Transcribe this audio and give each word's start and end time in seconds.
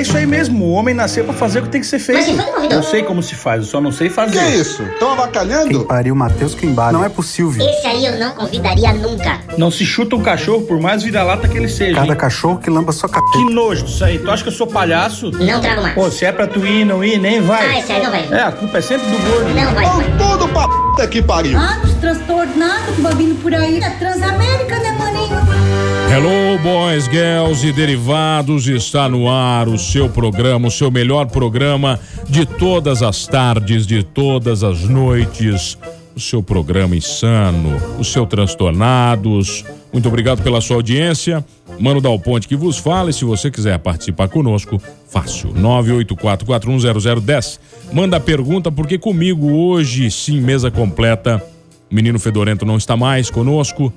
É 0.00 0.02
isso 0.02 0.16
aí 0.16 0.24
mesmo, 0.24 0.64
o 0.64 0.70
homem 0.70 0.94
nasceu 0.94 1.24
pra 1.24 1.34
fazer 1.34 1.58
o 1.58 1.64
que 1.64 1.68
tem 1.68 1.82
que 1.82 1.86
ser 1.86 1.98
feito. 1.98 2.20
Mas 2.20 2.24
quem 2.24 2.36
foi 2.36 2.44
que 2.46 2.52
convidou? 2.52 2.78
Eu 2.78 2.82
sei 2.82 3.02
como 3.02 3.22
se 3.22 3.34
faz, 3.34 3.64
eu 3.64 3.68
só 3.68 3.82
não 3.82 3.92
sei 3.92 4.08
fazer. 4.08 4.38
Que 4.38 4.56
isso? 4.56 4.82
Estão 4.82 5.12
avacalhando? 5.12 5.68
Quem 5.68 5.84
pariu 5.84 6.14
Matheus 6.14 6.54
Quimbara. 6.54 6.90
Não 6.90 7.04
é 7.04 7.10
possível. 7.10 7.62
Esse 7.62 7.86
aí 7.86 8.06
eu 8.06 8.18
não 8.18 8.32
convidaria 8.32 8.94
nunca. 8.94 9.40
Não 9.58 9.70
se 9.70 9.84
chuta 9.84 10.16
um 10.16 10.22
cachorro 10.22 10.62
por 10.62 10.80
mais 10.80 11.02
vira-lata 11.02 11.46
que 11.46 11.58
ele 11.58 11.68
seja. 11.68 11.96
Cada 11.96 12.14
hein? 12.14 12.18
cachorro 12.18 12.56
que 12.56 12.70
lamba 12.70 12.92
sua 12.92 13.10
capeta. 13.10 13.30
Que 13.30 13.52
nojo 13.52 13.84
disso 13.84 14.02
aí. 14.02 14.18
Tu 14.18 14.30
acha 14.30 14.42
que 14.42 14.48
eu 14.48 14.54
sou 14.54 14.66
palhaço? 14.66 15.32
Não 15.32 15.60
trago 15.60 15.82
mais. 15.82 15.94
Pô, 15.94 16.10
se 16.10 16.24
é 16.24 16.32
pra 16.32 16.46
tu 16.46 16.66
ir, 16.66 16.86
não 16.86 17.04
ir, 17.04 17.18
nem 17.18 17.42
vai. 17.42 17.66
Ah, 17.66 17.78
esse 17.80 17.92
aí 17.92 18.02
não 18.02 18.10
vai. 18.10 18.26
É, 18.32 18.42
a 18.42 18.52
culpa 18.52 18.78
é 18.78 18.80
sempre 18.80 19.06
do 19.06 19.18
gordo. 19.18 19.54
Não 19.54 19.74
vai. 19.74 19.84
Vão 19.84 20.02
tudo 20.16 20.48
pra 20.48 20.66
puta 20.66 21.06
que 21.08 21.20
pariu. 21.20 21.58
Que 21.60 23.02
vai 23.02 23.14
vindo 23.16 23.34
por 23.42 23.54
aí. 23.54 23.80
É 23.82 23.90
Transamérica, 23.90 24.78
né, 24.78 24.92
maninho? 24.92 25.09
Hello, 26.12 26.58
boys, 26.58 27.04
girls 27.04 27.64
e 27.64 27.72
derivados. 27.72 28.66
Está 28.66 29.08
no 29.08 29.30
ar 29.30 29.68
o 29.68 29.78
seu 29.78 30.08
programa, 30.08 30.66
o 30.66 30.70
seu 30.70 30.90
melhor 30.90 31.26
programa 31.26 32.00
de 32.28 32.44
todas 32.44 33.00
as 33.00 33.28
tardes, 33.28 33.86
de 33.86 34.02
todas 34.02 34.64
as 34.64 34.80
noites. 34.80 35.78
O 36.16 36.18
seu 36.18 36.42
programa 36.42 36.96
insano, 36.96 37.80
o 37.96 38.02
seu 38.02 38.26
transtornados. 38.26 39.64
Muito 39.92 40.08
obrigado 40.08 40.42
pela 40.42 40.60
sua 40.60 40.74
audiência. 40.76 41.44
Mano 41.78 42.00
Dal 42.00 42.18
Ponte 42.18 42.48
que 42.48 42.56
vos 42.56 42.76
fala 42.76 43.10
e 43.10 43.12
se 43.12 43.24
você 43.24 43.48
quiser 43.48 43.78
participar 43.78 44.28
conosco, 44.28 44.82
fácil. 45.08 45.54
984410010. 45.54 47.60
Manda 47.92 48.18
pergunta 48.18 48.72
porque 48.72 48.98
comigo 48.98 49.52
hoje 49.52 50.10
sim 50.10 50.40
mesa 50.40 50.72
completa. 50.72 51.40
O 51.88 51.94
menino 51.94 52.18
Fedorento 52.18 52.66
não 52.66 52.76
está 52.76 52.96
mais 52.96 53.30
conosco. 53.30 53.92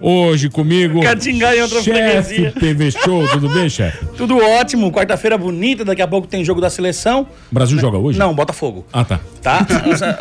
Hoje 0.00 0.48
comigo, 0.48 1.00
enganar 1.00 1.56
em 1.56 1.62
outra 1.62 1.82
chefe. 1.82 2.50
TV 2.52 2.90
Show, 2.90 3.26
tudo 3.28 3.48
bem, 3.48 3.68
chefe? 3.68 4.04
Tudo 4.16 4.38
ótimo, 4.38 4.90
quarta-feira 4.90 5.36
bonita, 5.36 5.84
daqui 5.84 6.00
a 6.02 6.08
pouco 6.08 6.26
tem 6.26 6.44
jogo 6.44 6.60
da 6.60 6.70
seleção. 6.70 7.26
O 7.50 7.54
Brasil 7.54 7.78
joga 7.78 7.98
hoje? 7.98 8.18
Não, 8.18 8.34
Botafogo. 8.34 8.86
Ah, 8.92 9.04
tá. 9.04 9.20
Tá? 9.42 9.66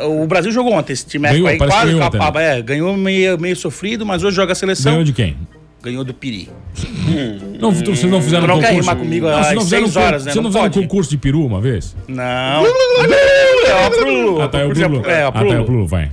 o 0.06 0.25
Brasil 0.28 0.52
jogou 0.52 0.74
ontem, 0.74 0.94
esse 0.94 1.06
time 1.06 1.28
Ganhou, 1.30 1.47
aí 1.47 1.58
parece 1.58 1.78
que 1.78 1.81
quase 1.84 1.94
ganhou 1.94 2.12
capava. 2.12 2.41
É, 2.41 2.62
ganhou 2.62 2.96
meio, 2.97 3.40
meio 3.40 3.56
sofrido, 3.56 4.06
mas 4.06 4.24
hoje 4.24 4.35
joga 4.35 4.52
a 4.52 4.56
seleção. 4.56 4.91
Ganhou 4.94 5.06
de 5.06 5.14
quem? 5.14 5.38
Ganhou 5.81 6.03
do 6.03 6.14
Piri. 6.14 6.50
Não, 7.59 7.72
vocês 7.72 8.03
não 8.03 8.22
fizeram 8.22 8.46
Tu 8.46 8.47
não 8.47 8.59
quer 8.59 8.69
concurso? 8.69 8.90
rimar 8.90 8.96
comigo 8.96 9.28
não, 9.28 9.38
às 9.38 9.53
não 9.53 10.02
horas, 10.03 10.25
né? 10.25 10.31
Você 10.31 10.38
não, 10.38 10.44
Não 10.44 10.50
fizeram 10.50 10.69
pode. 10.72 10.80
concurso 10.80 11.09
de 11.12 11.18
peru 11.18 11.46
uma 11.46 11.62
vez? 11.62 11.96
Não. 12.08 12.66
é 12.66 13.88
o 13.88 13.91
Prulu. 13.91 14.41
Ah, 14.41 14.47
tá, 14.47 14.59
é 14.59 14.66
o 14.66 14.68
Concurso 14.69 14.90
Plulu. 14.90 15.06
É, 15.09 15.25
o 15.25 15.28
Ah, 15.28 15.31
tá, 15.31 15.46
é 15.46 15.59
o. 15.59 15.66
Plulu, 15.66 15.85
vai. 15.88 16.12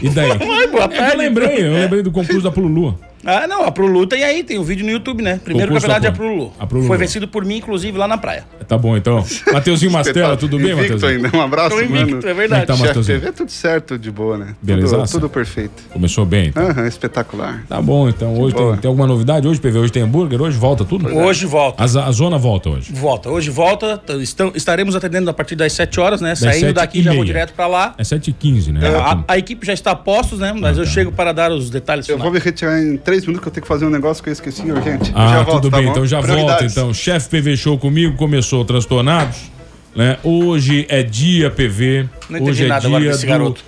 E 0.00 0.08
daí? 0.08 0.28
boa 0.70 0.84
É 0.84 0.88
tarde. 0.88 1.12
eu 1.12 1.18
lembrei, 1.18 1.66
eu 1.66 1.72
lembrei 1.72 2.02
do 2.02 2.10
concurso 2.10 2.42
da 2.42 2.50
Plulu. 2.50 2.98
Ah, 3.30 3.46
não, 3.46 3.62
a 3.64 3.70
Prulu 3.70 4.06
tem 4.06 4.24
aí, 4.24 4.42
tem 4.42 4.58
o 4.58 4.64
vídeo 4.64 4.86
no 4.86 4.90
YouTube, 4.90 5.22
né? 5.22 5.38
Primeiro 5.44 5.70
Concurso 5.70 5.86
campeonato 5.86 6.06
é 6.06 6.16
Prulu. 6.16 6.52
A 6.58 6.66
Prulu. 6.66 6.86
Foi 6.86 6.96
vencido 6.96 7.28
por 7.28 7.44
mim, 7.44 7.56
inclusive, 7.58 7.98
lá 7.98 8.08
na 8.08 8.16
praia. 8.16 8.44
Tá 8.66 8.78
bom, 8.78 8.96
então. 8.96 9.22
Mateuzinho 9.52 9.92
Mastela, 9.92 10.34
tudo 10.34 10.58
bem, 10.58 10.74
Mateuzinho? 10.74 11.26
ainda. 11.26 11.36
Um 11.36 11.42
abraço, 11.42 11.76
Tô 11.76 11.82
invicto, 11.82 12.16
mano. 12.16 12.28
é 12.28 12.32
verdade. 12.34 12.62
É 12.62 12.66
tá, 12.66 12.76
Mateuzinho? 12.76 13.20
TV, 13.20 13.32
tudo 13.32 13.50
certo, 13.50 13.98
de 13.98 14.10
boa, 14.10 14.38
né? 14.38 14.54
Belezaça? 14.62 15.12
Tudo, 15.12 15.20
tudo 15.22 15.30
perfeito. 15.30 15.82
Começou 15.90 16.24
bem, 16.24 16.46
então. 16.48 16.66
Aham, 16.70 16.86
espetacular. 16.86 17.64
Tá 17.68 17.82
bom, 17.82 18.08
então. 18.08 18.34
Hoje 18.38 18.54
tem, 18.54 18.76
tem 18.78 18.88
alguma 18.88 19.06
novidade? 19.06 19.46
Hoje, 19.46 19.60
PV, 19.60 19.78
hoje 19.78 19.92
tem 19.92 20.02
hambúrguer? 20.02 20.40
Hoje 20.40 20.56
volta 20.56 20.84
tudo? 20.86 21.08
Hoje 21.14 21.44
volta. 21.44 21.82
A, 21.82 21.84
a 22.06 22.12
zona 22.12 22.38
volta 22.38 22.70
hoje. 22.70 22.92
Volta. 22.94 23.28
Hoje 23.28 23.50
volta. 23.50 24.00
estão- 24.20 24.52
estaremos 24.54 24.96
atendendo 24.96 25.28
a 25.28 25.34
partir 25.34 25.54
das 25.54 25.72
7 25.74 26.00
horas, 26.00 26.20
né? 26.22 26.30
Das 26.30 26.38
Saindo 26.38 26.72
daqui 26.72 27.00
e 27.00 27.02
já 27.02 27.12
vou 27.12 27.24
direto 27.24 27.52
pra 27.52 27.66
lá. 27.66 27.94
É 27.98 28.02
7h15, 28.02 28.72
né? 28.72 28.80
A, 28.96 29.22
a 29.28 29.36
equipe 29.38 29.66
já 29.66 29.74
está 29.74 29.90
a 29.90 29.96
postos, 29.96 30.38
né? 30.38 30.54
Mas 30.58 30.78
eu 30.78 30.84
tá. 30.84 30.90
chego 30.90 31.12
para 31.12 31.32
dar 31.32 31.50
os 31.52 31.68
detalhes 31.68 32.08
Eu 32.08 32.16
vou 32.16 32.26
finais. 32.26 32.44
me 32.44 32.50
retirar 32.50 32.82
em 32.82 32.96
três 33.18 33.26
minutos 33.26 33.42
que 33.42 33.48
eu 33.48 33.52
tenho 33.52 33.62
que 33.62 33.68
fazer 33.68 33.86
um 33.86 33.90
negócio 33.90 34.22
que 34.22 34.28
eu 34.28 34.32
esqueci 34.32 34.62
urgente. 34.70 35.12
Ah, 35.14 35.28
já 35.28 35.42
volto, 35.42 35.62
tudo 35.62 35.70
tá 35.70 35.76
bem, 35.78 35.86
bom? 35.86 35.92
então 35.92 36.06
já 36.06 36.18
volta. 36.20 36.32
Prioridades. 36.32 36.72
Então, 36.72 36.94
chefe 36.94 37.28
PV 37.28 37.56
Show 37.56 37.78
comigo, 37.78 38.16
começou 38.16 38.64
transtornados. 38.64 39.50
Né? 39.94 40.18
Hoje 40.22 40.86
é 40.88 41.02
dia 41.02 41.50
PV. 41.50 42.08
Não 42.30 42.42
Hoje 42.42 42.64
é 42.64 42.68
nada 42.68 42.88
dia 42.88 43.16
do... 43.16 43.26
garoto. 43.26 43.64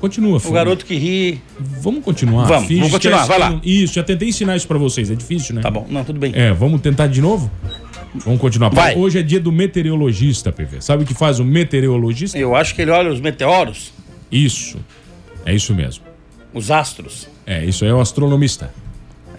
Continua, 0.00 0.36
O 0.36 0.40
filho. 0.40 0.54
garoto 0.54 0.84
que 0.86 0.94
ri. 0.94 1.40
Vamos 1.58 2.04
continuar. 2.04 2.44
Vamos, 2.46 2.68
Finge 2.68 2.80
vamos 2.80 2.92
continuar, 2.94 3.24
vai 3.26 3.38
lá. 3.38 3.60
Isso, 3.64 3.94
já 3.94 4.02
tentei 4.02 4.28
ensinar 4.28 4.54
isso 4.56 4.68
pra 4.68 4.78
vocês, 4.78 5.10
é 5.10 5.14
difícil, 5.14 5.54
né? 5.54 5.62
Tá 5.62 5.70
bom. 5.70 5.86
Não, 5.88 6.04
tudo 6.04 6.18
bem. 6.20 6.32
É, 6.34 6.52
vamos 6.52 6.80
tentar 6.80 7.06
de 7.06 7.20
novo? 7.20 7.50
Vamos 8.14 8.40
continuar. 8.40 8.68
Vai. 8.70 8.94
Hoje 8.96 9.18
é 9.18 9.22
dia 9.22 9.40
do 9.40 9.50
meteorologista, 9.50 10.52
PV. 10.52 10.80
Sabe 10.80 11.02
o 11.02 11.06
que 11.06 11.14
faz 11.14 11.40
o 11.40 11.44
meteorologista? 11.44 12.38
Eu 12.38 12.54
acho 12.54 12.74
que 12.74 12.82
ele 12.82 12.90
olha 12.90 13.10
os 13.10 13.20
meteoros, 13.20 13.92
Isso. 14.30 14.78
É 15.44 15.54
isso 15.54 15.74
mesmo. 15.74 16.04
os 16.52 16.70
astros. 16.70 17.28
É, 17.46 17.64
isso 17.64 17.84
aí 17.84 17.90
é 17.90 17.94
o 17.94 18.00
astronomista. 18.00 18.70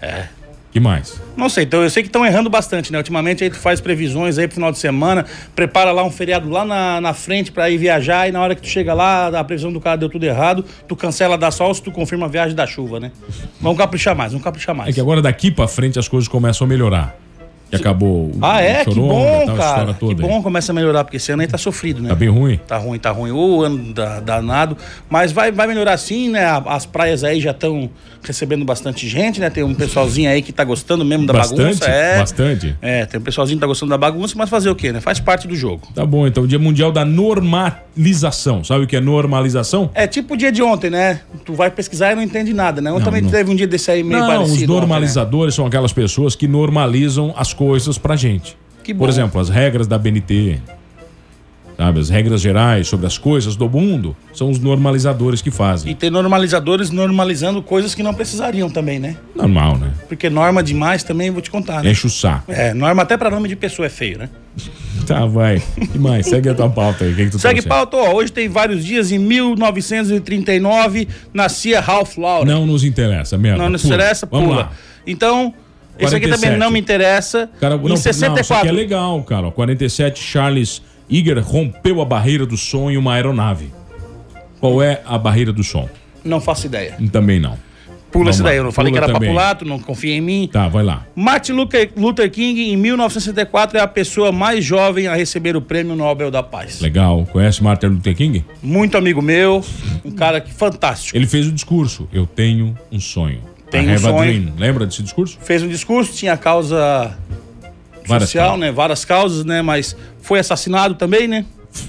É. 0.00 0.28
Que 0.70 0.78
mais? 0.78 1.20
Não 1.34 1.48
sei, 1.48 1.64
então 1.64 1.82
eu 1.82 1.88
sei 1.88 2.02
que 2.02 2.08
estão 2.08 2.26
errando 2.26 2.50
bastante, 2.50 2.92
né? 2.92 2.98
Ultimamente 2.98 3.42
aí 3.42 3.48
tu 3.48 3.56
faz 3.56 3.80
previsões 3.80 4.36
aí 4.36 4.46
pro 4.46 4.56
final 4.56 4.70
de 4.70 4.78
semana, 4.78 5.24
prepara 5.56 5.90
lá 5.92 6.04
um 6.04 6.10
feriado 6.10 6.50
lá 6.50 6.64
na, 6.64 7.00
na 7.00 7.14
frente 7.14 7.50
pra 7.50 7.70
ir 7.70 7.78
viajar 7.78 8.28
e 8.28 8.32
na 8.32 8.40
hora 8.40 8.54
que 8.54 8.60
tu 8.60 8.68
chega 8.68 8.92
lá, 8.92 9.28
a 9.28 9.44
previsão 9.44 9.72
do 9.72 9.80
cara 9.80 9.96
deu 9.96 10.10
tudo 10.10 10.24
errado, 10.24 10.64
tu 10.86 10.94
cancela 10.94 11.38
da 11.38 11.50
sol 11.50 11.72
se 11.72 11.82
tu 11.82 11.90
confirma 11.90 12.26
a 12.26 12.28
viagem 12.28 12.54
da 12.54 12.66
chuva, 12.66 13.00
né? 13.00 13.12
Vamos 13.60 13.78
caprichar 13.78 14.14
mais, 14.14 14.32
vamos 14.32 14.44
caprichar 14.44 14.74
mais. 14.74 14.90
É 14.90 14.92
que 14.92 15.00
agora 15.00 15.22
daqui 15.22 15.50
pra 15.50 15.66
frente 15.66 15.98
as 15.98 16.06
coisas 16.06 16.28
começam 16.28 16.66
a 16.66 16.68
melhorar. 16.68 17.16
Que 17.70 17.76
acabou 17.76 18.26
o 18.26 18.38
Ah, 18.40 18.60
é? 18.62 18.84
Que 18.84 18.92
choronga, 18.92 19.12
bom, 19.14 19.46
tal, 19.46 19.56
cara. 19.56 19.94
Que 19.94 20.04
aí. 20.06 20.14
bom 20.14 20.42
começa 20.42 20.72
a 20.72 20.74
melhorar, 20.74 21.04
porque 21.04 21.18
esse 21.18 21.30
ano 21.32 21.42
aí 21.42 21.48
tá 21.48 21.58
sofrido, 21.58 22.00
né? 22.00 22.08
Tá 22.08 22.14
bem 22.14 22.28
ruim? 22.30 22.58
Tá 22.66 22.78
ruim, 22.78 22.98
tá 22.98 23.10
ruim. 23.10 23.30
O 23.30 23.62
ano 23.62 23.92
da- 23.92 24.20
danado. 24.20 24.76
Mas 25.10 25.32
vai, 25.32 25.52
vai 25.52 25.66
melhorar 25.66 25.96
sim, 25.98 26.30
né? 26.30 26.44
As 26.66 26.86
praias 26.86 27.22
aí 27.24 27.40
já 27.40 27.50
estão 27.50 27.90
recebendo 28.22 28.64
bastante 28.64 29.06
gente, 29.08 29.38
né? 29.40 29.48
Tem 29.50 29.62
um 29.62 29.74
pessoalzinho 29.74 30.30
aí 30.30 30.42
que 30.42 30.52
tá 30.52 30.64
gostando 30.64 31.04
mesmo 31.04 31.26
da 31.26 31.32
Bastante? 31.34 31.58
bagunça. 31.62 31.84
É. 31.90 32.18
Bastante? 32.18 32.76
É, 32.80 33.06
tem 33.06 33.20
um 33.20 33.22
pessoalzinho 33.22 33.58
que 33.58 33.60
tá 33.60 33.66
gostando 33.66 33.90
da 33.90 33.98
bagunça, 33.98 34.34
mas 34.36 34.48
fazer 34.50 34.70
o 34.70 34.74
quê, 34.74 34.90
né? 34.92 35.00
Faz 35.00 35.20
parte 35.20 35.46
do 35.46 35.54
jogo. 35.54 35.88
Tá 35.94 36.04
bom, 36.06 36.26
então, 36.26 36.46
Dia 36.46 36.58
Mundial 36.58 36.90
da 36.90 37.04
Normalização. 37.04 38.62
Sabe 38.64 38.84
o 38.84 38.86
que 38.86 38.96
é 38.96 39.00
normalização? 39.00 39.90
É 39.94 40.06
tipo 40.06 40.34
o 40.34 40.36
dia 40.36 40.50
de 40.52 40.62
ontem, 40.62 40.90
né? 40.90 41.20
Tu 41.44 41.52
vai 41.54 41.70
pesquisar 41.70 42.12
e 42.12 42.14
não 42.14 42.22
entende 42.22 42.52
nada, 42.52 42.80
né? 42.80 42.90
Não, 42.90 43.00
também 43.00 43.22
não. 43.22 43.30
teve 43.30 43.50
um 43.50 43.54
dia 43.56 43.66
desse 43.66 43.90
aí 43.90 44.02
meio 44.02 44.20
Não, 44.20 44.26
parecido. 44.26 44.46
os 44.46 44.52
ontem, 44.62 44.66
né? 44.66 44.74
normalizadores 44.74 45.54
são 45.54 45.66
aquelas 45.66 45.92
pessoas 45.92 46.34
que 46.34 46.46
normalizam 46.48 47.32
as 47.36 47.52
coisas 47.58 47.98
pra 47.98 48.14
gente. 48.14 48.56
Que 48.84 48.94
bom. 48.94 49.00
Por 49.00 49.08
exemplo, 49.10 49.40
as 49.40 49.48
regras 49.48 49.88
da 49.88 49.98
BNT. 49.98 50.60
Sabe, 51.76 52.00
as 52.00 52.08
regras 52.10 52.40
gerais 52.40 52.88
sobre 52.88 53.06
as 53.06 53.16
coisas 53.16 53.54
do 53.54 53.68
mundo 53.70 54.16
são 54.34 54.50
os 54.50 54.58
normalizadores 54.58 55.40
que 55.40 55.48
fazem. 55.50 55.92
E 55.92 55.94
tem 55.94 56.10
normalizadores 56.10 56.90
normalizando 56.90 57.62
coisas 57.62 57.94
que 57.94 58.02
não 58.02 58.12
precisariam 58.12 58.68
também, 58.68 58.98
né? 58.98 59.16
Normal, 59.32 59.76
né? 59.78 59.92
Porque 60.08 60.28
norma 60.28 60.60
demais 60.60 61.04
também, 61.04 61.30
vou 61.30 61.40
te 61.40 61.52
contar, 61.52 61.84
né? 61.84 61.90
Enche 61.92 62.04
o 62.08 62.10
saco. 62.10 62.50
É, 62.50 62.74
norma 62.74 63.02
até 63.02 63.16
pra 63.16 63.30
nome 63.30 63.48
de 63.48 63.54
pessoa 63.54 63.86
é 63.86 63.88
feio, 63.88 64.18
né? 64.18 64.28
Tá, 65.06 65.24
vai. 65.24 65.62
que 65.90 65.98
mais? 65.98 66.26
Segue 66.26 66.50
a 66.50 66.54
tua 66.54 66.68
pauta 66.68 67.04
aí. 67.04 67.12
O 67.12 67.16
que, 67.16 67.24
que 67.26 67.30
tu 67.30 67.38
Segue 67.38 67.62
trouxe? 67.62 67.68
pauta, 67.68 67.96
ó. 67.96 68.12
Hoje 68.12 68.30
tem 68.30 68.46
vários 68.46 68.84
dias. 68.84 69.10
Em 69.10 69.18
1939, 69.18 71.08
nascia 71.32 71.80
Ralph 71.80 72.18
Lauren. 72.18 72.44
Não 72.52 72.66
nos 72.66 72.84
interessa, 72.84 73.38
merda. 73.38 73.62
Não 73.62 73.70
nos 73.70 73.80
Pula. 73.82 73.94
interessa, 73.94 74.26
pula. 74.26 74.70
Então, 75.06 75.54
esse 75.98 76.14
aqui 76.14 76.26
47. 76.26 76.40
também 76.40 76.58
não 76.58 76.70
me 76.70 76.78
interessa. 76.78 77.50
Cara, 77.60 77.74
em 77.74 77.78
não, 77.78 77.88
não, 77.88 77.94
isso 77.94 78.02
64. 78.04 78.54
aqui 78.56 78.68
é 78.68 78.72
legal, 78.72 79.22
cara. 79.22 79.48
ó. 79.48 79.50
47, 79.50 80.22
Charles 80.22 80.82
Iger 81.08 81.38
rompeu 81.42 82.00
a 82.00 82.04
barreira 82.04 82.44
do 82.44 82.56
som 82.56 82.90
em 82.90 82.96
uma 82.96 83.14
aeronave. 83.14 83.72
Qual 84.60 84.82
é 84.82 85.02
a 85.06 85.16
barreira 85.16 85.52
do 85.52 85.62
som? 85.62 85.88
Não 86.24 86.40
faço 86.40 86.66
ideia. 86.66 86.96
Também 87.12 87.40
não. 87.40 87.56
Pula 88.10 88.30
esse 88.30 88.42
daí. 88.42 88.56
Eu 88.56 88.64
não 88.64 88.72
falei 88.72 88.90
Pula 88.90 89.06
que 89.06 89.10
era 89.10 89.20
também. 89.20 89.56
tu 89.58 89.64
não 89.64 89.78
confia 89.78 90.14
em 90.14 90.20
mim. 90.20 90.48
Tá, 90.50 90.66
vai 90.68 90.82
lá. 90.82 91.06
Martin 91.14 91.52
Luther, 91.52 91.90
Luther 91.96 92.30
King, 92.30 92.70
em 92.70 92.76
1964, 92.76 93.78
é 93.78 93.80
a 93.80 93.86
pessoa 93.86 94.32
mais 94.32 94.64
jovem 94.64 95.06
a 95.06 95.14
receber 95.14 95.56
o 95.56 95.60
Prêmio 95.60 95.94
Nobel 95.94 96.30
da 96.30 96.42
Paz. 96.42 96.80
Legal. 96.80 97.26
Conhece 97.30 97.62
Martin 97.62 97.86
Luther 97.86 98.16
King? 98.16 98.44
Muito 98.62 98.96
amigo 98.96 99.20
meu, 99.20 99.62
um 100.04 100.10
cara 100.10 100.40
que 100.40 100.52
fantástico. 100.52 101.16
Ele 101.16 101.26
fez 101.26 101.46
o 101.46 101.52
discurso. 101.52 102.08
Eu 102.12 102.26
tenho 102.26 102.76
um 102.90 102.98
sonho. 102.98 103.40
Tenho 103.70 103.88
I 103.90 103.92
um 103.92 103.94
a 103.94 103.98
sonho. 103.98 104.16
dream. 104.42 104.52
Lembra 104.58 104.86
desse 104.86 105.02
discurso? 105.02 105.38
Fez 105.42 105.62
um 105.62 105.68
discurso, 105.68 106.12
tinha 106.14 106.36
causa 106.36 107.16
Várias 108.06 108.28
social, 108.30 108.46
causas. 108.50 108.60
né? 108.60 108.72
Várias 108.72 109.04
causas, 109.04 109.44
né? 109.44 109.62
Mas 109.62 109.96
foi 110.22 110.38
assassinado 110.38 110.94
também, 110.94 111.28
né? 111.28 111.44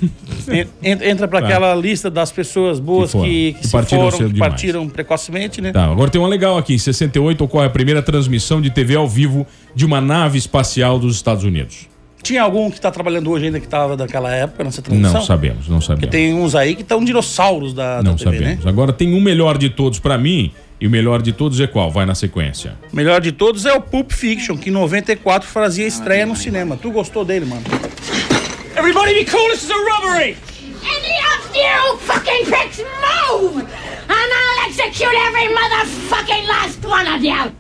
En- 0.50 0.68
en- 0.84 1.10
Entra 1.10 1.28
pra 1.28 1.40
Tá. 1.42 1.48
aquela 1.48 1.74
lista 1.76 2.10
das 2.10 2.32
pessoas 2.32 2.80
boas 2.80 3.12
Que 3.12 3.20
que, 3.22 3.54
que 3.54 3.60
que 3.60 3.66
se 3.68 3.72
partiram 3.72 4.12
foram, 4.12 4.28
que 4.28 4.34
demais. 4.34 4.52
partiram 4.52 4.90
precocemente, 4.90 5.62
né? 5.62 5.72
Tá, 5.72 5.86
agora 5.86 6.10
tem 6.10 6.20
uma 6.20 6.28
legal 6.28 6.58
aqui. 6.58 6.74
Em 6.74 6.78
68 6.78 7.44
ocorre 7.44 7.68
a 7.68 7.70
primeira 7.70 8.02
transmissão 8.02 8.60
de 8.60 8.70
TV 8.70 8.96
ao 8.96 9.08
vivo 9.08 9.46
de 9.76 9.86
uma 9.86 10.02
nave 10.02 10.38
espacial 10.38 10.98
dos 11.00 11.16
Estados 11.16 11.44
Unidos. 11.44 11.88
Tinha 12.22 12.42
algum 12.44 12.70
que 12.70 12.82
tá 12.82 12.92
trabalhando 12.92 13.30
hoje 13.32 13.46
ainda 13.46 13.60
que 13.62 13.68
tava 13.68 13.96
daquela 13.96 14.30
época 14.36 14.64
nessa 14.66 14.82
transmissão? 14.82 15.14
Não 15.14 15.22
sabemos, 15.22 15.70
não 15.70 15.78
Porque 15.80 15.88
sabemos. 15.88 16.10
tem 16.12 16.34
uns 16.34 16.54
aí 16.56 16.76
que 16.76 16.82
estão 16.82 17.04
dinossauros 17.04 17.74
da, 17.74 18.04
Não 18.04 18.16
da 18.16 18.18
TV, 18.26 18.38
sabemos. 18.40 18.66
né? 18.66 18.70
Agora 18.70 18.92
tem 18.92 19.14
um 19.14 19.22
melhor 19.22 19.58
de 19.58 19.70
todos 19.70 20.00
pra 20.00 20.18
mim 20.18 20.52
e 20.82 20.88
o 20.88 20.90
melhor 20.90 21.22
de 21.22 21.34
todos 21.34 21.60
é 21.60 21.68
qual? 21.68 21.92
Vai 21.92 22.06
na 22.06 22.16
sequência. 22.16 22.78
Melhor 22.94 23.20
de 23.20 23.32
todos 23.32 23.66
é 23.66 23.74
o 23.74 23.82
Pulp 23.82 24.12
Fiction, 24.12 24.58
que 24.58 24.70
em 24.70 24.74
94 24.74 25.48
fazia 25.48 25.86
estreia 25.86 26.26
no 26.26 26.36
cinema. 26.36 26.78
Tu 26.78 26.90
gostou 26.92 27.26
dele, 27.26 27.46
mano? 27.46 27.64
Everybody 28.78 29.14
be 29.14 29.26
cool, 29.26 29.50
this 29.50 29.64
is 29.64 29.72
a 29.72 29.76
robbery! 29.76 30.38
Any 30.82 31.18
of 31.36 31.54
you 31.54 31.98
fucking 31.98 32.46
pricks 32.46 32.80
move! 32.80 33.60
And 33.60 33.68
I'll 34.10 34.70
execute 34.70 35.14
every 35.28 35.50
motherfucking 35.54 36.48
last 36.48 36.86
one 36.86 37.08
of 37.08 37.24
you! 37.24 37.52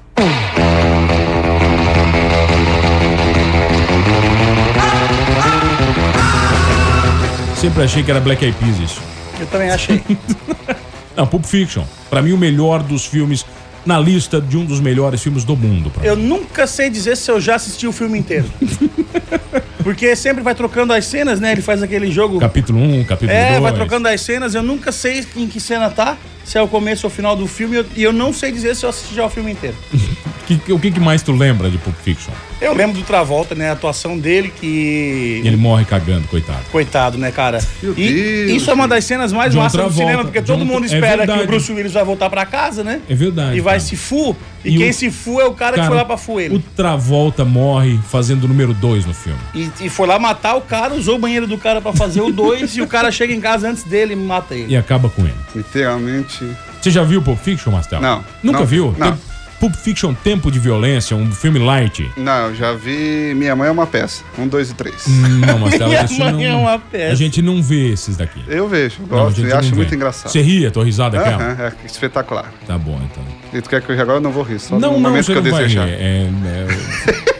Sempre 7.55 7.83
achei 7.83 8.01
que 8.01 8.11
era 8.11 8.21
Black 8.21 8.45
Eyed 8.45 8.55
Peas 8.57 8.79
isso. 8.79 9.01
Eu 9.37 9.47
também 9.47 9.69
achei. 9.69 10.01
Não, 11.15 11.27
Pulp 11.27 11.45
Fiction. 11.45 11.83
Pra 12.09 12.21
mim 12.21 12.31
o 12.31 12.37
melhor 12.37 12.81
dos 12.83 13.05
filmes 13.05 13.45
na 13.85 13.99
lista 13.99 14.39
de 14.41 14.57
um 14.57 14.65
dos 14.65 14.79
melhores 14.79 15.21
filmes 15.21 15.43
do 15.43 15.55
mundo. 15.55 15.89
pra 15.89 16.01
mim. 16.01 16.07
Eu 16.07 16.15
nunca 16.15 16.67
sei 16.67 16.89
dizer 16.89 17.15
se 17.17 17.31
eu 17.31 17.39
já 17.39 17.55
assisti 17.55 17.87
o 17.87 17.91
filme 17.91 18.17
inteiro. 18.19 18.45
Porque 19.83 20.15
sempre 20.15 20.43
vai 20.43 20.53
trocando 20.53 20.93
as 20.93 21.05
cenas, 21.05 21.39
né? 21.39 21.53
Ele 21.53 21.61
faz 21.61 21.81
aquele 21.81 22.11
jogo. 22.11 22.39
Capítulo 22.39 22.79
1, 22.79 23.03
capítulo 23.05 23.31
2. 23.31 23.31
É, 23.31 23.59
vai 23.59 23.73
trocando 23.73 24.07
as 24.07 24.21
cenas. 24.21 24.53
Eu 24.53 24.61
nunca 24.61 24.91
sei 24.91 25.25
em 25.35 25.47
que 25.47 25.59
cena 25.59 25.89
tá, 25.89 26.17
se 26.49 26.57
é 26.57 26.61
o 26.61 26.67
começo 26.67 27.05
ou 27.05 27.11
o 27.11 27.15
final 27.15 27.35
do 27.35 27.45
filme. 27.47 27.75
eu- 27.77 27.85
E 27.95 28.01
eu 28.03 28.11
não 28.11 28.33
sei 28.33 28.51
dizer 28.51 28.75
se 28.75 28.83
eu 28.85 28.89
assisti 28.89 29.13
já 29.15 29.25
o 29.25 29.29
filme 29.29 29.51
inteiro. 29.51 29.75
Que- 30.49 30.57
que- 30.57 30.73
o 30.73 30.79
que, 30.79 30.89
que 30.89 30.99
mais 30.99 31.21
tu 31.21 31.31
lembra 31.31 31.69
de 31.69 31.77
Pulp 31.77 31.95
Fiction? 32.03 32.33
Eu 32.59 32.73
lembro 32.73 32.97
do 32.97 33.03
Travolta, 33.05 33.53
né? 33.53 33.69
A 33.69 33.73
atuação 33.73 34.17
dele 34.17 34.51
que. 34.59 35.43
Ele 35.45 35.55
morre 35.55 35.85
cagando, 35.85 36.27
coitado. 36.27 36.63
Coitado, 36.71 37.19
né, 37.19 37.29
cara? 37.31 37.59
Meu 37.83 37.93
E 37.95 38.11
Deus, 38.47 38.51
isso 38.59 38.71
é 38.71 38.73
uma 38.73 38.87
das 38.87 39.05
cenas 39.05 39.31
mais 39.31 39.53
John 39.53 39.59
massas 39.61 39.79
do 39.85 39.93
cinema, 39.93 40.23
porque 40.23 40.41
todo 40.41 40.57
John- 40.57 40.65
mundo 40.65 40.85
é 40.85 40.87
espera 40.87 41.11
que 41.11 41.17
verdade. 41.27 41.43
o 41.43 41.45
Bruce 41.47 41.71
Willis 41.71 41.93
vai 41.93 42.03
voltar 42.03 42.31
pra 42.31 42.47
casa, 42.47 42.83
né? 42.83 42.99
É 43.07 43.13
verdade. 43.13 43.57
E 43.57 43.61
vai 43.61 43.75
cara. 43.75 43.79
se 43.81 43.95
fu. 43.95 44.35
E, 44.65 44.73
E 44.73 44.77
quem 44.79 44.89
o- 44.89 44.93
se 44.93 45.11
fu 45.11 45.39
é 45.39 45.45
o 45.45 45.53
cara, 45.53 45.77
que 45.79 45.85
foi 45.85 45.95
lá 45.95 46.03
pra 46.03 46.17
fu 46.17 46.39
ele. 46.39 46.55
O 46.55 46.59
Travolta 46.59 47.45
morre 47.45 47.99
fazendo 48.09 48.45
o 48.45 48.47
número 48.47 48.73
2 48.73 49.05
no 49.05 49.13
filme. 49.13 49.39
E, 49.53 49.69
e 49.81 49.87
foi 49.89 50.07
lá 50.07 50.17
matar 50.17 50.55
o 50.55 50.61
cara, 50.61 50.95
usou 50.95 51.15
o 51.15 51.19
banheiro 51.19 51.45
do 51.45 51.59
cara 51.59 51.79
pra 51.79 51.93
fazer 51.93 52.21
o 52.21 52.31
2 52.31 52.75
e 52.75 52.81
o 52.81 52.87
cara 52.87 53.11
chega 53.11 53.31
em 53.31 53.39
casa 53.39 53.69
antes 53.69 53.83
dele 53.83 54.13
e 54.13 54.15
mata 54.15 54.55
ele. 54.55 54.73
E 54.73 54.75
acaba 54.75 55.09
com 55.09 55.21
ele. 55.21 55.35
Literalmente. 55.55 56.38
Você 56.81 56.91
já 56.91 57.03
viu 57.03 57.21
Pulp 57.21 57.39
Fiction, 57.39 57.71
Marcelo? 57.71 58.01
Não. 58.01 58.23
Nunca 58.43 58.59
Não. 58.59 58.65
viu? 58.65 58.95
Não. 58.97 59.11
Tem 59.11 59.19
Pulp 59.59 59.75
Fiction 59.75 60.13
Tempo 60.13 60.49
de 60.49 60.57
Violência, 60.57 61.17
um 61.17 61.29
filme 61.31 61.59
light. 61.59 62.09
Não, 62.15 62.47
eu 62.47 62.55
já 62.55 62.71
vi 62.71 63.33
Minha 63.35 63.55
Mãe 63.57 63.67
é 63.67 63.71
uma 63.71 63.85
peça. 63.85 64.23
Um, 64.37 64.47
dois 64.47 64.71
e 64.71 64.73
três. 64.73 65.05
Não, 65.07 65.59
Marcelo, 65.59 65.89
Minha 65.91 66.05
isso 66.05 66.17
mãe 66.17 66.31
não... 66.31 66.41
é 66.41 66.55
uma 66.55 66.79
peça. 66.79 67.11
A 67.11 67.15
gente 67.15 67.41
não 67.41 67.61
vê 67.61 67.91
esses 67.91 68.15
daqui. 68.15 68.41
Eu 68.47 68.69
vejo, 68.69 69.01
Não, 69.01 69.07
gosto 69.07 69.35
gente 69.41 69.49
e 69.49 69.53
acho 69.53 69.69
não 69.71 69.77
muito 69.77 69.93
engraçado. 69.93 70.31
Você 70.31 70.41
ri, 70.41 70.65
a 70.65 70.71
tua 70.71 70.85
risada 70.85 71.17
é 71.17 71.19
aquela? 71.19 71.43
Aham, 71.43 71.63
é 71.63 71.85
espetacular. 71.85 72.53
Tá 72.65 72.77
bom, 72.77 72.99
então. 73.03 73.23
E 73.53 73.61
tu 73.61 73.69
quer 73.69 73.81
que 73.81 73.91
eu 73.91 73.99
agora 73.99 74.17
eu 74.19 74.21
não 74.21 74.31
vou 74.31 74.43
rir, 74.43 74.59
só 74.59 74.79
Não, 74.79 74.93
no 74.93 74.99
não, 74.99 75.09
momento 75.09 75.25
você 75.25 75.33
que 75.33 75.39
eu 75.39 75.43
não 75.43 75.51
vai 75.51 75.67
rir. 75.67 75.75
desejar. 75.75 75.89
É, 75.89 76.29
é... 76.29 77.29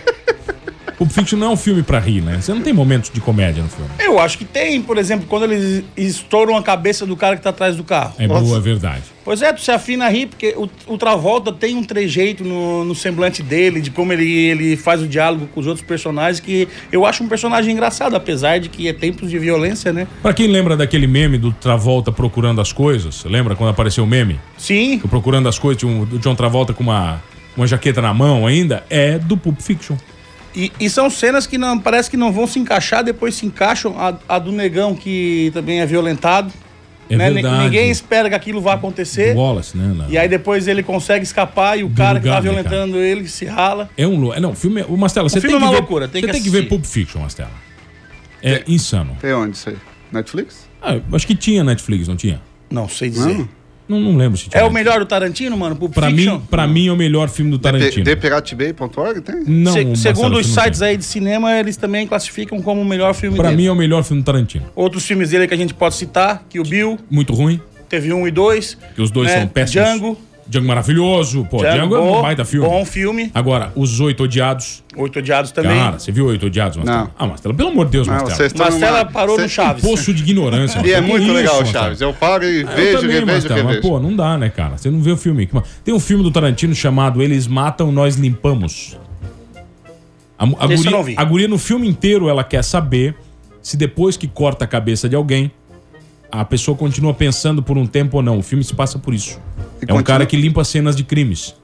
Pulp 0.99 1.11
Fiction 1.11 1.39
não 1.39 1.47
é 1.47 1.49
um 1.51 1.55
filme 1.55 1.81
pra 1.81 1.97
rir, 1.97 2.19
né? 2.19 2.41
Você 2.41 2.53
não 2.53 2.61
tem 2.61 2.73
momentos 2.73 3.09
de 3.09 3.21
comédia 3.21 3.63
no 3.63 3.69
filme. 3.69 3.89
Eu 3.97 4.19
acho 4.19 4.37
que 4.37 4.43
tem, 4.43 4.81
por 4.81 4.97
exemplo, 4.97 5.25
quando 5.29 5.43
eles 5.43 5.81
estouram 5.95 6.57
a 6.57 6.61
cabeça 6.61 7.05
do 7.05 7.15
cara 7.15 7.37
que 7.37 7.41
tá 7.41 7.51
atrás 7.51 7.77
do 7.77 7.85
carro. 7.85 8.15
É 8.19 8.27
Nossa. 8.27 8.41
boa, 8.41 8.57
é 8.57 8.59
verdade. 8.59 9.03
Pois 9.23 9.41
é, 9.41 9.53
tu 9.53 9.61
se 9.61 9.71
afina 9.71 10.07
a 10.07 10.09
rir, 10.09 10.25
porque 10.25 10.53
o, 10.57 10.69
o 10.87 10.97
Travolta 10.97 11.53
tem 11.53 11.77
um 11.77 11.85
trejeito 11.85 12.43
no, 12.43 12.83
no 12.83 12.93
semblante 12.93 13.41
dele, 13.41 13.79
de 13.79 13.89
como 13.91 14.11
ele, 14.11 14.29
ele 14.29 14.75
faz 14.75 15.01
o 15.01 15.07
diálogo 15.07 15.47
com 15.47 15.61
os 15.61 15.67
outros 15.67 15.85
personagens, 15.85 16.41
que 16.41 16.67
eu 16.91 17.05
acho 17.05 17.23
um 17.23 17.29
personagem 17.29 17.71
engraçado, 17.71 18.17
apesar 18.17 18.59
de 18.59 18.67
que 18.67 18.89
é 18.89 18.91
tempos 18.91 19.29
de 19.29 19.39
violência, 19.39 19.93
né? 19.93 20.05
Pra 20.21 20.33
quem 20.33 20.47
lembra 20.47 20.75
daquele 20.75 21.07
meme 21.07 21.37
do 21.37 21.53
Travolta 21.53 22.11
procurando 22.11 22.59
as 22.59 22.73
coisas, 22.73 23.23
lembra 23.23 23.55
quando 23.55 23.69
apareceu 23.69 24.03
o 24.03 24.07
meme? 24.07 24.37
Sim, 24.57 24.99
O 25.01 25.07
Procurando 25.07 25.47
as 25.47 25.57
coisas, 25.57 25.81
um, 25.81 26.03
do 26.03 26.19
John 26.19 26.35
Travolta 26.35 26.73
com 26.73 26.83
uma, 26.83 27.23
uma 27.55 27.65
jaqueta 27.65 28.01
na 28.01 28.13
mão 28.13 28.45
ainda, 28.45 28.83
é 28.89 29.17
do 29.17 29.37
Pulp 29.37 29.61
Fiction. 29.61 29.95
E, 30.55 30.71
e 30.79 30.89
são 30.89 31.09
cenas 31.09 31.45
que 31.47 31.57
não, 31.57 31.77
parece 31.79 32.09
que 32.09 32.17
não 32.17 32.31
vão 32.31 32.47
se 32.47 32.59
encaixar, 32.59 33.03
depois 33.03 33.35
se 33.35 33.45
encaixam. 33.45 33.95
A, 33.99 34.15
a 34.27 34.39
do 34.39 34.51
negão, 34.51 34.95
que 34.95 35.51
também 35.53 35.79
é 35.81 35.85
violentado. 35.85 36.51
É 37.09 37.15
né? 37.17 37.31
Verdade. 37.31 37.63
Ninguém 37.63 37.89
espera 37.89 38.29
que 38.29 38.35
aquilo 38.35 38.61
vá 38.61 38.73
acontecer. 38.75 39.35
Wallace, 39.35 39.75
né? 39.75 39.93
na- 39.95 40.07
E 40.09 40.17
aí 40.17 40.27
depois 40.29 40.67
ele 40.67 40.83
consegue 40.83 41.23
escapar 41.23 41.77
e 41.79 41.83
o 41.83 41.89
Do 41.89 41.95
cara 41.95 42.19
que 42.19 42.27
lugar, 42.27 42.41
tá 42.41 42.47
né, 42.47 42.49
violentando 42.53 42.97
ele 42.97 43.27
se 43.27 43.45
rala. 43.45 43.89
É 43.97 44.05
um. 44.07 44.31
é, 44.31 44.39
Não, 44.39 44.51
o 44.51 44.55
filme. 44.55 44.81
é- 44.81 44.85
O 44.87 44.95
Mastela, 44.95 45.27
você 45.27 45.41
filme 45.41 45.55
tem 45.57 45.61
é 45.61 45.65
uma 45.65 45.69
que 45.69 45.73
ver. 45.75 45.79
loucura, 45.81 46.07
tem 46.07 46.21
você 46.21 46.27
que 46.27 46.33
tem 46.33 46.43
que 46.43 46.49
ver. 46.51 46.67
Pulp 46.69 46.85
Fiction, 46.85 47.19
Mastela. 47.21 47.49
É 48.43 48.63
insano. 48.67 49.17
Tem 49.19 49.33
onde 49.33 49.57
isso 49.57 49.69
aí? 49.69 49.77
Netflix? 50.11 50.67
Ah, 50.81 50.99
acho 51.13 51.25
que 51.27 51.35
tinha 51.35 51.63
Netflix, 51.63 52.07
não 52.07 52.15
tinha? 52.15 52.41
Não 52.69 52.87
sei 52.87 53.09
dizer. 53.09 53.37
Não. 53.37 53.49
Não, 53.89 53.99
não 53.99 54.15
lembro 54.15 54.37
se 54.37 54.47
tinha. 54.49 54.61
É 54.61 54.65
o 54.65 54.71
melhor 54.71 54.99
do 54.99 55.05
Tarantino, 55.07 55.57
mano? 55.57 55.75
Pulp 55.75 55.93
Pra 55.93 56.09
Fiction? 56.11 56.35
mim, 56.35 56.41
pra 56.49 56.67
mim 56.67 56.87
é 56.87 56.91
o 56.91 56.95
melhor 56.95 57.27
filme 57.27 57.49
do 57.49 57.57
Tarantino. 57.57 58.05
Depiratebay.org 58.05 59.21
tem? 59.21 59.43
Não, 59.47 59.73
Se- 59.73 59.83
Marcelo, 59.85 59.95
segundo 60.15 60.37
os 60.37 60.47
sites 60.47 60.79
tem. 60.79 60.89
aí 60.89 60.97
de 60.97 61.03
cinema, 61.03 61.57
eles 61.59 61.75
também 61.75 62.05
classificam 62.07 62.61
como 62.61 62.81
o 62.81 62.85
melhor 62.85 63.13
filme 63.15 63.35
Pra 63.35 63.49
dele. 63.49 63.63
mim 63.63 63.67
é 63.67 63.71
o 63.71 63.75
melhor 63.75 64.03
filme 64.03 64.21
do 64.21 64.25
Tarantino. 64.25 64.65
Outros 64.75 65.05
filmes 65.05 65.31
dele 65.31 65.47
que 65.47 65.53
a 65.53 65.57
gente 65.57 65.73
pode 65.73 65.95
citar, 65.95 66.43
que 66.49 66.59
o 66.59 66.63
Bill, 66.63 66.97
Muito 67.09 67.33
ruim, 67.33 67.59
teve 67.89 68.13
um 68.13 68.27
e 68.27 68.31
dois. 68.31 68.77
que 68.95 69.01
os 69.01 69.09
dois 69.11 69.27
né? 69.29 69.39
são 69.39 69.47
péssimos. 69.47 69.87
Django. 69.89 70.17
Django 70.49 70.67
maravilhoso. 70.67 71.45
Pô, 71.49 71.57
Django, 71.59 71.95
é 71.95 71.99
um 71.99 72.21
baita 72.23 72.43
filme. 72.43 72.67
Bom 72.67 72.83
filme. 72.83 73.29
Agora, 73.35 73.71
Os 73.75 73.99
Oito 73.99 74.23
Odiados. 74.23 74.83
Oito 74.97 75.19
Odiados 75.19 75.51
também. 75.51 75.77
Cara, 75.77 75.99
você 75.99 76.11
viu 76.11 76.25
Oito 76.25 76.47
Odiados, 76.47 76.77
Mastela? 76.77 77.03
Não. 77.03 77.11
Ah, 77.19 77.27
Mastela, 77.27 77.53
pelo 77.53 77.69
amor 77.69 77.85
de 77.85 77.91
Deus, 77.91 78.07
Não, 78.07 78.15
Marcela 78.15 78.99
numa- 79.03 79.05
parou 79.05 79.37
no 79.39 79.47
Chaves. 79.47 79.83
Poço 79.83 80.11
de 80.11 80.23
ignorância. 80.23 80.81
E 80.83 80.91
é 80.91 80.99
muito 81.01 81.23
isso, 81.25 81.33
legal 81.33 81.61
o? 81.61 81.65
Chaves. 81.67 82.01
Eu 82.01 82.11
paro 82.13 82.43
e 82.45 82.61
Eu 82.61 82.67
vejo, 82.67 82.99
também, 83.01 83.19
revejo, 83.19 83.25
mas, 83.27 83.43
revejo. 83.45 83.81
pô, 83.81 83.99
não 83.99 84.15
dá, 84.15 84.39
né, 84.39 84.49
cara? 84.49 84.75
Você 84.77 84.89
não 84.89 84.99
vê 85.01 85.11
o 85.11 85.17
filme. 85.17 85.47
Tem 85.85 85.93
um 85.93 85.99
filme 85.99 86.23
do 86.23 86.31
Tarantino 86.31 86.73
chamado 86.73 87.21
Eles 87.21 87.45
Matam, 87.45 87.91
Nós 87.91 88.15
Limpamos. 88.15 88.97
A, 90.37 90.45
a 90.45 90.67
guria, 90.67 91.13
a 91.17 91.23
guria 91.25 91.47
no 91.47 91.59
filme 91.59 91.87
inteiro, 91.87 92.27
ela 92.27 92.43
quer 92.43 92.63
saber 92.63 93.13
se 93.61 93.77
depois 93.77 94.17
que 94.17 94.27
corta 94.27 94.65
a 94.65 94.67
cabeça 94.67 95.07
de 95.07 95.15
alguém, 95.15 95.51
a 96.31 96.43
pessoa 96.45 96.75
continua 96.77 97.13
pensando 97.13 97.61
por 97.61 97.77
um 97.77 97.85
tempo 97.85 98.17
ou 98.17 98.23
não. 98.23 98.39
O 98.39 98.41
filme 98.41 98.63
se 98.63 98.73
passa 98.73 98.97
por 98.97 99.13
isso. 99.13 99.39
E 99.81 99.85
é 99.89 99.93
um 99.93 99.97
continua- 99.97 100.03
cara 100.03 100.25
que 100.25 100.35
limpa 100.37 100.63
cenas 100.63 100.95
de 100.95 101.03
crimes. 101.03 101.55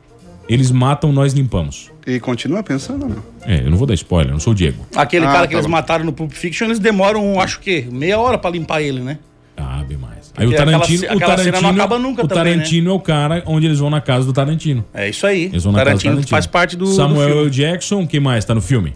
Eles 0.48 0.70
matam, 0.72 1.12
nós 1.12 1.34
limpamos. 1.34 1.92
E 2.06 2.20
continua 2.20 2.62
pensando 2.62 3.08
não? 3.08 3.18
É, 3.44 3.62
eu 3.62 3.72
não 3.72 3.78
vou 3.78 3.88
dar 3.88 3.96
spoiler, 3.96 4.30
eu 4.30 4.34
não 4.34 4.40
sou 4.40 4.54
o 4.54 4.56
Diego. 4.56 4.86
Aquele 4.96 5.26
Ah, 5.26 5.32
cara 5.32 5.48
que 5.48 5.54
tá 5.54 5.58
eles 5.58 5.66
bom. 5.66 5.72
mataram 5.72 6.06
no 6.06 6.14
Pulp 6.14 6.32
Fiction, 6.34 6.66
eles 6.68 6.78
demoram, 6.78 7.40
acho 7.40 7.60
que, 7.60 7.82
meia 7.92 8.20
hora 8.20 8.38
pra 8.38 8.52
limpar 8.52 8.82
ele, 8.82 9.00
né? 9.00 9.18
Ah, 9.58 9.84
bem 9.88 9.98
mais. 9.98 10.32
Aí 10.38 10.46
o 10.46 10.50
aquela 10.52 10.72
Tarantino, 10.72 11.04
o 11.04 11.06
aquela 11.06 11.20
cena 11.38 11.44
Tarantino, 11.54 11.62
não 11.62 11.70
acaba 11.70 11.98
nunca 11.98 12.24
o 12.26 12.28
também, 12.28 12.44
né? 12.44 12.52
Tarantino 12.58 12.92
é 12.92 12.94
o 12.94 13.00
cara 13.00 13.44
onde 13.48 13.66
eles 13.66 13.80
vão 13.80 13.90
na 13.90 14.02
casa 14.02 14.26
do 14.28 14.34
Tarantino. 14.34 14.86
É 14.94 15.10
isso 15.10 15.26
aí. 15.26 15.46
Eles 15.46 15.64
vão 15.64 15.72
na 15.74 15.80
casa 15.80 15.86
do 15.86 15.88
Tarantino 15.88 16.12
Tarantino. 16.14 16.30
faz 16.30 16.46
parte 16.46 16.76
do, 16.76 16.86
do 16.86 16.92
Samuel 16.92 17.28
filme. 17.30 17.42
L. 17.44 17.50
Jackson, 17.50 18.06
quem 18.06 18.20
mais 18.20 18.46
tá 18.46 18.54
no 18.54 18.62
filme? 18.62 18.94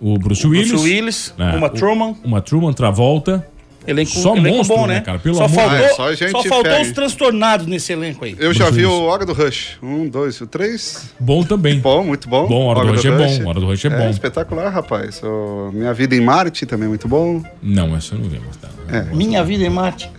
O 0.00 0.16
Bruce 0.18 0.46
Willis. 0.46 0.68
Bruce 0.68 0.84
Willis, 0.84 1.34
né? 1.36 1.56
uma 1.56 1.66
O- 1.66 1.70
Truman. 1.70 2.14
Uma 2.22 2.40
Truman 2.40 2.72
Travolta. 2.72 3.44
Elenco, 3.88 4.10
Só 4.10 4.36
elenco 4.36 4.56
monstro, 4.58 4.76
bom, 4.76 4.86
né, 4.86 4.94
né? 4.96 5.00
cara? 5.00 5.18
Pelo 5.18 5.34
só, 5.36 5.44
amor- 5.44 5.54
faltou, 5.56 5.76
Ah, 5.76 5.82
é, 5.82 5.88
só 5.94 6.12
gente 6.14 6.30
só 6.30 6.42
faltou 6.42 6.80
os 6.82 6.92
transtornados 6.92 7.66
nesse 7.66 7.92
elenco 7.92 8.24
aí. 8.24 8.36
Eu 8.38 8.52
já 8.52 8.68
vi 8.68 8.84
o 8.84 9.02
Hora 9.04 9.24
do 9.24 9.32
Rush. 9.32 9.78
Um, 9.82 10.06
dois, 10.08 10.38
o 10.40 10.46
três. 10.46 11.10
Bom 11.18 11.42
também. 11.42 11.80
Bom, 11.80 12.04
muito 12.04 12.28
bom. 12.28 12.46
Bom, 12.46 12.66
Hora 12.66 12.84
do 12.84 12.92
Rush 12.92 13.04
é 13.06 13.10
bom, 13.10 13.48
Hora 13.48 13.60
do 13.60 13.66
Rush 13.66 13.84
é 13.86 13.88
bom. 13.90 14.10
espetacular, 14.10 14.68
rapaz. 14.70 15.22
O 15.22 15.70
Minha 15.72 15.94
Vida 15.94 16.14
em 16.14 16.20
Marte 16.20 16.66
também 16.66 16.84
é 16.86 16.88
muito 16.88 17.08
bom. 17.08 17.42
Não, 17.62 17.96
essa 17.96 18.14
eu 18.14 18.18
não 18.18 18.28
vi, 18.28 18.38
mas 18.46 18.56
tá. 18.56 18.68
É. 18.94 19.02
Minha 19.14 19.42
vida 19.42 19.64
em 19.64 19.70
Marte. 19.70 20.10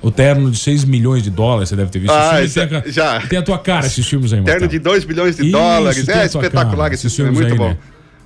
O 0.00 0.10
terno 0.10 0.50
de 0.50 0.58
6 0.58 0.84
milhões 0.84 1.22
de 1.22 1.30
dólares, 1.30 1.68
você 1.70 1.76
deve 1.76 1.90
ter 1.90 1.98
visto. 1.98 2.12
Ah, 2.12 2.42
Esse 2.42 2.54
filme 2.54 2.68
já- 2.70 2.80
tem, 2.82 2.90
a, 2.90 2.92
já. 3.20 3.26
tem 3.26 3.38
a 3.38 3.42
tua 3.42 3.58
cara 3.58 3.86
esses 3.86 4.06
filmes 4.06 4.32
aí, 4.34 4.42
Terno 4.42 4.68
de 4.68 4.78
2 4.78 5.04
bilhões 5.04 5.36
de 5.36 5.42
Isso, 5.44 5.52
dólares. 5.52 6.08
É 6.08 6.24
espetacular 6.26 6.84
cara, 6.84 6.94
esse 6.94 7.08
filme, 7.08 7.32
filmes 7.34 7.40
muito 7.40 7.52
aí, 7.52 7.58
bom. 7.58 7.68
né? 7.68 7.78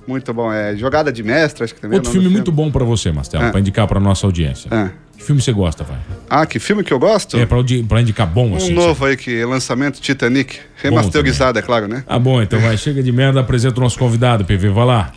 Muito 0.09 0.33
bom. 0.33 0.51
É 0.51 0.75
Jogada 0.75 1.11
de 1.11 1.21
Mestre, 1.21 1.63
acho 1.63 1.75
que 1.75 1.79
também 1.79 1.97
Outro 1.99 2.09
é 2.09 2.11
o 2.11 2.15
nome 2.15 2.23
filme 2.23 2.33
do 2.43 2.51
muito 2.51 2.51
bom 2.51 2.71
pra 2.71 2.83
você, 2.83 3.11
Mastel, 3.11 3.39
Ah. 3.41 3.51
pra 3.51 3.59
indicar 3.59 3.87
pra 3.87 3.99
nossa 3.99 4.25
audiência. 4.25 4.67
Ah. 4.71 4.89
Que 5.15 5.23
filme 5.23 5.39
você 5.39 5.51
gosta, 5.51 5.83
vai? 5.83 5.97
Ah, 6.27 6.45
que 6.47 6.57
filme 6.59 6.83
que 6.83 6.91
eu 6.91 6.97
gosto? 6.97 7.37
É, 7.37 7.45
pra, 7.45 7.57
pra 7.87 8.01
indicar 8.01 8.25
bom, 8.25 8.51
Um 8.51 8.55
assim. 8.55 8.73
novo 8.73 9.05
aí 9.05 9.15
que 9.15 9.39
é 9.39 9.45
lançamento 9.45 9.99
Titanic. 10.01 10.59
Remasterizado, 10.81 11.59
é 11.59 11.61
claro, 11.61 11.87
né? 11.87 12.03
Ah, 12.07 12.17
bom, 12.17 12.41
então 12.41 12.59
vai. 12.59 12.75
Chega 12.77 13.03
de 13.03 13.11
merda, 13.11 13.39
apresenta 13.41 13.79
o 13.79 13.83
nosso 13.83 13.99
convidado, 13.99 14.45
PV. 14.45 14.69
Vai 14.69 14.85
lá. 14.85 15.11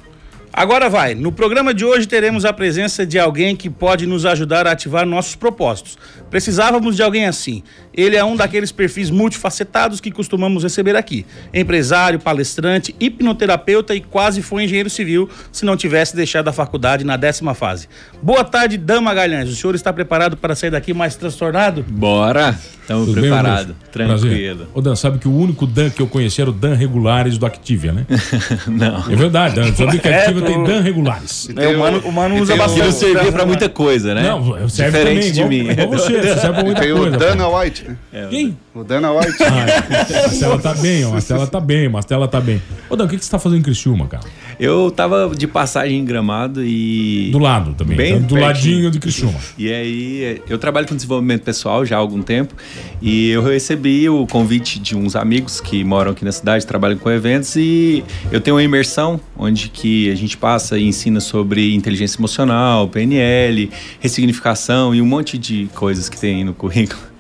Agora 0.53 0.91
vai. 0.91 1.15
No 1.15 1.33
programa 1.33 1.73
de 1.73 1.83
hoje 1.83 2.07
teremos 2.07 2.45
a 2.45 2.53
presença 2.53 3.07
de 3.07 3.19
alguém 3.19 3.57
que 3.57 3.71
pode 3.71 4.07
nos 4.07 4.27
ajudar 4.27 4.67
a 4.67 4.73
ativar 4.73 5.07
nossos 5.07 5.35
propósitos. 5.35 5.97
Precisávamos 6.31 6.95
de 6.95 7.03
alguém 7.03 7.25
assim. 7.25 7.63
Ele 7.95 8.17
é 8.17 8.25
um 8.25 8.37
daqueles 8.37 8.71
perfis 8.71 9.11
multifacetados 9.11 9.99
que 9.99 10.11
costumamos 10.11 10.63
receber 10.63 10.95
aqui. 10.95 11.25
Empresário, 11.55 12.19
palestrante, 12.19 12.95
hipnoterapeuta 13.01 13.95
e 13.95 14.01
quase 14.01 14.43
foi 14.43 14.65
engenheiro 14.65 14.91
civil 14.91 15.29
se 15.51 15.65
não 15.65 15.77
tivesse 15.77 16.15
deixado 16.15 16.49
a 16.49 16.53
faculdade 16.53 17.03
na 17.03 17.17
décima 17.17 17.55
fase. 17.55 17.89
Boa 18.23 18.45
tarde, 18.45 18.77
Dama 18.77 19.03
Magalhães. 19.13 19.49
O 19.49 19.57
senhor 19.57 19.75
está 19.75 19.91
preparado 19.91 20.37
para 20.37 20.55
sair 20.55 20.71
daqui 20.71 20.93
mais 20.93 21.17
transtornado? 21.17 21.83
Bora! 21.89 22.59
Estamos 22.83 23.13
preparados. 23.13 23.75
Tranquilo. 23.93 24.67
Ô, 24.75 24.81
Dan, 24.81 24.97
sabe 24.97 25.19
que 25.19 25.29
o 25.29 25.35
único 25.35 25.67
Dan 25.67 25.89
que 25.89 26.03
eu 26.03 26.07
conheci 26.07 26.41
era 26.41 26.51
o 26.51 26.53
Dan 26.53 26.75
Regulares 26.75 27.39
do 27.39 27.47
Activia, 27.47 27.93
né? 27.93 28.07
Não. 28.67 29.11
É 29.11 29.17
verdade, 29.17 29.55
Dan. 29.55 29.73
Sabia 29.75 30.01
que 30.01 30.09
Activia 30.13 30.42
tô- 30.43 30.53
tem 30.53 30.65
Dan 30.65 30.81
Regulares. 30.81 31.49
É, 31.57 31.69
o 31.69 31.79
mano, 31.79 31.99
o 32.05 32.13
mano 32.13 32.37
usa 32.37 32.53
tem 32.53 32.61
o- 32.61 32.65
bastante. 32.67 32.85
não 32.85 32.93
servia 32.93 33.33
pra 33.33 33.47
muita 33.47 33.69
coisa, 33.69 34.15
né? 34.15 34.23
Não, 34.23 34.69
serve 34.69 34.99
Diferente 34.99 35.33
também, 35.33 35.33
de 35.33 35.41
igual, 35.41 35.49
mim. 35.49 35.71
igual 35.71 35.89
você, 35.99 36.13
você 36.21 36.35
serve 36.41 36.53
pra 36.55 36.65
muita 36.65 36.81
Tem 36.81 36.93
coisa. 36.93 37.09
o 37.09 37.13
pô. 37.13 37.19
Dana 37.19 37.49
White, 37.49 37.85
né? 37.89 37.97
Quem? 38.31 38.59
O 38.75 38.85
Dana 38.85 39.13
White. 39.13 39.37
Ah, 39.43 40.19
a 40.19 40.23
Marcela 40.23 40.59
tá 40.59 40.75
bem, 40.75 41.05
ó. 41.05 41.09
A 41.09 41.13
Marcela 41.13 41.47
tá 41.47 41.61
bem, 41.61 41.87
a 41.87 41.91
Marcela 41.91 42.29
tá 42.29 42.41
bem. 42.41 42.63
Ô, 42.89 42.97
Dan, 42.97 43.05
o 43.05 43.09
que, 43.09 43.19
que 43.19 43.25
você 43.25 43.31
tá 43.31 43.39
fazendo 43.39 43.59
em 43.59 43.63
Criciúma, 43.63 44.07
cara? 44.07 44.25
Eu 44.63 44.93
tava 44.93 45.33
de 45.37 45.49
passagem 45.49 45.99
em 45.99 46.05
gramado 46.05 46.65
e. 46.65 47.31
Do 47.33 47.41
lado 47.41 47.75
também. 47.75 47.97
Bem 47.97 48.13
então, 48.13 48.29
do 48.29 48.35
pertinho. 48.35 48.47
ladinho 48.47 48.91
de 48.93 49.01
Criciúma. 49.01 49.41
E 49.59 49.69
aí, 49.73 50.41
eu 50.49 50.57
trabalho 50.57 50.87
com 50.87 50.95
desenvolvimento 50.95 51.43
pessoal 51.43 51.85
já 51.85 51.97
há 51.97 51.99
algum 51.99 52.23
tempo 52.23 52.55
e 53.01 53.31
eu 53.31 53.43
recebi 53.43 54.09
o 54.09 54.25
convite 54.25 54.79
de 54.79 54.97
uns 54.97 55.17
amigos 55.17 55.61
que 55.61 55.83
moram 55.83 56.13
aqui 56.13 56.25
na 56.25 56.31
cidade, 56.31 56.65
trabalham 56.65 56.97
com 56.97 57.11
eventos 57.11 57.57
e 57.57 58.05
eu 58.31 58.41
tenho 58.41 58.55
uma 58.55 58.63
imersão 58.63 59.21
onde 59.37 59.69
que 59.69 60.09
a 60.09 60.15
gente 60.15 60.37
passa 60.37 60.79
e 60.79 60.87
ensina 60.87 61.19
sobre 61.19 61.75
inteligência 61.75 62.21
emocional, 62.21 62.87
PNL, 62.87 63.69
ressignificação 63.99 64.95
e 64.95 65.03
um 65.03 65.07
monte 65.07 65.37
de 65.37 65.69
coisas 65.75 66.09
que 66.09 66.17
tem 66.17 66.37
aí 66.37 66.45
no 66.45 66.55
currículo. 66.55 67.12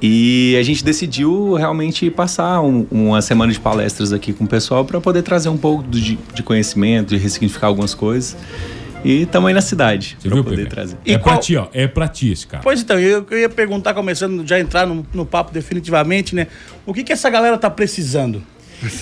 E 0.00 0.56
a 0.58 0.62
gente 0.62 0.84
decidiu 0.84 1.54
realmente 1.54 2.08
passar 2.10 2.60
um- 2.60 2.86
uma 2.90 3.20
semana 3.20 3.52
de 3.52 3.58
palestras 3.58 4.12
aqui 4.12 4.32
com 4.32 4.44
o 4.44 4.46
pessoal 4.46 4.84
para 4.84 5.00
poder 5.00 5.22
trazer 5.22 5.48
um 5.48 5.56
pouco 5.56 5.82
do- 5.82 6.00
de, 6.00 6.16
de 6.34 6.42
conhecimento, 6.42 7.08
de 7.10 7.16
ressignificar 7.16 7.66
algumas 7.66 7.94
coisas. 7.94 8.36
E 9.04 9.22
estamos 9.22 9.48
aí 9.48 9.54
na 9.54 9.60
cidade 9.60 10.16
Você 10.18 10.28
para 10.28 10.34
viu, 10.36 10.44
poder 10.44 10.56
Pepe? 10.64 10.70
trazer. 10.70 10.96
E 11.06 11.14
é 11.14 11.18
qual- 11.18 11.34
pra 11.36 11.42
ti, 11.42 11.56
ó. 11.56 11.66
É 11.72 11.86
pra 11.86 12.08
ti 12.08 12.30
esse 12.32 12.46
cara. 12.46 12.62
Pois 12.62 12.80
então, 12.80 12.98
eu, 12.98 13.26
eu 13.30 13.38
ia 13.38 13.48
perguntar, 13.48 13.94
começando 13.94 14.46
já 14.46 14.56
a 14.56 14.60
entrar 14.60 14.86
no, 14.86 15.04
no 15.12 15.24
papo 15.26 15.52
definitivamente, 15.52 16.34
né? 16.34 16.46
O 16.86 16.92
que, 16.94 17.02
que 17.02 17.12
essa 17.12 17.28
galera 17.30 17.56
tá 17.58 17.70
precisando? 17.70 18.42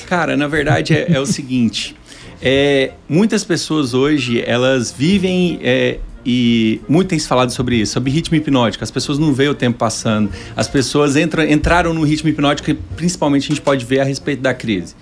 Cara, 0.06 0.36
na 0.36 0.46
verdade 0.48 0.94
é, 0.94 1.12
é 1.12 1.20
o 1.20 1.26
seguinte: 1.26 1.94
é, 2.42 2.92
muitas 3.08 3.44
pessoas 3.44 3.92
hoje 3.94 4.42
elas 4.46 4.90
vivem 4.96 5.58
é, 5.62 5.98
e 6.26 6.80
muito 6.88 7.08
tem 7.08 7.18
se 7.18 7.28
falado 7.28 7.50
sobre 7.50 7.76
isso, 7.76 7.92
sobre 7.92 8.10
ritmo 8.10 8.36
hipnótico. 8.36 8.82
As 8.82 8.90
pessoas 8.90 9.16
não 9.16 9.32
veem 9.32 9.48
o 9.48 9.54
tempo 9.54 9.78
passando. 9.78 10.28
As 10.56 10.66
pessoas 10.66 11.14
entraram 11.16 11.94
no 11.94 12.02
ritmo 12.02 12.28
hipnótico 12.28 12.66
que 12.66 12.74
principalmente 12.74 13.44
a 13.44 13.48
gente 13.48 13.60
pode 13.60 13.84
ver 13.84 14.00
a 14.00 14.04
respeito 14.04 14.42
da 14.42 14.52
crise. 14.52 14.96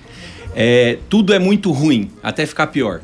É, 0.54 0.98
tudo 1.08 1.32
é 1.32 1.38
muito 1.38 1.72
ruim, 1.72 2.10
até 2.22 2.44
ficar 2.44 2.66
pior. 2.66 3.00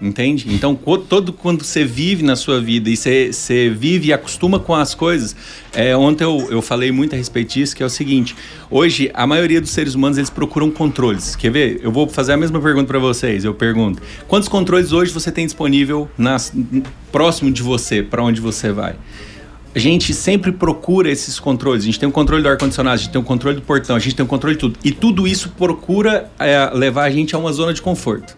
Entende? 0.00 0.46
Então, 0.54 0.76
todo 0.76 1.32
quando 1.32 1.64
você 1.64 1.84
vive 1.84 2.22
na 2.22 2.36
sua 2.36 2.60
vida 2.60 2.88
e 2.88 2.96
você, 2.96 3.32
você 3.32 3.68
vive 3.68 4.08
e 4.08 4.12
acostuma 4.12 4.60
com 4.60 4.72
as 4.72 4.94
coisas. 4.94 5.34
É, 5.74 5.96
ontem 5.96 6.22
eu, 6.22 6.46
eu 6.50 6.62
falei 6.62 6.92
muito 6.92 7.14
a 7.14 7.18
respeito 7.18 7.54
disso, 7.54 7.74
que 7.74 7.82
é 7.82 7.86
o 7.86 7.90
seguinte: 7.90 8.36
hoje 8.70 9.10
a 9.12 9.26
maioria 9.26 9.60
dos 9.60 9.70
seres 9.70 9.96
humanos 9.96 10.16
eles 10.16 10.30
procuram 10.30 10.70
controles. 10.70 11.34
Quer 11.34 11.50
ver? 11.50 11.80
Eu 11.82 11.90
vou 11.90 12.08
fazer 12.08 12.32
a 12.32 12.36
mesma 12.36 12.60
pergunta 12.60 12.86
para 12.86 13.00
vocês. 13.00 13.44
Eu 13.44 13.54
pergunto: 13.54 14.00
quantos 14.28 14.48
controles 14.48 14.92
hoje 14.92 15.12
você 15.12 15.32
tem 15.32 15.44
disponível 15.44 16.08
nas, 16.16 16.52
próximo 17.10 17.50
de 17.50 17.62
você, 17.62 18.00
para 18.00 18.22
onde 18.22 18.40
você 18.40 18.70
vai? 18.70 18.94
A 19.74 19.80
gente 19.80 20.14
sempre 20.14 20.52
procura 20.52 21.10
esses 21.10 21.40
controles. 21.40 21.82
A 21.82 21.86
gente 21.86 21.98
tem 21.98 22.08
o 22.08 22.12
controle 22.12 22.40
do 22.40 22.48
ar-condicionado, 22.48 22.94
a 22.94 22.96
gente 22.98 23.10
tem 23.10 23.20
o 23.20 23.24
controle 23.24 23.56
do 23.56 23.62
portão, 23.62 23.96
a 23.96 23.98
gente 23.98 24.14
tem 24.14 24.24
o 24.24 24.28
controle 24.28 24.54
de 24.54 24.60
tudo. 24.60 24.78
E 24.84 24.92
tudo 24.92 25.26
isso 25.26 25.50
procura 25.58 26.30
é, 26.38 26.70
levar 26.72 27.04
a 27.04 27.10
gente 27.10 27.34
a 27.34 27.38
uma 27.38 27.52
zona 27.52 27.74
de 27.74 27.82
conforto. 27.82 28.36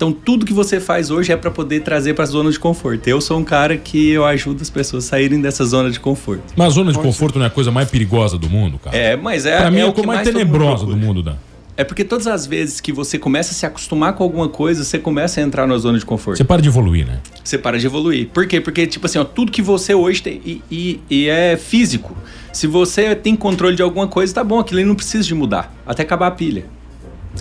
Então, 0.00 0.12
tudo 0.12 0.46
que 0.46 0.52
você 0.54 0.80
faz 0.80 1.10
hoje 1.10 1.30
é 1.30 1.36
para 1.36 1.50
poder 1.50 1.80
trazer 1.80 2.14
para 2.14 2.24
a 2.24 2.26
zona 2.26 2.50
de 2.50 2.58
conforto. 2.58 3.06
Eu 3.06 3.20
sou 3.20 3.38
um 3.38 3.44
cara 3.44 3.76
que 3.76 4.08
eu 4.08 4.24
ajudo 4.24 4.62
as 4.62 4.70
pessoas 4.70 5.04
a 5.04 5.08
saírem 5.08 5.38
dessa 5.42 5.62
zona 5.62 5.90
de 5.90 6.00
conforto. 6.00 6.54
Mas 6.56 6.68
a 6.68 6.70
zona 6.70 6.90
de 6.90 6.98
conforto 6.98 7.38
não 7.38 7.44
é 7.44 7.48
a 7.48 7.50
coisa 7.50 7.70
mais 7.70 7.90
perigosa 7.90 8.38
do 8.38 8.48
mundo, 8.48 8.78
cara. 8.82 8.96
É, 8.96 9.14
mas 9.14 9.44
é, 9.44 9.58
pra 9.58 9.70
mim 9.70 9.76
é, 9.76 9.80
é 9.80 9.82
a 9.82 9.88
o 9.88 9.92
coisa 9.92 10.00
que 10.00 10.06
mais 10.06 10.16
mais 10.20 10.28
mundo 10.28 10.38
tenebrosa 10.38 10.86
do 10.86 10.96
mundo, 10.96 11.22
Dan. 11.22 11.34
É 11.76 11.84
porque 11.84 12.02
todas 12.02 12.26
as 12.26 12.46
vezes 12.46 12.80
que 12.80 12.94
você 12.94 13.18
começa 13.18 13.50
a 13.50 13.54
se 13.54 13.66
acostumar 13.66 14.14
com 14.14 14.24
alguma 14.24 14.48
coisa, 14.48 14.84
você 14.84 14.98
começa 14.98 15.38
a 15.38 15.42
entrar 15.44 15.66
na 15.66 15.76
zona 15.76 15.98
de 15.98 16.06
conforto. 16.06 16.38
Você 16.38 16.44
para 16.44 16.62
de 16.62 16.68
evoluir, 16.68 17.06
né? 17.06 17.18
Você 17.44 17.58
para 17.58 17.78
de 17.78 17.84
evoluir. 17.84 18.28
Por 18.32 18.46
quê? 18.46 18.58
Porque, 18.58 18.86
tipo 18.86 19.04
assim, 19.04 19.18
ó, 19.18 19.24
tudo 19.24 19.52
que 19.52 19.60
você 19.60 19.92
hoje 19.92 20.22
tem 20.22 20.40
e, 20.46 20.62
e- 20.70 21.00
e 21.10 21.28
é 21.28 21.58
físico. 21.58 22.16
Se 22.54 22.66
você 22.66 23.14
tem 23.14 23.36
controle 23.36 23.76
de 23.76 23.82
alguma 23.82 24.08
coisa, 24.08 24.32
tá 24.32 24.42
bom, 24.42 24.60
aquilo 24.60 24.80
ali 24.80 24.88
não 24.88 24.94
precisa 24.94 25.24
de 25.24 25.34
mudar. 25.34 25.74
Até 25.86 26.04
acabar 26.04 26.28
a 26.28 26.30
pilha. 26.30 26.64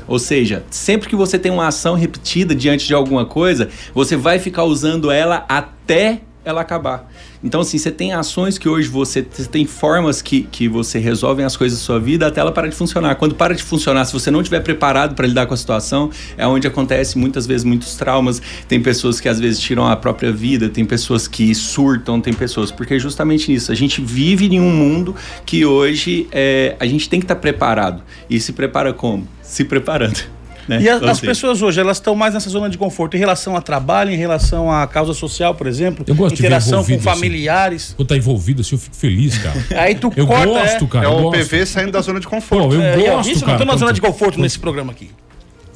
Ou 0.07 0.19
seja, 0.19 0.63
sempre 0.69 1.09
que 1.09 1.15
você 1.15 1.37
tem 1.37 1.51
uma 1.51 1.67
ação 1.67 1.95
repetida 1.95 2.53
diante 2.53 2.85
de 2.87 2.93
alguma 2.93 3.25
coisa, 3.25 3.69
você 3.93 4.15
vai 4.15 4.39
ficar 4.39 4.63
usando 4.63 5.11
ela 5.11 5.45
até 5.47 6.21
ela 6.43 6.61
acabar. 6.61 7.11
Então, 7.43 7.61
assim, 7.61 7.77
você 7.77 7.91
tem 7.91 8.13
ações 8.13 8.57
que 8.57 8.67
hoje 8.67 8.87
você, 8.87 9.25
você 9.29 9.47
tem 9.47 9.65
formas 9.65 10.21
que, 10.21 10.43
que 10.43 10.67
você 10.67 10.99
resolvem 10.99 11.45
as 11.45 11.55
coisas 11.55 11.79
da 11.79 11.85
sua 11.85 11.99
vida 11.99 12.27
até 12.27 12.41
ela 12.41 12.51
parar 12.51 12.67
de 12.67 12.75
funcionar. 12.75 13.15
Quando 13.15 13.35
para 13.35 13.53
de 13.53 13.63
funcionar, 13.63 14.05
se 14.05 14.13
você 14.13 14.31
não 14.31 14.41
estiver 14.41 14.61
preparado 14.61 15.15
para 15.15 15.27
lidar 15.27 15.45
com 15.45 15.53
a 15.53 15.57
situação, 15.57 16.09
é 16.37 16.45
onde 16.47 16.67
acontece 16.67 17.17
muitas 17.17 17.45
vezes 17.45 17.63
muitos 17.63 17.95
traumas. 17.95 18.41
Tem 18.67 18.81
pessoas 18.81 19.19
que 19.19 19.29
às 19.29 19.39
vezes 19.39 19.59
tiram 19.59 19.87
a 19.87 19.95
própria 19.95 20.31
vida, 20.31 20.69
tem 20.69 20.85
pessoas 20.85 21.27
que 21.27 21.53
surtam, 21.53 22.19
tem 22.19 22.33
pessoas. 22.33 22.71
Porque 22.71 22.95
é 22.95 22.99
justamente 22.99 23.53
isso. 23.53 23.71
A 23.71 23.75
gente 23.75 24.01
vive 24.01 24.47
em 24.47 24.59
um 24.59 24.71
mundo 24.71 25.15
que 25.45 25.65
hoje 25.65 26.27
é, 26.31 26.75
a 26.79 26.85
gente 26.85 27.09
tem 27.09 27.19
que 27.19 27.25
estar 27.25 27.35
preparado. 27.35 28.01
E 28.29 28.39
se 28.39 28.53
prepara 28.53 28.93
como? 28.93 29.27
Se 29.41 29.63
preparando. 29.63 30.38
Né? 30.69 30.81
E 30.81 30.87
a- 30.89 30.97
Ou 30.97 31.09
as 31.09 31.17
seja, 31.17 31.27
pessoas 31.31 31.61
hoje, 31.61 31.79
elas 31.79 31.97
estão 31.97 32.15
mais 32.15 32.33
nessa 32.33 32.49
zona 32.49 32.69
de 32.69 32.77
conforto 32.77 33.17
em 33.17 33.19
relação 33.19 33.55
a 33.57 33.61
trabalho, 33.61 34.11
em 34.11 34.15
relação 34.15 34.71
à 34.71 34.85
causa 34.87 35.13
social, 35.13 35.53
por 35.55 35.67
exemplo, 35.67 36.05
Eu 36.07 36.15
gosto 36.15 36.35
de 36.35 36.41
interação 36.41 36.83
com 36.83 36.93
assim. 36.93 36.99
familiares. 36.99 37.93
Quando 37.97 38.07
tá 38.07 38.15
envolvido 38.15 38.61
assim, 38.61 38.75
eu 38.75 38.79
fico 38.79 38.95
feliz, 38.95 39.37
cara. 39.37 39.57
Aí 39.83 39.95
tu 39.95 40.11
Eu 40.15 40.27
corta, 40.27 40.45
gosto, 40.45 40.85
é. 40.85 40.87
cara. 40.87 41.05
É 41.05 41.09
o. 41.09 41.31
PV 41.31 41.65
saindo 41.65 41.91
da 41.91 42.01
zona 42.01 42.19
de 42.19 42.25
Pô, 42.27 42.31
conforto. 42.35 42.75
eu 42.75 42.81
É, 42.81 42.95
gosto, 43.15 43.29
isso 43.31 43.39
não 43.41 43.45
cara. 43.47 43.57
tem 43.57 43.67
uma 43.67 43.77
zona 43.77 43.91
de 43.91 43.99
conforto 43.99 44.39
nesse 44.39 44.59
programa 44.59 44.91
aqui. 44.91 45.09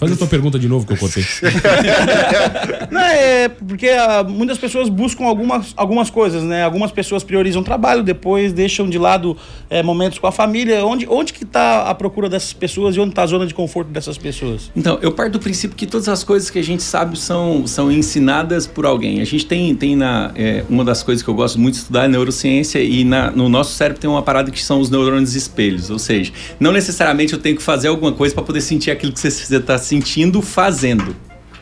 Faz 0.04 0.12
a 0.12 0.18
tua 0.18 0.28
pergunta 0.28 0.60
de 0.60 0.68
novo 0.68 0.86
que 0.86 0.94
eu 0.94 0.98
contei. 0.98 1.24
Não, 2.92 3.02
é 3.02 3.48
porque 3.48 3.88
ah, 3.88 4.22
muitas 4.22 4.58
pessoas 4.58 4.90
buscam 4.90 5.24
algumas, 5.24 5.74
algumas 5.78 6.10
coisas, 6.10 6.44
né? 6.44 6.62
Algumas 6.64 6.92
pessoas 6.92 7.24
priorizam 7.24 7.62
o 7.62 7.66
trabalho, 7.66 8.04
depois 8.04 8.52
deixam 8.52 8.90
de 8.90 8.98
lado 8.98 9.38
é, 9.70 9.82
momentos 9.82 10.20
com 10.20 10.28
a 10.28 10.32
família. 10.32 10.86
Onde, 10.86 11.08
onde 11.10 11.32
que 11.32 11.46
tá 11.46 11.84
a 11.84 11.96
procura 11.96 12.28
dessas 12.30 12.52
pessoas 12.52 12.98
e 12.98 13.00
onde 13.00 13.14
tá 13.14 13.24
a 13.24 13.26
zona 13.26 13.48
de 13.48 13.54
conforto 13.54 13.92
dessas 13.92 14.18
pessoas? 14.18 14.70
Então, 14.76 15.00
eu 15.02 15.14
parto 15.14 15.34
do 15.34 15.40
princípio 15.40 15.76
que 15.76 15.88
todas 15.88 16.10
as 16.10 16.22
coisas 16.22 16.50
que 16.50 16.60
a 16.60 16.64
gente 16.64 16.84
sabe 16.84 17.18
são, 17.18 17.66
são 17.66 17.90
ensinadas 17.90 18.68
por 18.68 18.86
alguém. 18.86 19.22
A 19.22 19.26
gente 19.26 19.46
tem, 19.46 19.74
tem 19.74 19.96
na, 19.96 20.32
é, 20.36 20.66
uma 20.70 20.84
das 20.84 21.02
coisas 21.02 21.24
que 21.24 21.30
eu 21.30 21.34
gosto 21.34 21.58
muito 21.58 21.76
de 21.76 21.80
estudar 21.80 22.04
é 22.04 22.08
neurociência 22.10 22.80
e 22.80 23.06
na, 23.06 23.32
no 23.32 23.48
nosso 23.48 23.74
cérebro 23.74 24.02
tem 24.02 24.10
uma 24.10 24.22
parada 24.22 24.52
que 24.52 24.62
são 24.62 24.82
os 24.82 24.90
neurônios 24.90 25.34
espelhos. 25.34 25.90
Ou 25.90 25.98
seja, 25.98 26.34
não 26.60 26.74
necessariamente 26.74 27.32
eu 27.32 27.40
tenho 27.40 27.56
que 27.56 27.64
fazer 27.64 27.88
alguma 27.88 28.12
coisa 28.12 28.36
para 28.36 28.44
poder 28.44 28.60
sentir 28.60 28.92
aquilo 28.92 29.14
que 29.14 29.20
você 29.20 29.56
está 29.56 29.78
sentindo 29.78 29.93
fazendo. 30.42 31.16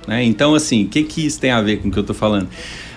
né? 0.07 0.23
Então, 0.23 0.55
assim, 0.55 0.85
o 0.85 0.87
que, 0.87 1.03
que 1.03 1.25
isso 1.25 1.39
tem 1.39 1.51
a 1.51 1.61
ver 1.61 1.77
com 1.77 1.89
o 1.89 1.91
que 1.91 1.97
eu 1.97 2.01
estou 2.01 2.15
falando? 2.15 2.47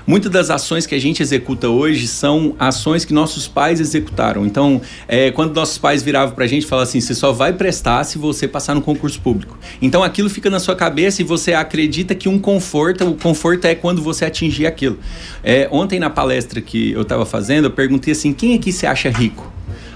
Muitas 0.06 0.30
das 0.30 0.50
ações 0.50 0.86
que 0.86 0.94
a 0.94 0.98
gente 0.98 1.22
executa 1.22 1.66
hoje 1.70 2.06
são 2.06 2.54
ações 2.58 3.06
que 3.06 3.14
nossos 3.14 3.48
pais 3.48 3.80
executaram. 3.80 4.44
Então, 4.44 4.82
é, 5.08 5.30
quando 5.30 5.54
nossos 5.54 5.78
pais 5.78 6.02
viravam 6.02 6.34
pra 6.34 6.46
gente 6.46 6.64
e 6.64 6.66
falavam 6.66 6.86
assim: 6.86 7.00
você 7.00 7.14
só 7.14 7.32
vai 7.32 7.54
prestar 7.54 8.04
se 8.04 8.18
você 8.18 8.46
passar 8.46 8.74
no 8.74 8.82
concurso 8.82 9.18
público. 9.20 9.58
Então, 9.80 10.02
aquilo 10.02 10.28
fica 10.28 10.50
na 10.50 10.60
sua 10.60 10.76
cabeça 10.76 11.22
e 11.22 11.24
você 11.24 11.54
acredita 11.54 12.14
que 12.14 12.28
um 12.28 12.38
conforto, 12.38 13.08
o 13.08 13.14
conforto 13.14 13.64
é 13.64 13.74
quando 13.74 14.02
você 14.02 14.26
atingir 14.26 14.66
aquilo. 14.66 14.98
É, 15.42 15.68
ontem, 15.72 15.98
na 15.98 16.10
palestra 16.10 16.60
que 16.60 16.92
eu 16.92 17.00
estava 17.00 17.24
fazendo, 17.24 17.64
eu 17.64 17.70
perguntei 17.70 18.12
assim: 18.12 18.34
quem 18.34 18.54
aqui 18.54 18.72
se 18.72 18.86
acha 18.86 19.08
rico? 19.08 19.50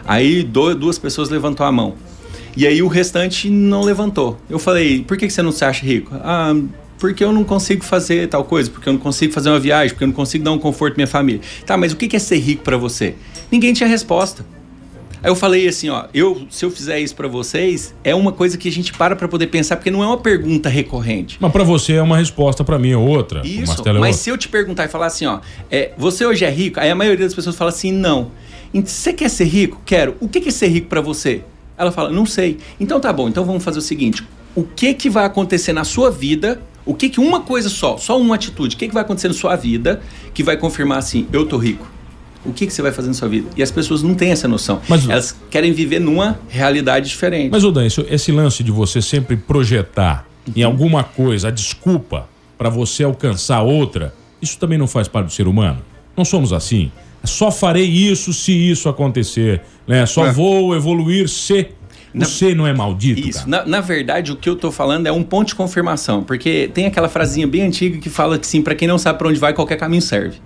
Aí, 0.07 0.43
duas 0.43 0.99
pessoas 0.99 1.29
levantou 1.29 1.67
a 1.67 1.71
mão. 1.71 1.95
E 2.59 2.67
aí 2.67 2.83
o 2.83 2.89
restante 2.89 3.49
não 3.49 3.83
levantou. 3.83 4.37
Eu 4.51 4.59
falei, 4.59 5.05
por 5.05 5.17
que 5.17 5.31
você 5.31 5.41
não 5.41 5.53
se 5.53 5.65
acha 5.65 5.87
rico? 5.87 6.13
Ah, 6.17 6.53
porque 6.99 7.23
eu 7.23 7.33
não 7.33 7.45
consigo 7.45 7.85
fazer 7.85 8.27
tal 8.27 8.43
coisa, 8.43 8.69
porque 8.69 8.89
eu 8.89 8.95
não 8.95 8.99
consigo 8.99 9.33
fazer 9.33 9.49
uma 9.49 9.61
viagem, 9.61 9.91
porque 9.91 10.03
eu 10.03 10.09
não 10.09 10.15
consigo 10.15 10.43
dar 10.43 10.51
um 10.51 10.59
conforto 10.59 10.95
à 10.95 10.97
minha 10.97 11.07
família. 11.07 11.41
Tá, 11.65 11.77
mas 11.77 11.93
o 11.93 11.97
que 11.97 12.17
é 12.17 12.19
ser 12.19 12.39
rico 12.39 12.65
pra 12.65 12.77
você? 12.77 13.15
Ninguém 13.49 13.73
tinha 13.73 13.89
resposta. 13.89 14.45
Aí 15.23 15.31
eu 15.31 15.37
falei 15.37 15.69
assim, 15.69 15.89
ó, 15.89 16.07
eu, 16.13 16.49
se 16.51 16.65
eu 16.65 16.71
fizer 16.73 16.99
isso 16.99 17.15
pra 17.15 17.29
vocês, 17.29 17.95
é 18.03 18.13
uma 18.13 18.33
coisa 18.33 18.59
que 18.59 18.69
a 18.69 18.73
gente 18.73 18.93
para 18.93 19.15
pra 19.15 19.29
poder 19.29 19.47
pensar, 19.47 19.77
porque 19.77 19.93
não 19.93 20.03
é 20.03 20.07
uma 20.09 20.19
pergunta 20.19 20.69
recorrente. 20.69 21.37
Mas 21.39 21.53
pra 21.53 21.63
você 21.63 21.93
é 21.93 22.03
uma 22.03 22.17
resposta, 22.17 22.65
pra 22.65 22.77
mim 22.77 22.91
é 22.91 22.97
outra. 22.97 23.41
Isso, 23.47 23.83
é 23.87 23.93
mas 23.93 23.97
outra. 23.97 24.13
se 24.15 24.31
eu 24.31 24.37
te 24.37 24.49
perguntar 24.49 24.87
e 24.87 24.89
falar 24.89 25.07
assim, 25.07 25.27
ó, 25.27 25.39
é, 25.71 25.93
você 25.97 26.27
hoje 26.27 26.45
é 26.45 26.51
rico? 26.51 26.81
Aí 26.81 26.91
a 26.91 26.95
maioria 26.97 27.25
das 27.25 27.35
pessoas 27.35 27.55
fala 27.55 27.71
assim, 27.71 27.93
não. 27.93 28.33
Você 28.75 29.13
quer 29.13 29.29
ser 29.29 29.45
rico? 29.45 29.81
Quero. 29.87 30.17
O 30.19 30.29
que 30.29 30.41
que 30.41 30.49
é 30.49 30.53
ser 30.53 30.67
rico 30.67 30.89
pra 30.89 31.01
você? 31.01 31.45
Ela 31.79 31.93
fala, 31.93 32.11
não 32.11 32.27
sei. 32.27 32.59
Então 32.81 32.99
tá 33.01 33.13
bom, 33.13 33.29
então 33.29 33.45
vamos 33.45 33.63
fazer 33.63 33.79
o 33.79 33.83
seguinte, 33.83 34.23
o 34.55 34.63
que 34.65 34.93
que 34.95 35.09
vai 35.09 35.25
acontecer 35.25 35.73
na 35.73 35.85
sua 35.85 36.11
vida, 36.11 36.61
o 36.85 36.93
que 36.95 37.09
que 37.09 37.21
uma 37.21 37.41
coisa 37.41 37.69
só, 37.69 37.97
só 37.97 38.19
uma 38.21 38.35
atitude, 38.35 38.75
o 38.75 38.79
que 38.79 38.89
que 38.89 38.95
vai 38.95 39.03
acontecer 39.03 39.29
na 39.29 39.35
sua 39.35 39.55
vida 39.57 40.01
que 40.35 40.43
vai 40.43 40.57
confirmar 40.57 40.99
assim, 40.99 41.27
eu 41.33 41.47
tô 41.47 41.57
rico? 41.57 41.87
O 42.45 42.53
que 42.53 42.67
que 42.67 42.73
você 42.73 42.81
vai 42.81 42.93
fazer 42.93 43.09
na 43.09 43.15
sua 43.15 43.29
vida? 43.29 43.49
E 43.57 43.63
as 43.63 43.71
pessoas 43.71 44.03
não 44.03 44.15
têm 44.15 44.31
essa 44.31 44.49
noção. 44.49 44.81
Mas- 44.89 45.09
Elas 45.09 45.37
querem 45.51 45.73
viver 45.73 45.99
numa 46.01 46.39
realidade 46.49 47.09
diferente. 47.09 47.51
Mas, 47.51 47.63
ô 47.65 47.71
Dan, 47.71 47.85
isso- 47.87 48.07
esse 48.09 48.33
lance 48.33 48.63
de 48.65 48.71
você 48.71 49.03
sempre 49.03 49.37
projetar 49.37 50.27
em 50.57 50.63
alguma 50.63 51.05
coisa 51.05 51.49
a 51.49 51.51
desculpa 51.51 52.29
pra 52.57 52.71
você 52.71 53.05
alcançar 53.05 53.61
outra, 53.63 54.15
isso 54.41 54.57
também 54.59 54.79
não 54.79 54.87
faz 54.87 55.07
parte 55.09 55.27
do 55.27 55.33
ser 55.33 55.47
humano? 55.47 55.79
Não 56.17 56.25
somos 56.25 56.53
assim. 56.53 56.91
Só 57.25 57.51
farei 57.51 57.85
isso 57.85 58.33
se 58.33 58.53
isso 58.53 58.89
acontecer, 58.89 59.61
né? 59.87 60.07
Só 60.07 60.27
É. 60.27 60.33
vou 60.33 60.75
evoluir 60.75 61.29
se... 61.29 61.69
O 62.15 62.25
ser 62.25 62.57
não 62.57 62.67
é 62.67 62.73
maldito, 62.73 63.29
Isso. 63.29 63.49
Na, 63.49 63.65
na 63.67 63.81
verdade, 63.81 64.33
o 64.33 64.37
que 64.37 64.49
eu 64.49 64.57
tô 64.57 64.73
falando 64.73 65.07
é 65.07 65.13
um 65.13 65.23
ponto 65.23 65.49
de 65.49 65.55
confirmação. 65.55 66.25
Porque 66.25 66.69
tem 66.73 66.87
aquela 66.87 67.09
frasinha 67.09 67.47
bem 67.47 67.63
antiga 67.63 67.99
que 67.99 68.09
fala 68.09 68.39
que, 68.39 68.47
sim, 68.47 68.63
pra 68.63 68.75
quem 68.75 68.89
não 68.89 68.99
sabe 68.99 69.19
pra 69.19 69.29
onde 69.29 69.39
vai, 69.39 69.53
qualquer 69.53 69.77
caminho 69.77 70.01
serve. 70.01 70.39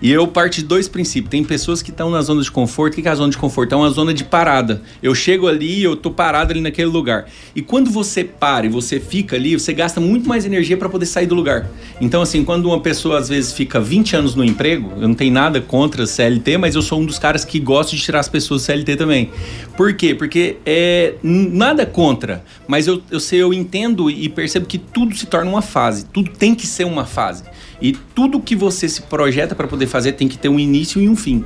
E 0.00 0.10
eu 0.10 0.26
parto 0.26 0.56
de 0.56 0.64
dois 0.64 0.88
princípios. 0.88 1.30
Tem 1.30 1.42
pessoas 1.42 1.82
que 1.82 1.90
estão 1.90 2.10
na 2.10 2.20
zona 2.22 2.42
de 2.42 2.50
conforto. 2.50 2.98
O 2.98 3.02
que 3.02 3.08
é 3.08 3.10
a 3.10 3.14
zona 3.14 3.30
de 3.30 3.38
conforto? 3.38 3.74
É 3.74 3.76
uma 3.76 3.90
zona 3.90 4.12
de 4.12 4.24
parada. 4.24 4.82
Eu 5.02 5.14
chego 5.14 5.48
ali, 5.48 5.82
eu 5.82 5.96
tô 5.96 6.10
parado 6.10 6.52
ali 6.52 6.60
naquele 6.60 6.88
lugar. 6.88 7.26
E 7.54 7.62
quando 7.62 7.90
você 7.90 8.24
para 8.24 8.66
e 8.66 8.68
você 8.68 9.00
fica 9.00 9.36
ali, 9.36 9.58
você 9.58 9.72
gasta 9.72 10.00
muito 10.00 10.28
mais 10.28 10.44
energia 10.44 10.76
para 10.76 10.88
poder 10.88 11.06
sair 11.06 11.26
do 11.26 11.34
lugar. 11.34 11.68
Então, 12.00 12.22
assim, 12.22 12.44
quando 12.44 12.66
uma 12.66 12.80
pessoa 12.80 13.18
às 13.18 13.28
vezes 13.28 13.52
fica 13.52 13.80
20 13.80 14.16
anos 14.16 14.34
no 14.34 14.44
emprego, 14.44 14.92
eu 15.00 15.08
não 15.08 15.14
tenho 15.14 15.32
nada 15.32 15.60
contra 15.60 16.06
CLT, 16.06 16.58
mas 16.58 16.74
eu 16.74 16.82
sou 16.82 17.00
um 17.00 17.06
dos 17.06 17.18
caras 17.18 17.44
que 17.44 17.58
gosto 17.58 17.96
de 17.96 18.02
tirar 18.02 18.20
as 18.20 18.28
pessoas 18.28 18.62
do 18.62 18.64
CLT 18.66 18.96
também. 18.96 19.30
Por 19.76 19.94
quê? 19.94 20.14
Porque 20.14 20.56
é 20.64 21.14
nada 21.22 21.86
contra, 21.86 22.44
mas 22.66 22.86
eu, 22.86 23.02
eu 23.10 23.20
sei, 23.20 23.42
eu 23.42 23.52
entendo 23.52 24.10
e 24.10 24.28
percebo 24.28 24.66
que 24.66 24.78
tudo 24.78 25.16
se 25.16 25.26
torna 25.26 25.50
uma 25.50 25.62
fase. 25.62 26.06
Tudo 26.06 26.30
tem 26.30 26.54
que 26.54 26.66
ser 26.66 26.84
uma 26.84 27.04
fase. 27.04 27.44
E 27.80 27.92
tudo 27.92 28.40
que 28.40 28.56
você 28.56 28.88
se 28.88 29.02
projeta 29.02 29.54
para 29.54 29.66
poder 29.66 29.86
fazer 29.86 30.12
tem 30.12 30.28
que 30.28 30.38
ter 30.38 30.48
um 30.48 30.58
início 30.58 31.00
e 31.00 31.08
um 31.08 31.16
fim. 31.16 31.44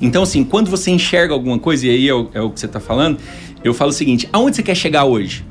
Então, 0.00 0.22
assim, 0.22 0.44
quando 0.44 0.70
você 0.70 0.90
enxerga 0.90 1.34
alguma 1.34 1.58
coisa, 1.58 1.86
e 1.86 1.90
aí 1.90 2.08
é 2.08 2.14
o, 2.14 2.28
é 2.32 2.40
o 2.40 2.50
que 2.50 2.60
você 2.60 2.68
tá 2.68 2.80
falando, 2.80 3.18
eu 3.64 3.74
falo 3.74 3.90
o 3.90 3.94
seguinte: 3.94 4.28
aonde 4.32 4.56
você 4.56 4.62
quer 4.62 4.74
chegar 4.74 5.04
hoje? 5.04 5.44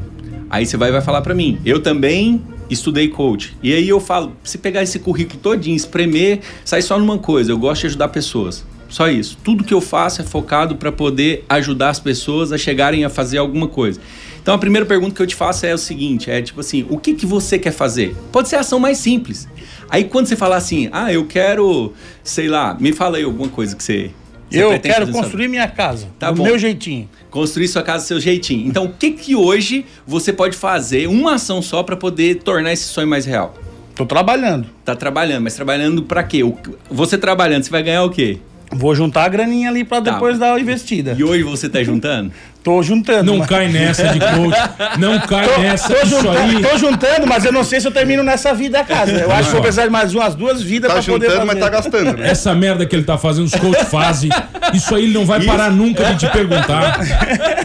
Aí 0.50 0.66
você 0.66 0.78
vai, 0.78 0.92
vai 0.92 1.02
falar 1.02 1.22
para 1.22 1.34
mim. 1.34 1.60
Eu 1.66 1.82
também 1.82 2.42
estudei 2.70 3.10
coach. 3.10 3.56
E 3.62 3.74
aí 3.74 3.88
eu 3.88 4.00
falo, 4.00 4.34
se 4.44 4.58
pegar 4.58 4.84
esse 4.84 5.00
currículo 5.00 5.40
todinho, 5.40 5.76
espremer, 5.76 6.40
sai 6.64 6.82
só 6.82 6.98
numa 6.98 7.18
coisa, 7.18 7.52
eu 7.52 7.58
gosto 7.58 7.82
de 7.82 7.88
ajudar 7.88 8.08
pessoas. 8.10 8.66
Só 8.90 9.10
isso. 9.10 9.38
Tudo 9.44 9.64
que 9.64 9.74
eu 9.74 9.82
faço 9.82 10.22
é 10.22 10.24
focado 10.24 10.76
para 10.76 10.92
poder 10.92 11.46
ajudar 11.50 11.90
as 11.90 12.00
pessoas 12.00 12.52
a 12.52 12.58
chegarem 12.58 13.04
a 13.04 13.10
fazer 13.10 13.38
alguma 13.38 13.68
coisa. 13.68 14.00
Então 14.42 14.56
a 14.56 14.58
primeira 14.58 14.86
pergunta 14.86 15.14
que 15.14 15.22
eu 15.22 15.28
te 15.28 15.36
faço 15.36 15.66
é 15.66 15.74
o 15.74 15.78
seguinte, 15.78 16.32
é 16.32 16.42
tipo 16.42 16.62
assim, 16.62 16.86
o 16.90 16.98
que 16.98 17.14
que 17.14 17.26
você 17.26 17.60
quer 17.60 17.72
fazer? 17.72 18.16
Pode 18.32 18.48
ser 18.48 18.56
a 18.56 18.62
ação 18.62 18.80
mais 18.80 18.98
simples. 18.98 19.46
Aí 19.90 20.06
quando 20.06 20.28
você 20.28 20.38
falar 20.38 20.56
assim, 20.56 20.88
ah, 20.94 21.12
eu 21.12 21.26
quero, 21.26 21.94
sei 22.24 22.48
lá, 22.48 22.74
me 22.80 22.94
fala 22.94 23.18
aí 23.18 23.24
alguma 23.24 23.50
coisa 23.50 23.76
que 23.76 23.84
você, 23.84 24.12
você 24.50 24.64
Eu 24.64 24.80
quero 24.80 25.12
construir 25.12 25.50
minha 25.50 25.68
casa. 25.68 26.08
Tá 26.18 26.32
do 26.32 26.38
bom. 26.38 26.44
meu 26.44 26.58
jeitinho. 26.58 27.10
construir 27.30 27.68
sua 27.68 27.84
casa 27.84 28.06
do 28.06 28.08
seu 28.08 28.20
jeitinho. 28.20 28.66
Então, 28.68 28.86
o 28.86 28.94
que 28.94 29.12
que 29.12 29.36
hoje 29.36 29.86
você 30.06 30.32
pode 30.32 30.56
fazer, 30.56 31.08
uma 31.08 31.34
ação 31.34 31.62
só, 31.62 31.84
para 31.84 31.98
poder 31.98 32.36
tornar 32.36 32.72
esse 32.72 32.86
sonho 32.86 33.08
mais 33.08 33.26
real? 33.26 33.54
Tô 33.94 34.06
trabalhando. 34.06 34.68
Tá 34.86 34.96
trabalhando, 34.96 35.44
mas 35.44 35.56
trabalhando 35.56 36.04
para 36.04 36.24
quê? 36.24 36.42
Você 36.90 37.18
trabalhando, 37.18 37.64
você 37.64 37.70
vai 37.70 37.84
ganhar 37.84 38.04
o 38.04 38.10
quê? 38.10 38.38
Vou 38.72 38.94
juntar 38.94 39.24
a 39.24 39.30
graninha 39.30 39.70
ali 39.70 39.84
pra 39.84 40.02
Tá. 40.02 40.12
depois 40.12 40.38
dar 40.38 40.54
a 40.54 40.60
investida. 40.60 41.16
E 41.18 41.24
hoje 41.24 41.44
você 41.44 41.70
tá 41.70 41.82
juntando? 41.84 42.32
Tô 42.68 42.84
juntando. 42.84 43.24
Não 43.32 43.38
mas- 43.38 43.48
cai 43.48 43.70
nessa 43.70 44.10
de 44.10 44.20
coach. 44.20 44.58
Não 45.00 45.18
cai 45.26 45.48
Tô, 45.48 45.62
nessa. 45.62 45.88
tô 45.88 45.96
Isso 46.02 46.06
juntando, 46.18 46.38
aí. 46.38 46.62
tô 46.62 46.78
juntando, 46.78 47.26
mas 47.26 47.46
eu 47.46 47.54
não 47.54 47.64
sei 47.64 47.80
se 47.80 47.88
eu 47.88 47.92
termino 47.94 48.24
nessa 48.24 48.54
vida 48.54 48.82
a 48.82 48.84
casa. 48.84 49.10
Eu 49.14 49.32
acho 49.32 49.46
que 49.46 49.52
vou 49.54 49.62
precisar 49.62 49.86
de 49.86 49.90
mais 49.90 50.14
umas 50.14 50.36
duas 50.36 50.62
vidas 50.62 50.90
Tá 50.92 50.96
pra 51.02 51.04
poder 51.14 51.28
juntando, 51.30 51.48
fazer. 51.48 51.62
mas 51.62 51.64
tá 51.64 51.70
gastando, 51.70 52.18
né? 52.18 52.30
Essa 52.30 52.54
merda 52.54 52.86
que 52.86 52.94
ele 52.94 53.04
tá 53.06 53.18
fazendo, 53.18 53.46
os 53.46 53.56
coach 53.56 53.86
fazem. 53.86 54.30
Isso 54.74 54.94
aí 54.94 55.06
ele 55.06 55.14
não 55.14 55.26
vai 55.26 55.46
parar 55.46 55.72
nunca 55.72 56.04
de 56.14 56.26
te 56.26 56.32
perguntar. 56.32 57.00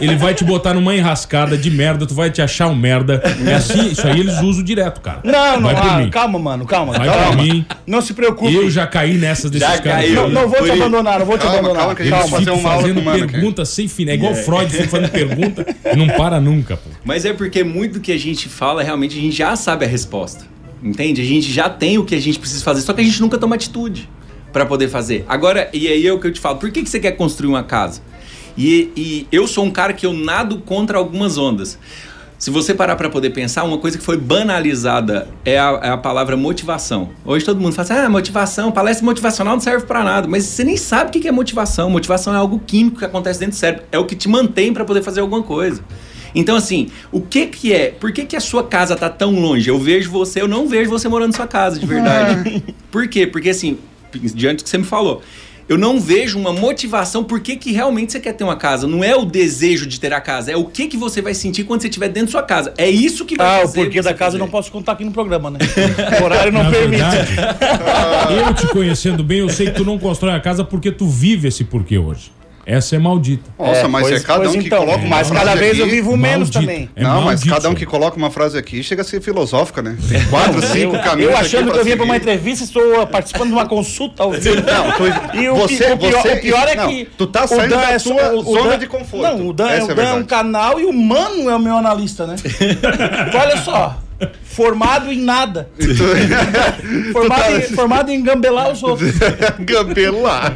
Ele 0.01 0.15
vai 0.15 0.33
te 0.33 0.45
botar 0.45 0.73
numa 0.73 0.95
enrascada 0.95 1.57
de 1.57 1.69
merda, 1.69 2.05
tu 2.05 2.13
vai 2.15 2.29
te 2.29 2.41
achar 2.41 2.67
um 2.67 2.75
merda. 2.75 3.21
É 3.45 3.55
assim, 3.55 3.87
isso 3.89 4.07
aí 4.07 4.21
eles 4.21 4.39
usam 4.39 4.63
direto, 4.63 5.01
cara. 5.01 5.19
Não, 5.25 5.59
não, 5.59 5.69
ah, 5.69 6.07
calma, 6.09 6.39
mano, 6.39 6.65
calma. 6.65 6.93
Vai 6.93 7.07
calma. 7.09 7.25
por 7.27 7.35
mim. 7.37 7.65
Não 7.85 8.01
se 8.01 8.13
preocupe. 8.13 8.53
Eu 8.55 8.69
já 8.69 8.87
caí 8.87 9.15
nessas 9.17 9.51
desses 9.51 9.67
Já 9.67 9.79
caras. 9.79 10.09
Não, 10.11 10.29
não 10.29 10.41
vou 10.47 10.51
te 10.53 10.57
Por 10.59 10.67
isso. 10.69 10.81
abandonar, 10.81 11.19
não 11.19 11.25
vou 11.25 11.37
te 11.37 11.41
Calma, 11.41 11.57
abandonar. 11.59 11.79
calma 11.81 11.95
que 11.95 12.01
a 12.03 12.05
gente 12.05 12.13
Eles 12.15 12.29
vai 12.29 12.39
fazer 12.39 12.51
ficam 12.51 12.59
uma 12.61 12.69
aula 12.71 12.81
fazendo 12.87 13.01
perguntas 13.29 13.67
sem 13.69 13.87
fim. 13.89 14.07
É 14.09 14.13
igual 14.13 14.33
Freud, 14.35 14.71
fica 14.71 14.87
fazendo 14.93 15.11
pergunta 15.11 15.75
e 15.91 15.95
não 15.95 16.07
para 16.07 16.39
nunca, 16.39 16.77
pô. 16.77 16.89
Mas 17.03 17.25
é 17.25 17.33
porque 17.33 17.63
muito 17.63 17.93
do 17.93 17.99
que 17.99 18.11
a 18.11 18.17
gente 18.17 18.47
fala, 18.47 18.83
realmente 18.83 19.17
a 19.17 19.21
gente 19.21 19.35
já 19.35 19.55
sabe 19.55 19.85
a 19.85 19.87
resposta. 19.87 20.45
Entende? 20.81 21.21
A 21.21 21.25
gente 21.25 21.51
já 21.51 21.69
tem 21.69 21.97
o 21.97 22.03
que 22.03 22.13
a 22.13 22.19
gente 22.19 22.37
precisa 22.37 22.63
fazer, 22.63 22.81
só 22.81 22.93
que 22.93 23.01
a 23.01 23.03
gente 23.03 23.21
nunca 23.21 23.37
toma 23.37 23.55
atitude 23.55 24.09
para 24.51 24.65
poder 24.65 24.89
fazer. 24.89 25.25
Agora, 25.27 25.69
e 25.73 25.87
aí 25.87 26.05
é 26.05 26.13
o 26.13 26.19
que 26.19 26.27
eu 26.27 26.33
te 26.33 26.39
falo, 26.39 26.57
por 26.57 26.71
que, 26.71 26.83
que 26.83 26.89
você 26.89 26.99
quer 26.99 27.13
construir 27.13 27.49
uma 27.49 27.63
casa? 27.63 28.01
E, 28.57 28.91
e 28.95 29.27
eu 29.31 29.47
sou 29.47 29.65
um 29.65 29.71
cara 29.71 29.93
que 29.93 30.05
eu 30.05 30.13
nado 30.13 30.59
contra 30.59 30.97
algumas 30.97 31.37
ondas. 31.37 31.79
Se 32.43 32.49
você 32.49 32.73
parar 32.73 32.97
para 32.97 33.09
poder 33.09 33.29
pensar, 33.29 33.63
uma 33.63 33.77
coisa 33.77 33.97
que 33.97 34.03
foi 34.03 34.17
banalizada 34.17 35.29
é 35.45 35.57
a, 35.57 35.79
é 35.81 35.89
a 35.91 35.97
palavra 35.97 36.35
motivação. 36.35 37.11
Hoje 37.23 37.45
todo 37.45 37.57
mundo 37.57 37.71
fala 37.73 37.89
assim, 37.89 38.05
ah, 38.05 38.09
motivação, 38.09 38.69
palestra 38.69 39.05
motivacional 39.05 39.53
não 39.53 39.61
serve 39.61 39.85
para 39.85 40.03
nada. 40.03 40.27
Mas 40.27 40.43
você 40.43 40.61
nem 40.65 40.75
sabe 40.75 41.07
o 41.07 41.21
que 41.21 41.25
é 41.25 41.31
motivação. 41.31 41.89
Motivação 41.89 42.33
é 42.33 42.35
algo 42.35 42.59
químico 42.59 42.99
que 42.99 43.05
acontece 43.05 43.39
dentro 43.39 43.55
do 43.55 43.59
cérebro. 43.59 43.85
É 43.93 43.97
o 43.97 44.05
que 44.05 44.13
te 44.13 44.27
mantém 44.27 44.73
para 44.73 44.83
poder 44.83 45.01
fazer 45.01 45.21
alguma 45.21 45.41
coisa. 45.41 45.81
Então, 46.35 46.57
assim, 46.57 46.89
o 47.13 47.21
que 47.21 47.47
que 47.47 47.71
é? 47.71 47.91
Por 47.91 48.11
que 48.11 48.25
que 48.25 48.35
a 48.35 48.41
sua 48.41 48.65
casa 48.65 48.93
tá 48.97 49.09
tão 49.09 49.39
longe? 49.39 49.69
Eu 49.69 49.79
vejo 49.79 50.11
você, 50.11 50.41
eu 50.41 50.47
não 50.49 50.67
vejo 50.67 50.89
você 50.89 51.07
morando 51.07 51.31
na 51.31 51.37
sua 51.37 51.47
casa, 51.47 51.79
de 51.79 51.85
verdade. 51.85 52.61
Por 52.91 53.07
quê? 53.07 53.25
Porque, 53.25 53.51
assim, 53.51 53.77
diante 54.35 54.57
do 54.57 54.63
que 54.65 54.69
você 54.69 54.77
me 54.77 54.83
falou, 54.83 55.21
eu 55.69 55.77
não 55.77 55.99
vejo 55.99 56.37
uma 56.37 56.51
motivação 56.51 57.23
por 57.23 57.39
que 57.39 57.55
que 57.55 57.71
realmente 57.71 58.11
você 58.11 58.19
quer 58.19 58.33
ter 58.33 58.43
uma 58.43 58.55
casa. 58.55 58.85
Não 58.87 59.03
é 59.03 59.15
o 59.15 59.25
desejo 59.25 59.85
de 59.85 59.99
ter 59.99 60.11
a 60.13 60.19
casa, 60.21 60.51
é 60.51 60.57
o 60.57 60.65
que 60.65 60.87
que 60.87 60.97
você 60.97 61.21
vai 61.21 61.33
sentir 61.33 61.63
quando 61.63 61.81
você 61.81 61.87
estiver 61.87 62.09
dentro 62.09 62.27
da 62.27 62.31
sua 62.39 62.43
casa. 62.43 62.73
É 62.77 62.89
isso 62.89 63.25
que 63.25 63.35
vai 63.37 63.61
Ah, 63.61 63.65
o 63.65 63.71
porquê 63.71 64.01
da 64.01 64.13
casa 64.13 64.31
fazer. 64.31 64.35
eu 64.37 64.39
não 64.39 64.49
posso 64.49 64.71
contar 64.71 64.91
aqui 64.93 65.05
no 65.05 65.11
programa, 65.11 65.49
né? 65.49 65.59
O 66.19 66.23
horário 66.23 66.51
não 66.51 66.63
Na 66.63 66.69
permite. 66.71 67.01
verdade, 67.01 68.33
eu 68.47 68.53
te 68.53 68.67
conhecendo 68.67 69.23
bem, 69.23 69.39
eu 69.39 69.49
sei 69.49 69.67
que 69.67 69.73
tu 69.73 69.85
não 69.85 69.97
constrói 69.97 70.33
a 70.33 70.39
casa 70.39 70.63
porque 70.63 70.91
tu 70.91 71.07
vive 71.07 71.47
esse 71.47 71.63
porquê 71.63 71.97
hoje. 71.97 72.31
Essa 72.65 72.95
é 72.95 72.99
maldita. 72.99 73.43
Nossa, 73.59 73.87
mas 73.89 74.07
pois- 74.07 74.21
é 74.21 74.25
cada 74.25 74.49
um 74.49 74.53
que 74.53 74.67
então, 74.67 74.79
coloca 74.79 74.99
uma 74.99 75.17
Mas 75.17 75.27
frase 75.27 75.45
cada 75.45 75.59
vez 75.59 75.77
eu 75.77 75.85
aqui. 75.85 75.95
vivo 75.95 76.15
menos 76.15 76.49
Maldito. 76.49 76.59
também. 76.61 76.89
É 76.95 77.03
não, 77.03 77.15
mas 77.15 77.25
maldito. 77.25 77.49
cada 77.55 77.69
um 77.69 77.75
que 77.75 77.85
coloca 77.85 78.15
uma 78.15 78.31
frase 78.31 78.57
aqui 78.57 78.81
chega 78.81 79.01
a 79.01 79.05
ser 79.05 79.21
filosófica, 79.21 79.81
né? 79.81 79.97
Tem 80.07 80.23
quatro, 80.25 80.61
cinco 80.67 80.95
Eu, 80.95 81.01
caminhos. 81.03 81.31
eu 81.31 81.37
aqui 81.37 81.45
achando 81.45 81.71
que 81.73 81.79
eu 81.79 81.83
vinha 81.83 81.97
pra 81.97 82.05
uma 82.05 82.15
entrevista, 82.15 82.63
estou 82.63 83.05
participando 83.07 83.47
de 83.49 83.53
uma 83.53 83.65
consulta 83.65 84.23
ao 84.23 84.31
vivo. 84.31 84.55
Não, 84.55 84.91
tu, 84.93 85.37
E 85.37 85.49
o, 85.49 85.55
você, 85.55 85.91
o 85.91 85.97
pior, 85.97 86.21
você, 86.21 86.33
o 86.35 86.41
pior 86.41 86.67
é 86.69 86.75
não, 86.75 86.87
que. 86.89 87.05
tu 87.17 87.27
tá 87.27 87.43
o 87.43 87.47
saindo 87.49 87.69
Dan 87.71 87.81
da 87.81 87.91
é 87.91 87.95
o 87.97 87.99
zona 88.43 88.69
Dan- 88.71 88.77
de 88.79 88.87
conforto. 88.87 89.23
Não, 89.37 89.47
o 89.49 89.53
Dan, 89.53 89.65
o 89.65 89.69
é 89.69 89.81
a 89.81 89.85
Dan 89.93 90.03
é 90.03 90.13
um 90.13 90.23
canal 90.23 90.79
e 90.79 90.85
o 90.85 90.93
Mano 90.93 91.49
é 91.49 91.55
o 91.55 91.59
meu 91.59 91.75
analista, 91.77 92.25
né? 92.25 92.35
Olha 93.33 93.57
só. 93.57 93.97
Formado 94.43 95.11
em 95.11 95.19
nada. 95.21 95.69
formado, 97.11 97.55
em, 97.55 97.61
formado 97.61 98.11
em 98.11 98.23
gambelar 98.23 98.71
os 98.71 98.83
outros. 98.83 99.11
Gambelar. 99.59 100.55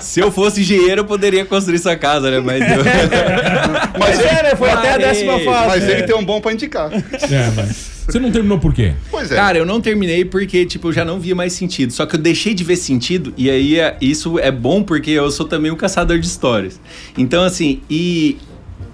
Se 0.00 0.20
eu 0.20 0.32
fosse 0.32 0.60
engenheiro, 0.62 1.02
eu 1.02 1.04
poderia 1.04 1.44
construir 1.44 1.78
sua 1.78 1.96
casa, 1.96 2.30
né? 2.30 2.40
Mas 2.40 2.60
eu... 2.62 2.82
Mas 3.98 4.18
é, 4.20 4.42
né? 4.42 4.56
Foi 4.56 4.70
até 4.70 4.88
a 4.88 4.92
Parei. 4.92 5.06
décima 5.06 5.38
fase. 5.40 5.66
Mas 5.68 5.88
ele 5.88 6.02
tem 6.02 6.16
um 6.16 6.24
bom 6.24 6.40
pra 6.40 6.52
indicar. 6.52 6.90
É, 6.92 7.50
mas. 7.56 7.92
Você 8.08 8.18
não 8.18 8.32
terminou 8.32 8.58
por 8.58 8.74
quê? 8.74 8.94
Pois 9.10 9.30
é. 9.30 9.36
Cara, 9.36 9.56
eu 9.58 9.64
não 9.64 9.80
terminei 9.80 10.24
porque, 10.24 10.66
tipo, 10.66 10.88
eu 10.88 10.92
já 10.92 11.04
não 11.04 11.20
via 11.20 11.34
mais 11.36 11.52
sentido. 11.52 11.92
Só 11.92 12.04
que 12.04 12.16
eu 12.16 12.20
deixei 12.20 12.52
de 12.52 12.64
ver 12.64 12.74
sentido, 12.76 13.32
e 13.36 13.48
aí 13.48 13.78
é- 13.78 13.96
isso 14.00 14.38
é 14.40 14.50
bom 14.50 14.82
porque 14.82 15.12
eu 15.12 15.30
sou 15.30 15.46
também 15.46 15.70
um 15.70 15.76
caçador 15.76 16.18
de 16.18 16.26
histórias. 16.26 16.80
Então, 17.16 17.44
assim, 17.44 17.80
e 17.88 18.38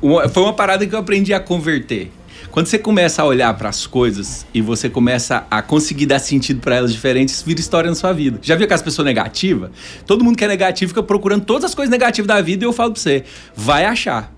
uma- 0.02 0.28
foi 0.28 0.42
uma 0.42 0.52
parada 0.52 0.86
que 0.86 0.94
eu 0.94 0.98
aprendi 0.98 1.32
a 1.32 1.40
converter. 1.40 2.10
Quando 2.58 2.66
você 2.66 2.76
começa 2.76 3.22
a 3.22 3.24
olhar 3.24 3.54
para 3.54 3.68
as 3.68 3.86
coisas 3.86 4.44
e 4.52 4.60
você 4.60 4.88
começa 4.88 5.46
a 5.48 5.62
conseguir 5.62 6.06
dar 6.06 6.18
sentido 6.18 6.58
para 6.60 6.74
elas 6.74 6.92
diferentes, 6.92 7.40
vira 7.40 7.60
história 7.60 7.88
na 7.88 7.94
sua 7.94 8.12
vida. 8.12 8.40
Já 8.42 8.56
viu 8.56 8.64
aquelas 8.64 8.82
pessoas 8.82 9.06
negativas? 9.06 9.70
Todo 10.04 10.24
mundo 10.24 10.36
que 10.36 10.44
é 10.44 10.48
negativo 10.48 10.88
fica 10.88 11.00
procurando 11.00 11.44
todas 11.44 11.66
as 11.66 11.72
coisas 11.76 11.88
negativas 11.88 12.26
da 12.26 12.40
vida 12.40 12.64
e 12.64 12.66
eu 12.66 12.72
falo 12.72 12.90
pra 12.94 13.00
você, 13.00 13.22
vai 13.54 13.84
achar. 13.84 14.34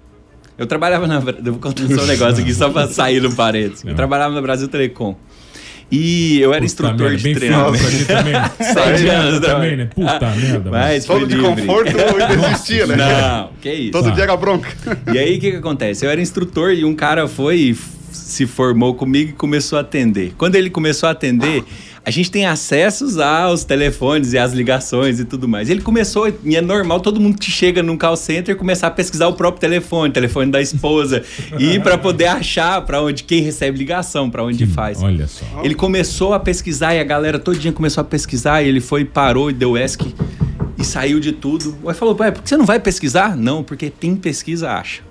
Eu 0.58 0.66
trabalhava 0.66 1.06
na. 1.06 1.14
Eu 1.14 1.52
vou 1.54 1.60
contar 1.62 1.86
só 1.88 2.02
um 2.02 2.06
negócio 2.06 2.42
aqui 2.42 2.52
só 2.52 2.68
pra 2.68 2.88
sair 2.92 3.22
no 3.22 3.34
parênteses. 3.34 3.86
Eu 3.86 3.94
trabalhava 3.94 4.34
na 4.34 4.42
Brasil 4.42 4.68
Telecom. 4.68 5.16
E 5.90 6.38
eu 6.42 6.50
era 6.52 6.60
Puta 6.60 6.66
instrutor 6.66 7.08
merda, 7.08 7.16
de 7.16 7.34
treinamento. 7.34 7.84
Sete 8.62 9.08
anos 9.08 9.40
também, 9.40 9.76
né? 9.78 9.86
Puta 9.86 10.30
merda. 10.36 10.70
Mas 10.70 11.06
Todo 11.06 11.26
de 11.26 11.36
livre. 11.36 11.62
conforto 11.66 11.88
ainda 11.98 12.48
existia, 12.48 12.86
né? 12.86 12.96
Não, 12.96 13.50
que 13.62 13.72
isso. 13.72 13.92
Todo 13.92 14.04
Tá. 14.04 14.10
dia 14.10 14.24
era 14.24 14.36
bronca. 14.36 14.68
E 15.10 15.18
aí, 15.18 15.38
o 15.38 15.40
que, 15.40 15.52
que 15.52 15.56
acontece? 15.56 16.04
Eu 16.04 16.10
era 16.10 16.20
instrutor 16.20 16.72
e 16.74 16.84
um 16.84 16.94
cara 16.94 17.26
foi 17.26 17.56
e 17.58 17.76
se 18.12 18.46
formou 18.46 18.94
comigo 18.94 19.30
e 19.30 19.32
começou 19.32 19.78
a 19.78 19.82
atender. 19.82 20.32
Quando 20.36 20.56
ele 20.56 20.70
começou 20.70 21.08
a 21.08 21.12
atender, 21.12 21.64
a 22.04 22.10
gente 22.10 22.30
tem 22.30 22.46
acessos 22.46 23.18
aos 23.18 23.62
telefones 23.64 24.32
e 24.32 24.38
às 24.38 24.52
ligações 24.52 25.20
e 25.20 25.24
tudo 25.24 25.46
mais. 25.46 25.68
Ele 25.68 25.82
começou, 25.82 26.32
e 26.44 26.56
é 26.56 26.60
normal 26.60 27.00
todo 27.00 27.20
mundo 27.20 27.38
que 27.38 27.50
chega 27.50 27.82
num 27.82 27.96
call 27.96 28.16
center 28.16 28.56
começar 28.56 28.86
a 28.86 28.90
pesquisar 28.90 29.28
o 29.28 29.34
próprio 29.34 29.60
telefone, 29.60 30.12
telefone 30.12 30.50
da 30.50 30.60
esposa, 30.62 31.22
e 31.58 31.78
para 31.78 31.98
poder 31.98 32.26
achar 32.26 32.80
para 32.82 33.02
onde 33.02 33.24
quem 33.24 33.42
recebe 33.42 33.78
ligação, 33.78 34.30
para 34.30 34.42
onde 34.42 34.66
faz. 34.66 35.02
Olha 35.02 35.26
só. 35.26 35.44
Ele 35.62 35.74
começou 35.74 36.32
a 36.32 36.40
pesquisar 36.40 36.94
e 36.94 37.00
a 37.00 37.04
galera 37.04 37.38
todinha 37.38 37.72
começou 37.72 38.00
a 38.00 38.04
pesquisar 38.04 38.62
e 38.62 38.68
ele 38.68 38.80
foi, 38.80 39.04
parou 39.04 39.50
e 39.50 39.52
deu 39.52 39.76
ESC 39.76 40.14
e 40.78 40.84
saiu 40.84 41.20
de 41.20 41.32
tudo. 41.32 41.76
Aí 41.86 41.94
falou, 41.94 42.14
pai, 42.14 42.32
por 42.32 42.42
que 42.42 42.48
você 42.48 42.56
não 42.56 42.64
vai 42.64 42.80
pesquisar? 42.80 43.36
Não, 43.36 43.62
porque 43.62 43.92
quem 44.00 44.16
pesquisa 44.16 44.70
acha. 44.70 45.09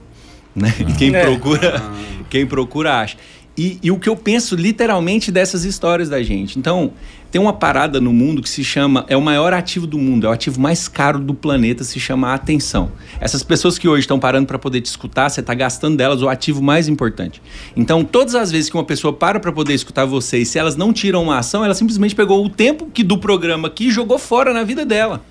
Né? 0.59 0.73
E 0.87 0.93
quem 0.93 1.15
É. 1.15 1.23
procura, 1.23 1.81
quem 2.29 2.45
procura 2.45 2.99
acha. 2.99 3.17
E, 3.57 3.77
e 3.83 3.91
o 3.91 3.99
que 3.99 4.07
eu 4.07 4.15
penso 4.15 4.55
literalmente 4.55 5.31
dessas 5.31 5.65
histórias 5.65 6.07
da 6.07 6.23
gente. 6.23 6.57
Então, 6.57 6.93
tem 7.29 7.41
uma 7.41 7.51
parada 7.51 7.99
no 7.99 8.13
mundo 8.13 8.41
que 8.41 8.49
se 8.49 8.63
chama, 8.63 9.03
é 9.09 9.17
o 9.17 9.21
maior 9.21 9.53
ativo 9.53 9.85
do 9.85 9.97
mundo, 9.97 10.25
é 10.25 10.29
o 10.29 10.31
ativo 10.31 10.61
mais 10.61 10.87
caro 10.87 11.19
do 11.19 11.33
planeta, 11.33 11.83
se 11.83 11.99
chama 11.99 12.33
atenção. 12.33 12.89
Essas 13.19 13.43
pessoas 13.43 13.77
que 13.77 13.85
hoje 13.85 14.01
estão 14.01 14.17
parando 14.17 14.47
para 14.47 14.57
poder 14.57 14.79
te 14.79 14.85
escutar, 14.85 15.29
você 15.29 15.41
está 15.41 15.53
gastando 15.53 15.97
delas 15.97 16.21
o 16.21 16.29
ativo 16.29 16.61
mais 16.63 16.87
importante. 16.87 17.41
Então, 17.75 18.03
todas 18.05 18.33
as 18.33 18.49
vezes 18.49 18.69
que 18.69 18.77
uma 18.77 18.85
pessoa 18.85 19.11
para 19.11 19.41
para 19.41 19.51
poder 19.51 19.73
escutar 19.73 20.05
você, 20.05 20.37
e 20.37 20.45
se 20.45 20.57
elas 20.57 20.77
não 20.77 20.93
tiram 20.93 21.21
uma 21.23 21.39
ação, 21.39 21.63
ela 21.65 21.73
simplesmente 21.73 22.15
pegou 22.15 22.45
o 22.45 22.49
tempo 22.49 22.87
que 22.93 23.03
do 23.03 23.17
programa 23.17 23.67
aqui 23.67 23.87
e 23.87 23.91
jogou 23.91 24.17
fora 24.17 24.53
na 24.53 24.63
vida 24.63 24.85
dela. 24.85 25.21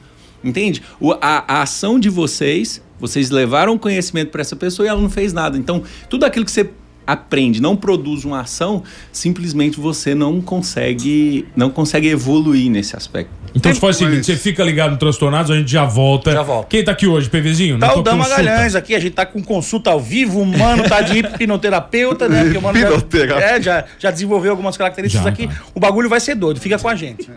Entende? 0.45 0.83
O- 1.01 1.13
a, 1.15 1.45
a 1.61 1.63
ação 1.63 1.99
de 1.99 2.11
vocês, 2.11 2.83
vocês 3.01 3.31
levaram 3.31 3.77
conhecimento 3.79 4.31
para 4.31 4.41
essa 4.41 4.57
pessoa 4.57 4.87
e 4.87 4.89
ela 4.89 5.01
não 5.01 5.11
fez 5.11 5.33
nada. 5.33 5.57
Então, 5.59 5.83
tudo 6.11 6.25
aquilo 6.25 6.45
que 6.45 6.51
você 6.51 6.71
aprende, 7.07 7.63
não 7.63 7.75
produz 7.75 8.27
uma 8.27 8.41
ação, 8.43 8.83
simplesmente 9.11 9.81
você 9.81 10.15
não 10.15 10.43
consegue, 10.43 11.47
não 11.57 11.71
consegue 11.71 12.07
evoluir 12.09 12.71
nesse 12.71 12.95
aspecto. 12.95 13.31
Então 13.55 13.73
você 13.73 13.81
faz 13.81 13.97
o 13.97 13.99
seguinte, 14.01 14.17
Mas- 14.19 14.27
você 14.27 14.37
fica 14.37 14.63
ligado 14.63 14.91
no 14.93 14.99
Transtornados, 14.99 15.51
a 15.51 15.57
gente 15.57 15.71
já 15.73 15.87
volta. 15.87 16.33
Já 16.33 16.43
volta. 16.43 16.69
Quem 16.69 16.85
tá 16.85 16.93
aqui 16.93 17.07
hoje, 17.07 17.31
PVzinho? 17.31 17.79
Tá 17.79 17.87
o 17.87 18.03
consulta. 18.03 18.15
Magalhães 18.15 18.75
aqui, 18.75 18.95
a 18.95 19.01
gente 19.01 19.15
tá 19.15 19.25
com 19.25 19.43
consulta 19.43 19.89
ao 19.91 19.99
vivo, 19.99 20.43
o 20.43 20.47
mano 20.47 20.87
tá 20.87 21.01
de 21.01 21.17
hipnoterapeuta, 21.41 22.29
né? 22.29 22.43
Porque 22.45 22.59
o 22.59 22.63
mano 22.63 22.79
já, 22.79 22.89
Hipnoterapeuta. 22.89 23.43
é, 23.43 23.63
já, 23.63 23.85
já 23.99 24.11
desenvolveu 24.11 24.51
algumas 24.51 24.77
características 24.77 25.25
Já, 25.25 25.31
aqui. 25.31 25.49
tá. 25.49 25.55
O 25.75 25.81
bagulho 25.81 26.11
vai 26.11 26.21
ser 26.21 26.35
doido, 26.35 26.61
fica 26.61 26.79
com 26.79 26.89
a 26.91 26.95
gente. 26.95 27.31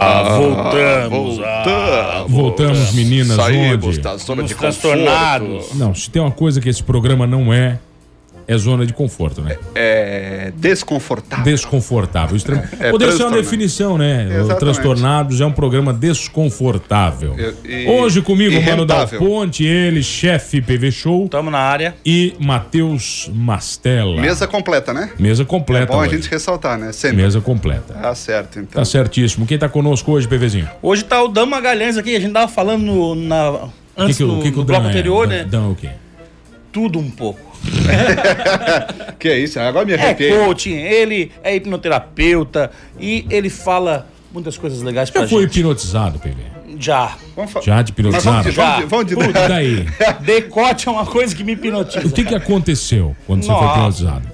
Ah, 0.00 0.36
voltamos. 0.38 1.36
Voltamos. 1.38 2.30
Voltamos, 2.30 2.92
meninas, 2.92 3.36
Saímos 3.36 3.86
onde? 3.86 4.00
da 4.00 4.16
zona 4.16 4.42
Nos 4.42 4.50
de 4.50 4.54
conforto. 4.56 5.74
Não, 5.74 5.94
se 5.94 6.10
tem 6.10 6.20
uma 6.20 6.30
coisa 6.30 6.60
que 6.60 6.68
esse 6.68 6.82
programa 6.82 7.26
não 7.26 7.52
é, 7.52 7.78
é 8.46 8.56
zona 8.58 8.84
de 8.86 8.92
conforto, 8.92 9.40
né? 9.40 9.56
É 9.74 10.52
desconfortável. 10.56 11.44
Desconfortável. 11.44 12.36
Extremo. 12.36 12.62
É 12.78 12.90
Poderia 12.90 13.16
ser 13.16 13.22
uma 13.24 13.36
definição, 13.36 13.96
né? 13.98 14.24
Exatamente. 14.26 14.58
Transtornados 14.58 15.40
é 15.40 15.46
um 15.46 15.52
programa 15.52 15.92
desconfortável. 15.92 17.34
E- 17.64 17.84
e- 17.84 17.88
Hoje 17.88 18.20
comigo, 18.22 18.54
Mano 18.62 18.84
Dal 18.84 19.00
rentável. 19.00 19.18
Ponte, 19.20 19.64
ele, 19.64 20.02
chefe 20.02 20.60
PV 20.60 20.90
Show 20.92 21.28
Tamo 21.28 21.50
na 21.50 21.58
área. 21.58 21.94
e 22.04 22.34
Matheus 22.38 23.30
Mastella. 23.32 24.20
Mesa 24.20 24.46
completa, 24.46 24.92
né? 24.92 25.10
Mesa 25.18 25.42
É 25.42 25.46
completa 25.46 25.92
bom 25.92 26.00
a 26.00 26.08
gente 26.08 26.28
ressaltar, 26.28 26.78
né? 26.78 26.92
Sempre. 26.92 27.18
Mesa 27.22 27.40
completa. 27.40 27.94
Tá 27.94 28.14
certo, 28.14 28.58
então. 28.58 28.80
Tá 28.80 28.84
certíssimo. 28.84 29.46
Quem 29.46 29.58
tá 29.58 29.68
conosco 29.68 30.12
hoje, 30.12 30.28
PVzinho? 30.28 30.68
Hoje 30.82 31.04
tá 31.04 31.22
o 31.22 31.28
Dama 31.28 31.56
Magalhães 31.56 31.96
aqui, 31.96 32.14
a 32.16 32.20
gente 32.20 32.32
tava 32.32 32.48
falando 32.48 32.82
no, 32.82 33.14
na, 33.14 33.50
O 33.50 33.70
antes 33.96 34.16
que, 34.16 34.24
que, 34.24 34.28
no, 34.28 34.38
o 34.38 34.42
que, 34.42 34.50
que 34.50 34.56
no 34.56 34.62
o 34.62 34.64
bloco 34.64 34.82
Dan 34.82 34.88
é? 34.88 34.90
anterior, 34.90 35.26
Dan- 35.26 35.34
né? 35.36 35.44
Dan 35.44 35.66
o 35.68 35.74
quê? 35.74 35.88
Tudo 36.72 36.98
um 36.98 37.08
pouco. 37.10 37.53
Que 39.18 39.28
é 39.28 39.38
isso? 39.38 39.58
Agora 39.60 39.84
me 39.84 39.92
É 39.92 39.96
arrepiei. 39.96 40.30
coaching, 40.32 40.74
ele 40.74 41.32
é 41.42 41.54
hipnoterapeuta 41.56 42.70
e 42.98 43.26
ele 43.30 43.48
fala 43.50 44.06
muitas 44.32 44.56
coisas 44.58 44.82
legais 44.82 45.10
pra 45.10 45.22
Já 45.22 45.28
foi 45.28 45.42
gente. 45.42 45.60
hipnotizado, 45.60 46.18
PV? 46.18 46.34
Já. 46.78 47.16
Já 47.64 47.82
de 47.82 47.94
Mas 47.96 48.24
vamos 48.24 48.42
de, 48.44 48.50
hipnotizado? 48.50 48.50
Já. 48.50 48.80
vamos 48.86 49.06
de, 49.06 49.14
vamos 49.14 49.28
de 49.28 49.32
Puta, 49.32 49.48
daí? 49.48 49.86
Decote 50.20 50.88
é 50.88 50.90
uma 50.90 51.06
coisa 51.06 51.34
que 51.34 51.44
me 51.44 51.52
hipnotiza. 51.52 52.06
O 52.06 52.10
que, 52.10 52.24
que 52.24 52.34
aconteceu 52.34 53.14
quando 53.26 53.42
você 53.42 53.48
foi 53.52 53.60
Nossa. 53.60 53.78
hipnotizado? 53.78 54.33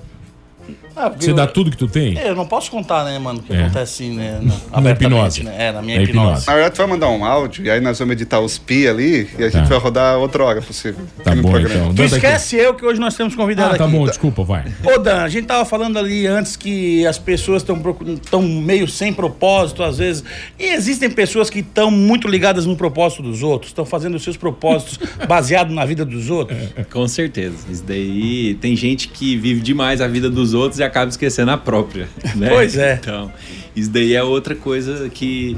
Ah, 1.03 1.09
Você 1.19 1.31
eu- 1.31 1.35
dá 1.35 1.47
tudo 1.47 1.71
que 1.71 1.77
tu 1.77 1.89
tem? 1.89 2.19
É, 2.19 2.29
eu 2.29 2.35
não 2.35 2.47
posso 2.47 2.71
contar, 2.71 3.05
né, 3.05 3.19
mano, 3.19 3.39
o 3.39 3.43
que 3.43 3.53
É. 3.53 3.63
acontece 3.65 4.05
assim, 4.05 4.15
né? 4.15 4.39
na- 4.71 4.81
Na 4.81 4.91
hipnose. 4.91 5.43
Né? 5.43 5.55
É, 5.59 5.73
na 5.73 5.81
minha 5.81 5.97
Na 5.97 6.03
hipnose. 6.03 6.27
hipnose. 6.29 6.47
Na 6.47 6.53
verdade, 6.55 6.75
tu 6.75 6.79
vai 6.79 6.87
mandar 6.87 7.09
um 7.09 7.25
áudio 7.25 7.65
e 7.65 7.71
aí 7.71 7.81
nós 7.81 7.99
vamos 7.99 8.13
editar 8.13 8.41
os 8.41 8.59
pi 8.59 8.87
ali 8.87 9.29
e 9.39 9.45
a 9.45 9.49
gente 9.49 9.63
Tá. 9.63 9.69
vai 9.69 9.79
rodar 9.79 10.19
outra 10.19 10.45
hora 10.45 10.61
possível. 10.61 11.05
Tá 11.25 11.35
bom, 11.35 11.51
programa. 11.51 11.75
então. 11.75 11.95
Tu 11.95 11.97
tá 11.97 12.05
aqui. 12.05 12.15
esquece 12.17 12.57
eu 12.57 12.75
que 12.75 12.85
hoje 12.85 13.01
nós 13.01 13.15
temos 13.15 13.35
convidado 13.35 13.75
Ah, 13.75 13.79
tá 13.79 13.85
aqui. 13.85 13.93
bom, 13.97 14.05
desculpa, 14.07 14.43
vai. 14.45 14.65
Ô 14.85 14.99
Dan, 14.99 15.23
a 15.23 15.29
gente 15.29 15.47
tava 15.47 15.65
falando 15.65 15.99
ali 15.99 16.27
antes 16.27 16.57
que 16.57 17.07
as 17.07 17.19
pessoas 17.19 17.63
estão 17.63 17.81
tão 18.31 18.43
meio 18.43 18.87
sem 18.87 19.13
propósito 19.13 19.83
às 19.83 19.99
vezes. 19.99 20.23
E 20.59 20.65
existem 20.67 21.09
pessoas 21.11 21.49
que 21.49 21.61
estão 21.61 21.91
muito 21.91 22.29
ligadas 22.29 22.67
no 22.67 22.77
propósito 22.77 23.23
dos 23.23 23.43
outros, 23.43 23.71
estão 23.71 23.87
fazendo 23.87 24.15
os 24.17 24.23
seus 24.23 24.37
propósitos 24.37 24.99
baseado 25.27 25.73
na 25.73 25.85
vida 25.85 26.05
dos 26.05 26.29
outros. 26.31 26.59
Com 26.93 27.07
certeza. 27.09 27.57
Isso 27.71 27.85
daí 27.87 28.55
tem 28.61 28.77
gente 28.77 29.09
que 29.09 29.37
vive 29.37 29.61
demais 29.61 30.01
a 30.01 30.07
vida 30.09 30.29
dos 30.29 30.55
outros 30.55 30.79
e 30.81 30.83
acaba 30.91 31.09
esquecendo 31.11 31.51
a 31.51 31.57
própria. 31.57 32.09
né? 32.35 32.49
Pois 32.51 32.77
é. 32.77 32.99
Então, 33.01 33.33
isso 33.75 33.91
daí 33.91 34.15
é 34.15 34.23
outra 34.23 34.55
coisa 34.55 35.09
que. 35.09 35.57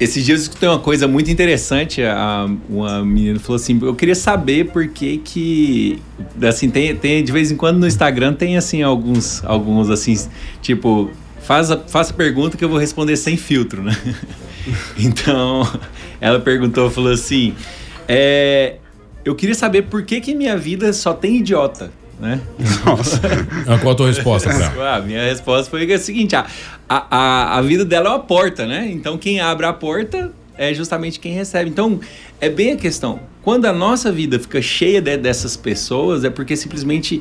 Esses 0.00 0.24
dias 0.24 0.40
eu 0.40 0.42
escutei 0.44 0.68
uma 0.68 0.80
coisa 0.80 1.06
muito 1.06 1.30
interessante. 1.30 2.02
A, 2.02 2.48
uma 2.68 3.04
menina 3.04 3.38
falou 3.38 3.56
assim: 3.56 3.78
Eu 3.82 3.94
queria 3.94 4.14
saber 4.14 4.70
por 4.72 4.88
que 4.88 5.18
que. 5.18 6.02
Assim, 6.42 6.68
tem, 6.68 6.96
tem 6.96 7.22
de 7.22 7.30
vez 7.30 7.50
em 7.52 7.56
quando 7.56 7.78
no 7.78 7.86
Instagram 7.86 8.34
tem 8.34 8.56
assim 8.56 8.82
alguns, 8.82 9.44
alguns 9.44 9.90
assim, 9.90 10.14
tipo. 10.62 11.10
Faça 11.40 11.84
a 11.92 12.04
pergunta 12.14 12.56
que 12.56 12.64
eu 12.64 12.70
vou 12.70 12.78
responder 12.78 13.16
sem 13.16 13.36
filtro, 13.36 13.82
né? 13.82 13.94
Então, 14.98 15.62
ela 16.18 16.40
perguntou, 16.40 16.90
falou 16.90 17.12
assim: 17.12 17.54
é, 18.08 18.76
Eu 19.24 19.34
queria 19.34 19.54
saber 19.54 19.82
por 19.82 20.02
que 20.04 20.22
que 20.22 20.34
minha 20.34 20.56
vida 20.56 20.90
só 20.94 21.12
tem 21.12 21.36
idiota, 21.36 21.92
né? 22.20 22.40
Ah, 23.66 23.78
Qual 23.78 23.92
a 23.92 23.94
tua 23.96 24.06
resposta 24.08 24.48
pra 24.50 24.64
ela? 24.66 24.74
Ah, 24.96 25.00
minha 25.00 25.22
resposta 25.24 25.70
foi 25.70 25.90
a 25.92 25.98
seguinte: 25.98 26.34
a, 26.36 26.46
a, 26.88 27.06
a, 27.16 27.58
a 27.58 27.62
vida 27.62 27.84
dela 27.84 28.08
é 28.08 28.12
uma 28.12 28.18
porta, 28.20 28.66
né? 28.66 28.88
Então 28.90 29.16
quem 29.18 29.40
abre 29.40 29.66
a 29.66 29.72
porta 29.72 30.32
é 30.56 30.72
justamente 30.72 31.18
quem 31.18 31.32
recebe. 31.32 31.68
Então 31.70 31.98
é 32.40 32.48
bem 32.48 32.72
a 32.72 32.76
questão. 32.76 33.20
Quando 33.42 33.66
a 33.66 33.72
nossa 33.72 34.10
vida 34.12 34.38
fica 34.38 34.62
cheia 34.62 35.02
de- 35.02 35.16
dessas 35.18 35.56
pessoas, 35.56 36.24
é 36.24 36.30
porque 36.30 36.56
simplesmente 36.56 37.20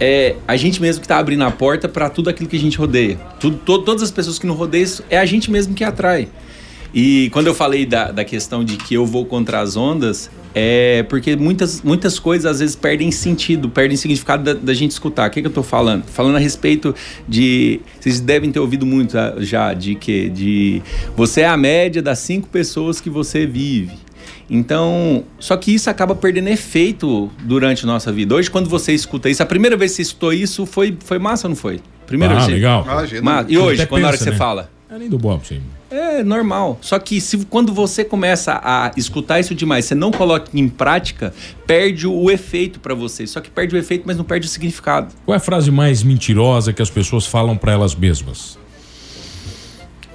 é 0.00 0.36
a 0.46 0.56
gente 0.56 0.82
mesmo 0.82 1.00
que 1.00 1.04
está 1.06 1.16
abrindo 1.18 1.44
a 1.44 1.50
porta 1.50 1.88
para 1.88 2.10
tudo 2.10 2.28
aquilo 2.28 2.48
que 2.48 2.56
a 2.56 2.60
gente 2.60 2.76
rodeia. 2.76 3.16
Tudo, 3.40 3.56
to- 3.58 3.78
todas 3.82 4.02
as 4.02 4.10
pessoas 4.10 4.38
que 4.38 4.46
nos 4.46 4.56
rodeiam, 4.56 4.88
é 5.08 5.18
a 5.18 5.24
gente 5.24 5.50
mesmo 5.50 5.74
que 5.74 5.84
atrai. 5.84 6.28
E 6.94 7.30
quando 7.30 7.46
eu 7.46 7.54
falei 7.54 7.86
da, 7.86 8.10
da 8.12 8.24
questão 8.24 8.62
de 8.62 8.76
que 8.76 8.94
eu 8.94 9.06
vou 9.06 9.24
contra 9.24 9.60
as 9.60 9.76
ondas, 9.76 10.30
é 10.54 11.02
porque 11.08 11.34
muitas, 11.36 11.80
muitas 11.80 12.18
coisas 12.18 12.44
às 12.44 12.60
vezes 12.60 12.76
perdem 12.76 13.10
sentido, 13.10 13.70
perdem 13.70 13.96
significado 13.96 14.42
da, 14.44 14.52
da 14.52 14.74
gente 14.74 14.90
escutar. 14.90 15.28
O 15.28 15.32
que, 15.32 15.40
que 15.40 15.46
eu 15.46 15.52
tô 15.52 15.62
falando? 15.62 16.04
Falando 16.04 16.36
a 16.36 16.38
respeito 16.38 16.94
de. 17.26 17.80
Vocês 17.98 18.20
devem 18.20 18.52
ter 18.52 18.60
ouvido 18.60 18.84
muito 18.84 19.16
ah, 19.16 19.34
já 19.38 19.72
de 19.72 19.94
que? 19.94 20.28
De 20.28 20.82
você 21.16 21.40
é 21.42 21.46
a 21.48 21.56
média 21.56 22.02
das 22.02 22.18
cinco 22.18 22.48
pessoas 22.48 23.00
que 23.00 23.08
você 23.08 23.46
vive. 23.46 23.96
Então, 24.50 25.24
só 25.38 25.56
que 25.56 25.74
isso 25.74 25.88
acaba 25.88 26.14
perdendo 26.14 26.48
efeito 26.48 27.30
durante 27.44 27.84
a 27.84 27.86
nossa 27.86 28.12
vida. 28.12 28.34
Hoje, 28.34 28.50
quando 28.50 28.68
você 28.68 28.92
escuta 28.92 29.30
isso, 29.30 29.42
a 29.42 29.46
primeira 29.46 29.78
vez 29.78 29.92
que 29.92 29.96
você 29.96 30.02
escutou 30.02 30.32
isso 30.32 30.66
foi, 30.66 30.94
foi 31.02 31.18
massa 31.18 31.46
ou 31.46 31.50
não 31.50 31.56
foi? 31.56 31.80
Primeira 32.06 32.34
Ah, 32.34 32.38
vez. 32.40 32.48
legal. 32.52 32.84
Imagina. 32.84 33.22
Ma- 33.22 33.46
E 33.48 33.56
hoje, 33.56 33.86
quando 33.86 34.04
a 34.04 34.08
hora 34.08 34.16
que 34.18 34.24
pensa, 34.24 34.24
você 34.24 34.30
né? 34.32 34.36
fala? 34.36 34.70
É 34.90 34.98
nem 34.98 35.08
do 35.08 35.16
Bob, 35.18 35.40
sim. 35.46 35.62
É 35.94 36.22
normal. 36.24 36.78
Só 36.80 36.98
que 36.98 37.20
se 37.20 37.44
quando 37.44 37.70
você 37.74 38.02
começa 38.02 38.58
a 38.64 38.90
escutar 38.96 39.38
isso 39.40 39.54
demais, 39.54 39.84
você 39.84 39.94
não 39.94 40.10
coloca 40.10 40.48
em 40.54 40.66
prática, 40.66 41.34
perde 41.66 42.06
o 42.06 42.30
efeito 42.30 42.80
pra 42.80 42.94
você. 42.94 43.26
Só 43.26 43.40
que 43.42 43.50
perde 43.50 43.74
o 43.74 43.78
efeito, 43.78 44.04
mas 44.06 44.16
não 44.16 44.24
perde 44.24 44.46
o 44.46 44.48
significado. 44.50 45.12
Qual 45.26 45.34
é 45.34 45.36
a 45.36 45.40
frase 45.40 45.70
mais 45.70 46.02
mentirosa 46.02 46.72
que 46.72 46.80
as 46.80 46.88
pessoas 46.88 47.26
falam 47.26 47.58
pra 47.58 47.72
elas 47.72 47.94
mesmas? 47.94 48.58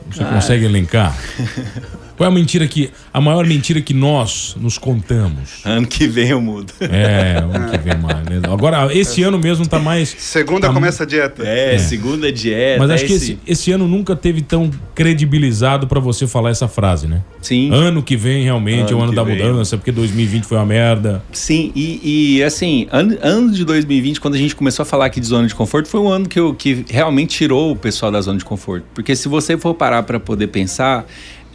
Você 0.09 0.23
Ah. 0.23 0.33
consegue 0.33 0.65
elencar? 0.65 1.15
Qual 2.17 2.27
é 2.27 2.31
a 2.31 2.33
mentira 2.33 2.67
que. 2.67 2.89
A 3.13 3.21
maior 3.21 3.45
mentira 3.45 3.79
que 3.79 3.93
nós 3.93 4.55
nos 4.59 4.77
contamos? 4.79 5.61
Ano 5.63 5.85
que 5.87 6.07
vem 6.07 6.29
eu 6.29 6.41
mudo. 6.41 6.73
É, 6.81 7.37
ano 7.37 7.69
que 7.69 7.77
vem 7.77 7.95
mais. 7.97 8.25
né? 8.25 8.41
Agora, 8.51 8.91
esse 8.93 9.21
ano 9.21 9.37
mesmo 9.37 9.67
tá 9.67 9.77
mais. 9.79 10.15
Segunda 10.17 10.67
tá- 10.67 10.73
começa 10.73 11.03
a 11.03 11.05
dieta. 11.05 11.43
É, 11.47 11.77
segunda 11.77 12.31
dieta. 12.31 12.79
Mas 12.79 12.89
acho 12.91 13.03
é 13.03 13.07
que 13.07 13.13
esse, 13.13 13.39
esse 13.45 13.71
ano 13.71 13.87
nunca 13.87 14.15
teve 14.15 14.41
tão 14.41 14.71
credibilizado 14.95 15.87
pra 15.87 15.99
você 15.99 16.25
falar 16.27 16.49
essa 16.49 16.67
frase, 16.67 17.07
né? 17.07 17.21
Sim. 17.41 17.69
Ano 17.71 18.01
que 18.01 18.17
vem 18.17 18.43
realmente 18.43 18.91
é 18.91 18.95
o 18.95 18.97
Ano 18.99 19.05
ano 19.09 19.15
da 19.15 19.23
vem. 19.23 19.37
mudança, 19.37 19.77
porque 19.77 19.91
2020 19.91 20.43
foi 20.43 20.57
uma 20.57 20.65
merda. 20.65 21.23
Sim, 21.31 21.71
e, 21.75 22.37
e, 22.37 22.43
assim, 22.43 22.87
ano, 22.91 23.17
ano 23.21 23.51
de 23.51 23.63
2020, 23.63 24.19
quando 24.19 24.33
a 24.35 24.37
gente 24.37 24.55
começou 24.55 24.83
a 24.83 24.85
falar 24.85 25.05
aqui 25.05 25.19
de 25.19 25.27
zona 25.27 25.47
de 25.47 25.53
conforto, 25.55 25.87
foi 25.87 25.99
um 25.99 26.09
ano 26.09 26.27
que, 26.27 26.39
eu, 26.39 26.53
que 26.53 26.83
realmente 26.89 27.37
tirou 27.37 27.71
o 27.71 27.75
pessoal 27.75 28.11
da 28.11 28.19
zona 28.21 28.37
de 28.39 28.45
conforto. 28.45 28.85
Porque 28.93 29.15
se 29.15 29.27
você 29.27 29.57
for 29.57 29.73
parar 29.73 30.03
para 30.03 30.19
poder 30.19 30.47
pensar, 30.47 31.05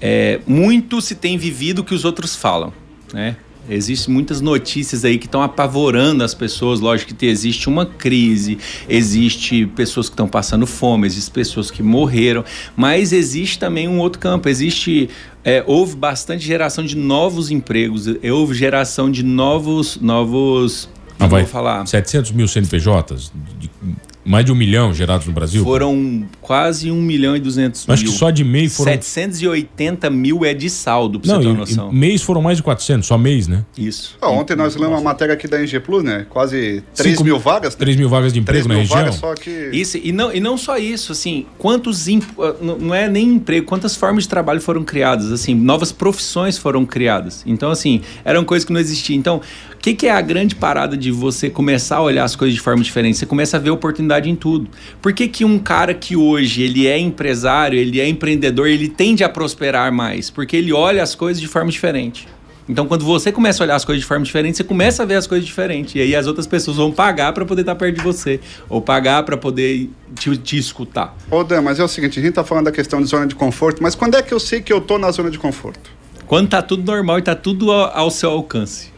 é, 0.03 0.41
muito 0.47 1.01
se 1.01 1.15
tem 1.15 1.39
vivido 1.39 1.79
o 1.79 1.85
que 1.85 1.95
os 1.95 2.05
outros 2.05 2.35
falam, 2.37 2.73
né? 3.15 3.37
Existem 3.71 4.13
muitas 4.13 4.41
notícias 4.41 5.05
aí 5.05 5.19
que 5.19 5.27
estão 5.27 5.41
apavorando 5.41 6.25
as 6.25 6.35
pessoas. 6.35 6.81
Lógico 6.81 7.15
que 7.15 7.27
existe 7.27 7.69
uma 7.69 7.87
crise, 7.87 8.59
existe 8.89 9.67
pessoas 9.67 10.09
que 10.09 10.15
estão 10.15 10.27
passando 10.27 10.67
fome, 10.67 11.07
existem 11.07 11.33
pessoas 11.33 11.71
que 11.71 11.81
morreram, 11.81 12.45
mas 12.77 13.13
existe 13.13 13.61
também 13.61 13.87
um 13.87 14.01
outro 14.01 14.19
campo. 14.19 14.49
Existe 14.49 15.09
é, 15.45 15.63
houve 15.65 15.95
bastante 15.95 16.45
geração 16.45 16.85
de 16.85 16.97
novos 16.97 17.53
empregos, 17.53 18.07
houve 18.33 18.53
geração 18.55 19.09
de 19.09 19.23
novos 19.23 19.97
novos 20.01 20.89
Ah, 21.13 21.23
não 21.23 21.29
vai. 21.29 21.43
vou 21.43 21.51
falar 21.51 21.87
700 21.87 22.33
mil 22.33 22.49
CNPJs, 22.49 23.31
de- 23.61 23.71
mais 24.25 24.45
de 24.45 24.53
um 24.53 24.55
milhão 24.55 24.93
gerados 24.95 25.27
no 25.27 25.33
Brasil. 25.33 25.65
foram 25.65 26.25
quase 26.41 26.91
1 26.91 26.95
milhão 27.01 27.37
e 27.37 27.41
200 27.41 27.89
Acho 27.89 28.03
mil. 28.05 28.13
que 28.13 28.19
só 28.19 28.31
de 28.31 28.45
MEI 28.45 28.69
foram. 28.69 28.93
780 28.93 30.11
mil 30.11 30.45
é 30.45 30.55
de 30.55 30.71
saldo, 30.71 31.19
pra 31.21 31.29
Não, 31.33 31.37
você 31.41 31.43
ter 31.43 31.49
uma 31.51 31.59
noção. 31.59 31.91
e 31.93 31.95
mês 31.97 32.23
foram 32.23 32.41
mais 32.43 32.57
de 32.57 32.63
400, 32.63 33.07
só 33.07 33.19
mês, 33.19 33.49
né? 33.49 33.65
Isso. 33.77 34.17
Ontem 34.23 34.55
nós 34.57 34.77
lemos 34.77 34.97
uma 34.99 35.03
matéria 35.03 35.35
aqui 35.35 35.49
da 35.49 35.59
NG 35.61 35.81
Plus, 35.81 36.03
né? 36.05 36.27
Quase 36.29 36.83
3 36.95 37.13
Cinco- 37.13 37.25
mil 37.25 37.39
vagas. 37.39 37.75
Né? 37.75 37.79
3 37.79 37.97
mil 37.97 38.09
vagas 38.09 38.33
de 38.33 38.41
3 38.41 38.65
emprego 38.65 38.69
na 38.69 38.81
região. 38.81 38.99
vagas, 38.99 39.15
só 39.17 39.35
que. 39.35 39.71
Isso, 39.73 39.97
e 39.99 40.13
não, 40.13 40.33
e 40.33 40.41
não 40.41 40.57
só 40.57 40.79
isso, 40.79 41.13
assim, 41.13 41.47
quantos 41.59 42.09
imp- 42.09 42.39
ah, 42.39 42.55
não 42.61 42.95
é 42.95 43.09
nem 43.09 43.29
emprego, 43.35 43.67
quantas 43.67 43.97
formas 43.97 44.25
de 44.25 44.29
trabalho 44.29 44.61
foram 44.61 44.85
criadas, 44.85 45.33
assim, 45.33 45.55
novas 45.55 45.91
profissões 45.93 46.57
foram 46.59 46.85
criadas. 46.87 47.43
Então, 47.47 47.71
assim, 47.71 48.01
eram 48.25 48.45
coisas 48.45 48.65
que 48.65 48.73
não 48.73 48.81
existiam. 48.81 49.17
Então, 49.19 49.41
que, 49.83 49.95
que 49.95 50.07
é 50.07 50.13
a 50.13 50.21
grande 50.21 50.55
parada 50.55 50.97
de 50.97 51.11
você 51.11 51.51
começar 51.51 51.97
a 51.97 52.03
olhar 52.03 52.23
as 52.23 52.37
coisas 52.37 52.55
de 52.55 52.61
forma 52.61 52.85
diferente? 52.85 53.19
Você 53.19 53.27
começa 53.27 53.57
a 53.57 53.61
ver 53.61 53.71
oportunidade 53.71 54.31
em 54.31 54.37
tudo. 54.37 54.71
Por 55.03 55.13
que, 55.13 55.27
que 55.27 55.45
um 55.45 55.59
cara 55.59 55.93
que 55.93 56.15
hoje 56.15 56.63
ele 56.63 56.87
é 56.87 56.97
empresário, 56.97 57.77
ele 57.77 58.01
é 58.01 58.09
empreendedor, 58.09 58.69
ele 58.69 58.89
tende 58.89 59.25
a 59.25 59.29
prosperar 59.29 59.93
mais? 59.93 60.31
Porque 60.31 60.57
ele 60.57 60.73
olha 60.73 61.03
as 61.03 61.17
coisas 61.17 61.41
de 61.41 61.49
forma 61.49 61.69
diferente. 61.69 62.29
Então, 62.69 62.87
quando 62.87 63.05
você 63.05 63.33
começa 63.33 63.61
a 63.61 63.65
olhar 63.65 63.75
as 63.75 63.85
coisas 63.85 64.01
de 64.01 64.07
forma 64.07 64.25
diferente, 64.25 64.57
você 64.57 64.63
começa 64.63 65.03
a 65.03 65.07
ver 65.07 65.17
as 65.17 65.27
coisas 65.27 65.45
diferentes. 65.45 65.97
E 65.97 66.01
aí 66.01 66.15
as 66.15 66.29
outras 66.29 66.47
pessoas 66.47 66.77
vão 66.77 66.93
pagar 66.93 67.33
para 67.33 67.45
poder 67.45 67.63
estar 67.63 67.75
perto 67.75 67.97
de 67.97 68.03
você. 68.05 68.39
Ou 68.69 68.81
pagar 68.81 69.25
para 69.25 69.37
poder 69.37 69.91
te, 70.15 70.37
te 70.37 70.59
escutar. 70.59 71.17
Ô, 71.29 71.43
Dan, 71.43 71.61
mas 71.61 71.81
é 71.81 71.85
o 71.85 71.89
seguinte, 71.89 72.21
a 72.21 72.23
gente 72.23 72.35
tá 72.35 72.45
falando 72.45 72.67
da 72.67 72.73
questão 72.73 73.03
de 73.03 73.09
zona 73.09 73.27
de 73.27 73.35
conforto, 73.35 73.83
mas 73.83 73.97
quando 73.97 74.15
é 74.15 74.23
que 74.23 74.33
eu 74.33 74.39
sei 74.39 74.61
que 74.61 74.73
eu 74.73 74.81
tô 74.81 74.97
na 74.97 75.11
zona 75.11 75.29
de 75.29 75.41
conforto? 75.41 75.91
Quando 76.25 76.51
tá 76.51 76.63
tudo 76.63 76.85
normal 76.85 77.19
e 77.19 77.23
tá 77.23 77.35
tudo 77.35 77.73
ao, 77.73 77.99
ao 77.99 78.11
seu 78.13 78.31
alcance. 78.31 78.92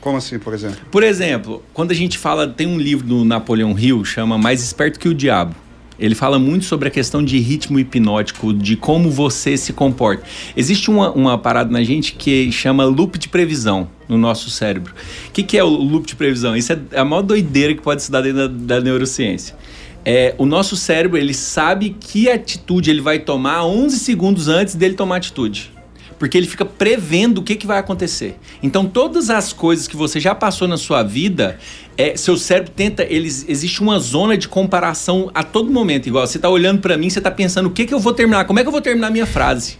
Como 0.00 0.16
assim, 0.16 0.38
por 0.38 0.54
exemplo? 0.54 0.78
Por 0.90 1.02
exemplo, 1.02 1.62
quando 1.74 1.90
a 1.90 1.94
gente 1.94 2.18
fala, 2.18 2.46
tem 2.46 2.66
um 2.66 2.78
livro 2.78 3.06
do 3.06 3.24
Napoleão 3.24 3.76
Hill, 3.78 4.04
chama 4.04 4.38
Mais 4.38 4.62
Esperto 4.62 4.98
que 4.98 5.08
o 5.08 5.14
Diabo. 5.14 5.54
Ele 5.98 6.14
fala 6.14 6.38
muito 6.38 6.64
sobre 6.64 6.86
a 6.86 6.90
questão 6.90 7.24
de 7.24 7.38
ritmo 7.38 7.78
hipnótico, 7.78 8.54
de 8.54 8.76
como 8.76 9.10
você 9.10 9.56
se 9.56 9.72
comporta. 9.72 10.22
Existe 10.56 10.90
uma, 10.90 11.10
uma 11.10 11.36
parada 11.36 11.72
na 11.72 11.82
gente 11.82 12.12
que 12.12 12.52
chama 12.52 12.84
loop 12.84 13.18
de 13.18 13.28
previsão 13.28 13.88
no 14.08 14.16
nosso 14.16 14.48
cérebro. 14.48 14.94
O 15.28 15.32
que, 15.32 15.42
que 15.42 15.58
é 15.58 15.64
o 15.64 15.68
loop 15.68 16.06
de 16.06 16.14
previsão? 16.14 16.56
Isso 16.56 16.72
é 16.72 16.78
a 16.98 17.04
maior 17.04 17.22
doideira 17.22 17.74
que 17.74 17.82
pode 17.82 18.04
se 18.04 18.12
dar 18.12 18.20
dentro 18.20 18.48
da, 18.48 18.76
da 18.76 18.80
neurociência. 18.80 19.56
É, 20.04 20.36
o 20.38 20.46
nosso 20.46 20.76
cérebro, 20.76 21.18
ele 21.18 21.34
sabe 21.34 21.96
que 21.98 22.30
atitude 22.30 22.90
ele 22.90 23.00
vai 23.00 23.18
tomar 23.18 23.64
11 23.64 23.98
segundos 23.98 24.46
antes 24.46 24.76
dele 24.76 24.94
tomar 24.94 25.16
atitude 25.16 25.72
porque 26.18 26.36
ele 26.36 26.46
fica 26.46 26.64
prevendo 26.64 27.38
o 27.38 27.42
que, 27.42 27.54
que 27.54 27.66
vai 27.66 27.78
acontecer. 27.78 28.36
Então, 28.62 28.86
todas 28.86 29.30
as 29.30 29.52
coisas 29.52 29.86
que 29.86 29.96
você 29.96 30.18
já 30.18 30.34
passou 30.34 30.66
na 30.66 30.76
sua 30.76 31.02
vida, 31.02 31.58
é, 31.96 32.16
seu 32.16 32.36
cérebro 32.36 32.72
tenta. 32.74 33.04
Eles, 33.04 33.44
existe 33.48 33.80
uma 33.80 33.98
zona 33.98 34.36
de 34.36 34.48
comparação 34.48 35.30
a 35.34 35.42
todo 35.42 35.70
momento. 35.70 36.06
Igual 36.06 36.26
você 36.26 36.38
está 36.38 36.48
olhando 36.48 36.80
para 36.80 36.96
mim, 36.96 37.08
você 37.08 37.18
está 37.18 37.30
pensando 37.30 37.66
o 37.66 37.70
que, 37.70 37.86
que 37.86 37.94
eu 37.94 38.00
vou 38.00 38.12
terminar, 38.12 38.44
como 38.44 38.58
é 38.58 38.62
que 38.62 38.68
eu 38.68 38.72
vou 38.72 38.80
terminar 38.80 39.08
a 39.08 39.10
minha 39.10 39.26
frase. 39.26 39.78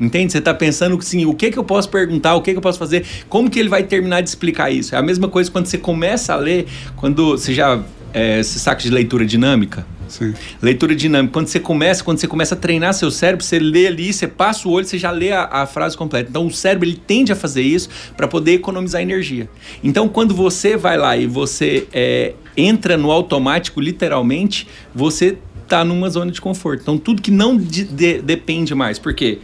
Entende? 0.00 0.32
Você 0.32 0.38
está 0.38 0.54
pensando 0.54 0.96
assim, 0.96 1.26
o 1.26 1.34
que, 1.34 1.50
que 1.50 1.58
eu 1.58 1.64
posso 1.64 1.88
perguntar, 1.90 2.34
o 2.34 2.40
que, 2.40 2.52
que 2.52 2.56
eu 2.56 2.62
posso 2.62 2.78
fazer, 2.78 3.04
como 3.28 3.50
que 3.50 3.58
ele 3.58 3.68
vai 3.68 3.82
terminar 3.82 4.22
de 4.22 4.30
explicar 4.30 4.70
isso. 4.70 4.94
É 4.94 4.98
a 4.98 5.02
mesma 5.02 5.28
coisa 5.28 5.50
quando 5.50 5.66
você 5.66 5.76
começa 5.76 6.32
a 6.32 6.36
ler, 6.36 6.66
quando 6.96 7.36
você 7.36 7.52
já. 7.52 7.82
É, 8.12 8.42
você 8.42 8.58
saca 8.58 8.82
de 8.82 8.90
leitura 8.90 9.24
dinâmica? 9.24 9.86
Sim. 10.08 10.34
Leitura 10.60 10.94
dinâmica. 10.96 11.32
Quando 11.32 11.46
você 11.46 11.60
começa, 11.60 12.02
quando 12.02 12.18
você 12.18 12.26
começa 12.26 12.56
a 12.56 12.58
treinar 12.58 12.92
seu 12.94 13.10
cérebro, 13.10 13.44
você 13.44 13.58
lê 13.60 13.86
ali, 13.86 14.12
você 14.12 14.26
passa 14.26 14.68
o 14.68 14.72
olho, 14.72 14.84
você 14.84 14.98
já 14.98 15.12
lê 15.12 15.30
a, 15.30 15.44
a 15.44 15.66
frase 15.66 15.96
completa. 15.96 16.28
Então 16.28 16.46
o 16.46 16.50
cérebro 16.50 16.88
ele 16.88 16.96
tende 17.06 17.30
a 17.30 17.36
fazer 17.36 17.62
isso 17.62 17.88
para 18.16 18.26
poder 18.26 18.54
economizar 18.54 19.00
energia. 19.00 19.48
Então 19.84 20.08
quando 20.08 20.34
você 20.34 20.76
vai 20.76 20.98
lá 20.98 21.16
e 21.16 21.26
você 21.28 21.86
é, 21.92 22.34
entra 22.56 22.96
no 22.96 23.12
automático, 23.12 23.80
literalmente, 23.80 24.66
você 24.92 25.38
tá 25.68 25.84
numa 25.84 26.10
zona 26.10 26.32
de 26.32 26.40
conforto. 26.40 26.80
Então 26.82 26.98
tudo 26.98 27.22
que 27.22 27.30
não 27.30 27.56
de- 27.56 27.84
de- 27.84 28.20
depende 28.20 28.74
mais. 28.74 28.98
Por 28.98 29.14
quê? 29.14 29.38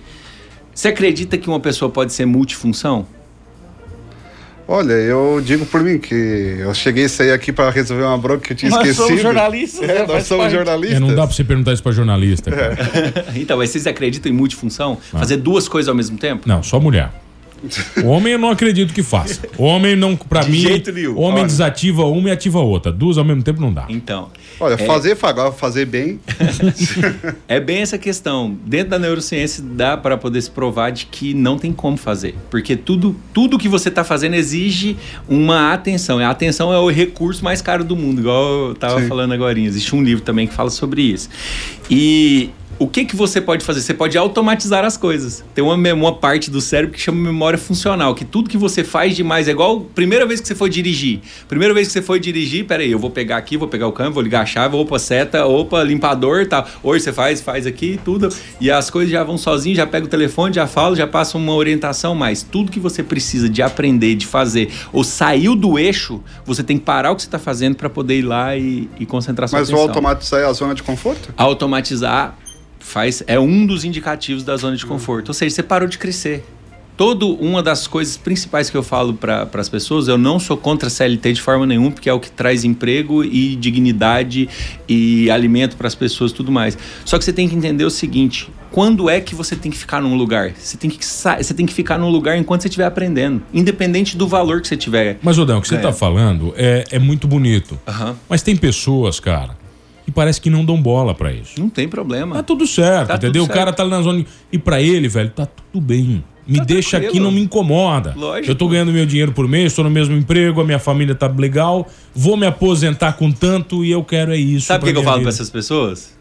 Você 0.74 0.88
acredita 0.88 1.38
que 1.38 1.48
uma 1.48 1.60
pessoa 1.60 1.88
pode 1.90 2.12
ser 2.12 2.26
multifunção? 2.26 3.06
Olha, 4.68 4.92
eu 4.94 5.40
digo 5.44 5.64
por 5.64 5.80
mim 5.84 5.96
que 5.96 6.56
eu 6.58 6.74
cheguei 6.74 7.04
a 7.04 7.08
sair 7.08 7.30
aqui 7.30 7.52
para 7.52 7.70
resolver 7.70 8.02
uma 8.02 8.18
bronca 8.18 8.40
que 8.40 8.52
eu 8.52 8.56
tinha 8.56 8.70
Nós 8.70 8.80
esquecido. 8.80 9.06
somos 9.06 9.22
jornalistas, 9.22 9.88
É, 9.88 9.94
né? 10.00 10.06
nós 10.08 10.24
somos 10.24 10.44
parte. 10.44 10.56
jornalistas. 10.56 10.96
É, 10.96 11.00
não 11.00 11.14
dá 11.14 11.24
pra 11.24 11.36
você 11.36 11.44
perguntar 11.44 11.72
isso 11.72 11.82
pra 11.84 11.92
jornalista. 11.92 12.50
cara. 12.50 12.76
então, 13.36 13.58
mas 13.58 13.70
vocês 13.70 13.86
acreditam 13.86 14.30
em 14.30 14.34
multifunção? 14.34 14.98
Fazer 15.12 15.36
duas 15.36 15.68
coisas 15.68 15.88
ao 15.88 15.94
mesmo 15.94 16.18
tempo? 16.18 16.48
Não, 16.48 16.64
só 16.64 16.80
mulher. 16.80 17.10
O 18.02 18.06
homem 18.08 18.32
eu 18.34 18.38
não 18.38 18.50
acredito 18.50 18.92
que 18.94 19.02
faça. 19.02 19.40
O 19.58 19.64
homem 19.64 19.96
não, 19.96 20.16
pra 20.16 20.40
De 20.40 20.50
mim, 20.50 20.58
jeito 20.60 20.92
nenhum. 20.92 21.12
o 21.14 21.20
homem 21.20 21.38
Olha. 21.40 21.46
desativa 21.46 22.04
uma 22.04 22.28
e 22.28 22.32
ativa 22.32 22.60
outra. 22.60 22.90
Duas 22.92 23.18
ao 23.18 23.24
mesmo 23.24 23.42
tempo 23.42 23.60
não 23.60 23.72
dá. 23.72 23.86
Então, 23.88 24.30
Olha, 24.58 24.78
fazer, 24.78 25.16
agora 25.22 25.52
fazer 25.52 25.84
bem. 25.86 26.18
É 27.48 27.60
bem 27.60 27.78
essa 27.78 27.98
questão. 27.98 28.56
Dentro 28.64 28.90
da 28.90 28.98
neurociência 28.98 29.62
dá 29.62 29.96
para 29.96 30.16
poder 30.16 30.40
se 30.40 30.50
provar 30.50 30.90
de 30.90 31.06
que 31.06 31.34
não 31.34 31.58
tem 31.58 31.72
como 31.72 31.96
fazer, 31.96 32.34
porque 32.50 32.76
tudo 32.76 33.14
tudo 33.32 33.58
que 33.58 33.68
você 33.68 33.88
está 33.88 34.02
fazendo 34.02 34.34
exige 34.34 34.96
uma 35.28 35.72
atenção. 35.72 36.20
E 36.20 36.24
a 36.24 36.30
atenção 36.30 36.72
é 36.72 36.78
o 36.78 36.88
recurso 36.88 37.44
mais 37.44 37.60
caro 37.60 37.84
do 37.84 37.94
mundo, 37.96 38.20
igual 38.20 38.66
eu 38.68 38.72
estava 38.72 39.00
Sim. 39.00 39.08
falando 39.08 39.32
agora. 39.32 39.58
Existe 39.58 39.94
um 39.94 40.02
livro 40.02 40.22
também 40.24 40.46
que 40.46 40.54
fala 40.54 40.70
sobre 40.70 41.02
isso. 41.02 41.28
E 41.90 42.50
o 42.78 42.86
que 42.86 43.04
que 43.04 43.16
você 43.16 43.40
pode 43.40 43.64
fazer? 43.64 43.80
Você 43.80 43.94
pode 43.94 44.18
automatizar 44.18 44.84
as 44.84 44.96
coisas. 44.96 45.42
Tem 45.54 45.64
uma, 45.64 45.74
uma 45.94 46.14
parte 46.14 46.50
do 46.50 46.60
cérebro 46.60 46.94
que 46.94 47.00
chama 47.00 47.18
memória 47.18 47.58
funcional, 47.58 48.14
que 48.14 48.24
tudo 48.24 48.50
que 48.50 48.58
você 48.58 48.84
faz 48.84 49.16
demais 49.16 49.48
é 49.48 49.52
igual 49.52 49.80
primeira 49.80 50.26
vez 50.26 50.40
que 50.40 50.46
você 50.46 50.54
foi 50.54 50.68
dirigir. 50.68 51.20
Primeira 51.48 51.72
vez 51.72 51.86
que 51.86 51.94
você 51.94 52.02
foi 52.02 52.20
dirigir, 52.20 52.66
peraí, 52.66 52.90
eu 52.90 52.98
vou 52.98 53.10
pegar 53.10 53.38
aqui, 53.38 53.56
vou 53.56 53.68
pegar 53.68 53.86
o 53.86 53.92
câmbio, 53.92 54.14
vou 54.14 54.22
ligar 54.22 54.42
a 54.42 54.46
chave, 54.46 54.76
opa, 54.76 54.98
seta, 54.98 55.46
opa, 55.46 55.82
limpador 55.82 56.42
e 56.42 56.46
tal. 56.46 56.66
Hoje 56.82 57.04
você 57.04 57.12
faz, 57.12 57.40
faz 57.40 57.66
aqui, 57.66 57.98
tudo. 58.04 58.28
E 58.60 58.70
as 58.70 58.90
coisas 58.90 59.10
já 59.10 59.24
vão 59.24 59.38
sozinho, 59.38 59.74
já 59.74 59.86
pega 59.86 60.06
o 60.06 60.08
telefone, 60.08 60.54
já 60.54 60.66
fala, 60.66 60.94
já 60.94 61.06
passa 61.06 61.38
uma 61.38 61.54
orientação, 61.54 62.14
mas 62.14 62.42
tudo 62.42 62.70
que 62.70 62.80
você 62.80 63.02
precisa 63.02 63.48
de 63.48 63.62
aprender, 63.62 64.16
de 64.16 64.26
fazer, 64.26 64.70
ou 64.92 65.02
saiu 65.02 65.56
do 65.56 65.78
eixo, 65.78 66.22
você 66.44 66.62
tem 66.62 66.76
que 66.76 66.84
parar 66.84 67.12
o 67.12 67.16
que 67.16 67.22
você 67.22 67.28
está 67.28 67.38
fazendo 67.38 67.76
para 67.76 67.88
poder 67.88 68.18
ir 68.18 68.22
lá 68.22 68.56
e, 68.56 68.88
e 69.00 69.06
concentrar 69.06 69.48
sua 69.48 69.60
Mas 69.60 69.68
atenção 69.68 69.88
automatizar 69.88 70.40
é 70.40 70.44
a 70.44 70.52
zona 70.52 70.74
de 70.74 70.82
conforto? 70.82 71.32
automatizar 71.36 72.36
faz 72.86 73.22
é 73.26 73.38
um 73.38 73.66
dos 73.66 73.84
indicativos 73.84 74.44
da 74.44 74.56
zona 74.56 74.76
de 74.76 74.86
conforto. 74.86 75.28
Ou 75.28 75.34
seja, 75.34 75.54
você 75.56 75.62
parou 75.62 75.88
de 75.88 75.98
crescer. 75.98 76.44
Todo 76.96 77.34
uma 77.34 77.62
das 77.62 77.86
coisas 77.86 78.16
principais 78.16 78.70
que 78.70 78.76
eu 78.76 78.82
falo 78.82 79.12
para 79.12 79.46
as 79.52 79.68
pessoas, 79.68 80.08
eu 80.08 80.16
não 80.16 80.38
sou 80.38 80.56
contra 80.56 80.86
a 80.86 80.90
CLT 80.90 81.34
de 81.34 81.42
forma 81.42 81.66
nenhuma, 81.66 81.90
porque 81.90 82.08
é 82.08 82.12
o 82.12 82.18
que 82.18 82.30
traz 82.30 82.64
emprego 82.64 83.22
e 83.22 83.54
dignidade 83.54 84.48
e 84.88 85.30
alimento 85.30 85.76
para 85.76 85.86
as 85.88 85.94
pessoas 85.94 86.30
e 86.30 86.34
tudo 86.34 86.50
mais. 86.50 86.78
Só 87.04 87.18
que 87.18 87.24
você 87.26 87.34
tem 87.34 87.46
que 87.50 87.54
entender 87.54 87.84
o 87.84 87.90
seguinte: 87.90 88.48
quando 88.70 89.10
é 89.10 89.20
que 89.20 89.34
você 89.34 89.54
tem 89.54 89.70
que 89.70 89.76
ficar 89.76 90.00
num 90.00 90.14
lugar? 90.16 90.52
Você 90.56 90.78
tem 90.78 90.88
que, 90.88 91.04
você 91.04 91.52
tem 91.52 91.66
que 91.66 91.74
ficar 91.74 91.98
num 91.98 92.08
lugar 92.08 92.38
enquanto 92.38 92.62
você 92.62 92.68
estiver 92.68 92.86
aprendendo, 92.86 93.42
independente 93.52 94.16
do 94.16 94.26
valor 94.26 94.62
que 94.62 94.68
você 94.68 94.76
tiver. 94.76 95.18
Mas, 95.22 95.38
Odão, 95.38 95.58
o 95.58 95.60
que 95.60 95.68
você 95.68 95.74
É. 95.74 95.78
tá 95.80 95.92
falando 95.92 96.54
é, 96.56 96.84
é 96.90 96.98
muito 96.98 97.28
bonito. 97.28 97.78
Aham. 97.86 98.16
Mas 98.26 98.40
tem 98.40 98.56
pessoas, 98.56 99.20
cara, 99.20 99.50
parece 100.16 100.40
que 100.40 100.50
não 100.50 100.64
dão 100.64 100.80
bola 100.82 101.14
pra 101.14 101.30
isso. 101.32 101.60
Não 101.60 101.68
tem 101.68 101.86
problema. 101.86 102.34
Tá 102.36 102.42
tudo 102.42 102.66
certo, 102.66 103.08
Tá 103.08 103.14
tudo 103.14 103.24
entendeu? 103.26 103.42
O 103.42 103.46
certo. 103.46 103.56
cara 103.58 103.72
tá 103.72 103.82
ali 103.82 103.90
na 103.90 104.02
zona. 104.02 104.24
E 104.50 104.58
pra 104.58 104.80
ele, 104.82 105.06
velho, 105.08 105.30
tá 105.30 105.46
tudo 105.46 105.80
bem. 105.84 106.24
Me 106.48 106.58
Tá 106.58 106.64
deixa 106.64 106.90
tranquilo. 106.98 107.10
aqui, 107.10 107.20
não 107.20 107.30
me 107.32 107.40
incomoda. 107.42 108.14
Lógico. 108.16 108.50
Eu 108.50 108.54
tô 108.54 108.66
ganhando 108.68 108.92
meu 108.92 109.04
dinheiro 109.04 109.32
por 109.32 109.46
mês, 109.46 109.74
tô 109.74 109.82
no 109.82 109.90
mesmo 109.90 110.16
emprego, 110.16 110.60
a 110.60 110.64
minha 110.64 110.78
família 110.78 111.14
tá 111.14 111.26
legal, 111.26 111.86
vou 112.14 112.36
me 112.36 112.46
aposentar 112.46 113.12
com 113.14 113.30
tanto 113.30 113.84
e 113.84 113.90
eu 113.90 114.02
quero 114.02 114.32
é 114.32 114.36
isso. 114.36 114.66
Sabe 114.66 114.84
o 114.84 114.86
que, 114.86 114.92
que 114.92 114.98
eu 114.98 115.02
falo 115.04 115.20
para 115.20 115.28
essas 115.28 115.50
pessoas? 115.50 116.15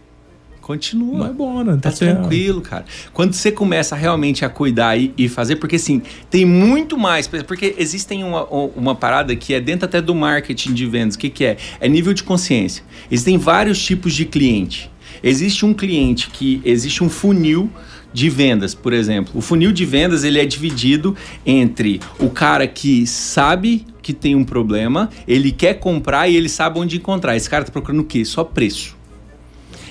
Continua. 0.66 1.20
Vai 1.20 1.30
embora, 1.30 1.76
Tá 1.76 1.92
tá 1.92 1.92
certo. 1.92 2.22
tranquilo, 2.22 2.60
cara. 2.60 2.86
Quando 3.14 3.34
você 3.34 3.52
começa 3.52 3.96
realmente 3.96 4.44
a 4.44 4.50
cuidar 4.50 4.98
e, 4.98 5.14
e 5.16 5.30
fazer, 5.30 5.58
porque 5.58 5.76
assim, 5.76 6.02
tem 6.28 6.44
muito 6.44 6.98
mais. 6.98 7.28
Porque 7.28 7.76
existem 7.78 8.24
uma, 8.24 8.46
uma 8.46 8.96
parada 8.96 9.36
que 9.36 9.54
é 9.54 9.62
dentro 9.62 9.86
até 9.86 10.02
do 10.02 10.16
marketing 10.16 10.74
de 10.74 10.88
vendas. 10.88 11.14
O 11.14 11.20
que, 11.20 11.30
que 11.30 11.46
é? 11.46 11.58
É 11.80 11.88
nível 11.88 12.16
de 12.16 12.24
consciência. 12.24 12.84
Existem 13.12 13.38
vários 13.38 13.80
tipos 13.80 14.16
de 14.16 14.26
cliente. 14.26 14.90
Existe 15.22 15.68
um 15.68 15.74
cliente 15.74 16.32
que 16.32 16.60
existe 16.66 17.04
um 17.04 17.10
funil 17.10 17.70
de 18.12 18.28
vendas, 18.28 18.74
por 18.74 18.92
exemplo. 18.92 19.34
O 19.36 19.42
funil 19.42 19.72
de 19.72 19.86
vendas 19.86 20.24
ele 20.24 20.40
é 20.40 20.46
dividido 20.48 21.16
entre 21.46 22.00
o 22.18 22.28
cara 22.32 22.66
que 22.66 23.06
sabe 23.06 23.86
que 24.02 24.14
tem 24.14 24.36
um 24.36 24.44
problema, 24.44 25.12
ele 25.28 25.52
quer 25.52 25.76
comprar 25.76 26.28
e 26.28 26.36
ele 26.36 26.50
sabe 26.50 26.80
onde 26.80 26.98
encontrar. 26.98 27.36
Esse 27.36 27.50
cara 27.50 27.64
tá 27.64 27.72
procurando 27.72 28.00
o 28.00 28.06
quê? 28.06 28.26
Só 28.26 28.44
preço. 28.44 28.95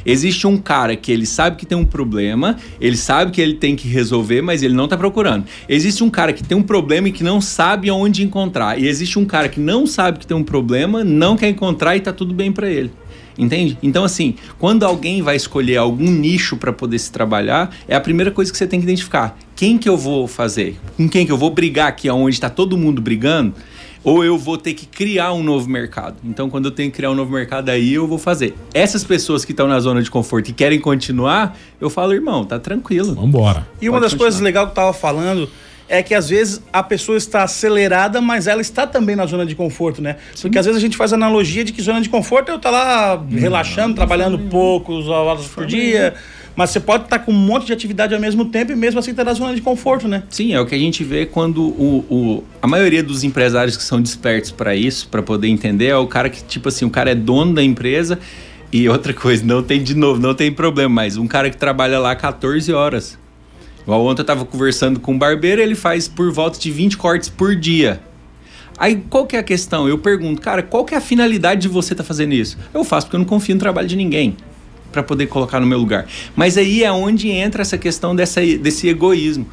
Existe 0.04 0.46
um 0.46 0.56
cara 0.56 0.96
que 0.96 1.10
ele 1.10 1.26
sabe 1.26 1.56
que 1.56 1.66
tem 1.66 1.76
um 1.76 1.84
problema, 1.84 2.56
ele 2.80 2.96
sabe 2.96 3.30
que 3.30 3.40
ele 3.40 3.54
tem 3.54 3.74
que 3.74 3.88
resolver, 3.88 4.42
mas 4.42 4.62
ele 4.62 4.74
não 4.74 4.88
tá 4.88 4.96
procurando. 4.96 5.44
Existe 5.68 6.04
um 6.04 6.10
cara 6.10 6.32
que 6.32 6.42
tem 6.42 6.56
um 6.56 6.62
problema 6.62 7.08
e 7.08 7.12
que 7.12 7.24
não 7.24 7.40
sabe 7.40 7.88
aonde 7.88 8.22
encontrar. 8.22 8.78
E 8.78 8.86
existe 8.86 9.18
um 9.18 9.24
cara 9.24 9.48
que 9.48 9.60
não 9.60 9.86
sabe 9.86 10.18
que 10.18 10.26
tem 10.26 10.36
um 10.36 10.44
problema, 10.44 11.02
não 11.02 11.36
quer 11.36 11.48
encontrar 11.48 11.96
e 11.96 12.00
tá 12.00 12.12
tudo 12.12 12.34
bem 12.34 12.52
para 12.52 12.68
ele. 12.68 12.90
Entende? 13.36 13.76
Então, 13.82 14.04
assim, 14.04 14.34
quando 14.58 14.84
alguém 14.84 15.20
vai 15.20 15.34
escolher 15.34 15.76
algum 15.76 16.10
nicho 16.10 16.56
para 16.56 16.72
poder 16.72 16.98
se 16.98 17.10
trabalhar, 17.10 17.74
é 17.88 17.96
a 17.96 18.00
primeira 18.00 18.30
coisa 18.30 18.52
que 18.52 18.56
você 18.56 18.66
tem 18.66 18.78
que 18.78 18.84
identificar. 18.84 19.36
Quem 19.56 19.76
que 19.76 19.88
eu 19.88 19.96
vou 19.96 20.28
fazer? 20.28 20.78
Com 20.96 21.08
quem 21.08 21.26
que 21.26 21.32
eu 21.32 21.38
vou 21.38 21.50
brigar 21.50 21.88
aqui, 21.88 22.08
onde 22.10 22.34
está 22.34 22.48
todo 22.48 22.78
mundo 22.78 23.02
brigando? 23.02 23.54
Ou 24.04 24.22
eu 24.22 24.36
vou 24.36 24.58
ter 24.58 24.74
que 24.74 24.84
criar 24.84 25.32
um 25.32 25.42
novo 25.42 25.68
mercado. 25.68 26.16
Então, 26.22 26.50
quando 26.50 26.66
eu 26.66 26.70
tenho 26.70 26.90
que 26.90 26.96
criar 26.96 27.10
um 27.10 27.14
novo 27.14 27.32
mercado, 27.32 27.70
aí 27.70 27.94
eu 27.94 28.06
vou 28.06 28.18
fazer. 28.18 28.54
Essas 28.74 29.02
pessoas 29.02 29.44
que 29.44 29.52
estão 29.52 29.66
na 29.66 29.80
zona 29.80 30.02
de 30.02 30.10
conforto 30.10 30.50
e 30.50 30.52
querem 30.52 30.78
continuar, 30.78 31.56
eu 31.80 31.88
falo, 31.88 32.12
irmão, 32.12 32.44
tá 32.44 32.58
tranquilo. 32.58 33.14
Vambora. 33.14 33.66
E 33.80 33.88
uma 33.88 33.94
Pode 33.94 34.02
das 34.02 34.12
continuar. 34.12 34.18
coisas 34.26 34.40
legais 34.40 34.66
que 34.66 34.70
eu 34.72 34.74
tava 34.74 34.92
falando 34.92 35.48
é 35.88 36.02
que 36.02 36.14
às 36.14 36.28
vezes 36.28 36.62
a 36.72 36.82
pessoa 36.82 37.16
está 37.16 37.42
acelerada, 37.42 38.20
mas 38.20 38.46
ela 38.46 38.60
está 38.60 38.86
também 38.86 39.16
na 39.16 39.26
zona 39.26 39.44
de 39.44 39.54
conforto, 39.54 40.00
né? 40.00 40.16
Porque 40.40 40.58
às 40.58 40.66
vezes 40.66 40.78
a 40.78 40.80
gente 40.80 40.96
faz 40.96 41.12
analogia 41.12 41.64
de 41.64 41.72
que 41.72 41.82
zona 41.82 42.00
de 42.00 42.08
conforto 42.08 42.50
é 42.50 42.52
eu 42.52 42.56
estar 42.56 42.70
lá 42.70 43.22
relaxando, 43.30 43.94
trabalhando 43.94 44.38
poucos 44.50 45.08
horas 45.08 45.46
por 45.46 45.66
dia. 45.66 46.14
Mas 46.56 46.70
você 46.70 46.78
pode 46.78 47.04
estar 47.04 47.18
com 47.18 47.32
um 47.32 47.34
monte 47.34 47.66
de 47.66 47.72
atividade 47.72 48.14
ao 48.14 48.20
mesmo 48.20 48.44
tempo 48.44 48.70
e 48.70 48.76
mesmo 48.76 49.00
assim 49.00 49.10
estar 49.10 49.24
na 49.24 49.32
zona 49.34 49.54
de 49.54 49.60
conforto, 49.60 50.06
né? 50.06 50.22
Sim, 50.30 50.52
é 50.54 50.60
o 50.60 50.66
que 50.66 50.74
a 50.74 50.78
gente 50.78 51.02
vê 51.02 51.26
quando 51.26 51.62
o, 51.62 52.04
o- 52.08 52.44
a 52.62 52.66
maioria 52.68 53.02
dos 53.02 53.24
empresários 53.24 53.76
que 53.76 53.82
são 53.82 54.00
despertos 54.00 54.52
para 54.52 54.76
isso, 54.76 55.08
para 55.08 55.20
poder 55.22 55.48
entender, 55.48 55.86
é 55.86 55.96
o 55.96 56.06
cara 56.06 56.30
que, 56.30 56.44
tipo 56.44 56.68
assim, 56.68 56.84
o 56.84 56.90
cara 56.90 57.10
é 57.10 57.14
dono 57.14 57.54
da 57.54 57.62
empresa 57.62 58.20
e 58.72 58.86
outra 58.88 59.12
coisa, 59.12 59.44
não 59.44 59.62
tem 59.64 59.82
de 59.82 59.96
novo, 59.96 60.20
não 60.20 60.32
tem 60.34 60.52
problema, 60.52 60.94
mas 60.94 61.16
um 61.16 61.26
cara 61.26 61.50
que 61.50 61.56
trabalha 61.56 61.98
lá 61.98 62.14
14 62.14 62.72
horas. 62.72 63.18
Igual 63.82 64.06
ontem 64.06 64.22
eu 64.22 64.26
tava 64.26 64.44
conversando 64.44 65.00
com 65.00 65.12
um 65.12 65.18
barbeiro, 65.18 65.60
ele 65.60 65.74
faz 65.74 66.06
por 66.06 66.30
volta 66.32 66.58
de 66.58 66.70
20 66.70 66.96
cortes 66.96 67.28
por 67.28 67.56
dia. 67.56 68.00
Aí 68.78 69.02
qual 69.10 69.26
que 69.26 69.36
é 69.36 69.40
a 69.40 69.42
questão? 69.42 69.88
Eu 69.88 69.98
pergunto, 69.98 70.40
cara, 70.40 70.62
qual 70.62 70.84
que 70.84 70.94
é 70.94 70.96
a 70.98 71.00
finalidade 71.00 71.62
de 71.62 71.68
você 71.68 71.94
estar 71.94 72.02
fazendo 72.04 72.32
isso? 72.32 72.56
Eu 72.72 72.82
faço 72.84 73.06
porque 73.06 73.16
eu 73.16 73.18
não 73.20 73.26
confio 73.26 73.54
no 73.56 73.60
trabalho 73.60 73.86
de 73.88 73.94
ninguém 73.96 74.36
para 74.94 75.02
poder 75.02 75.26
colocar 75.26 75.58
no 75.60 75.66
meu 75.66 75.78
lugar. 75.78 76.06
Mas 76.36 76.56
aí 76.56 76.84
é 76.84 76.92
onde 76.92 77.28
entra 77.28 77.62
essa 77.62 77.76
questão 77.76 78.14
dessa, 78.14 78.40
desse 78.40 78.88
egoísmo. 78.88 79.46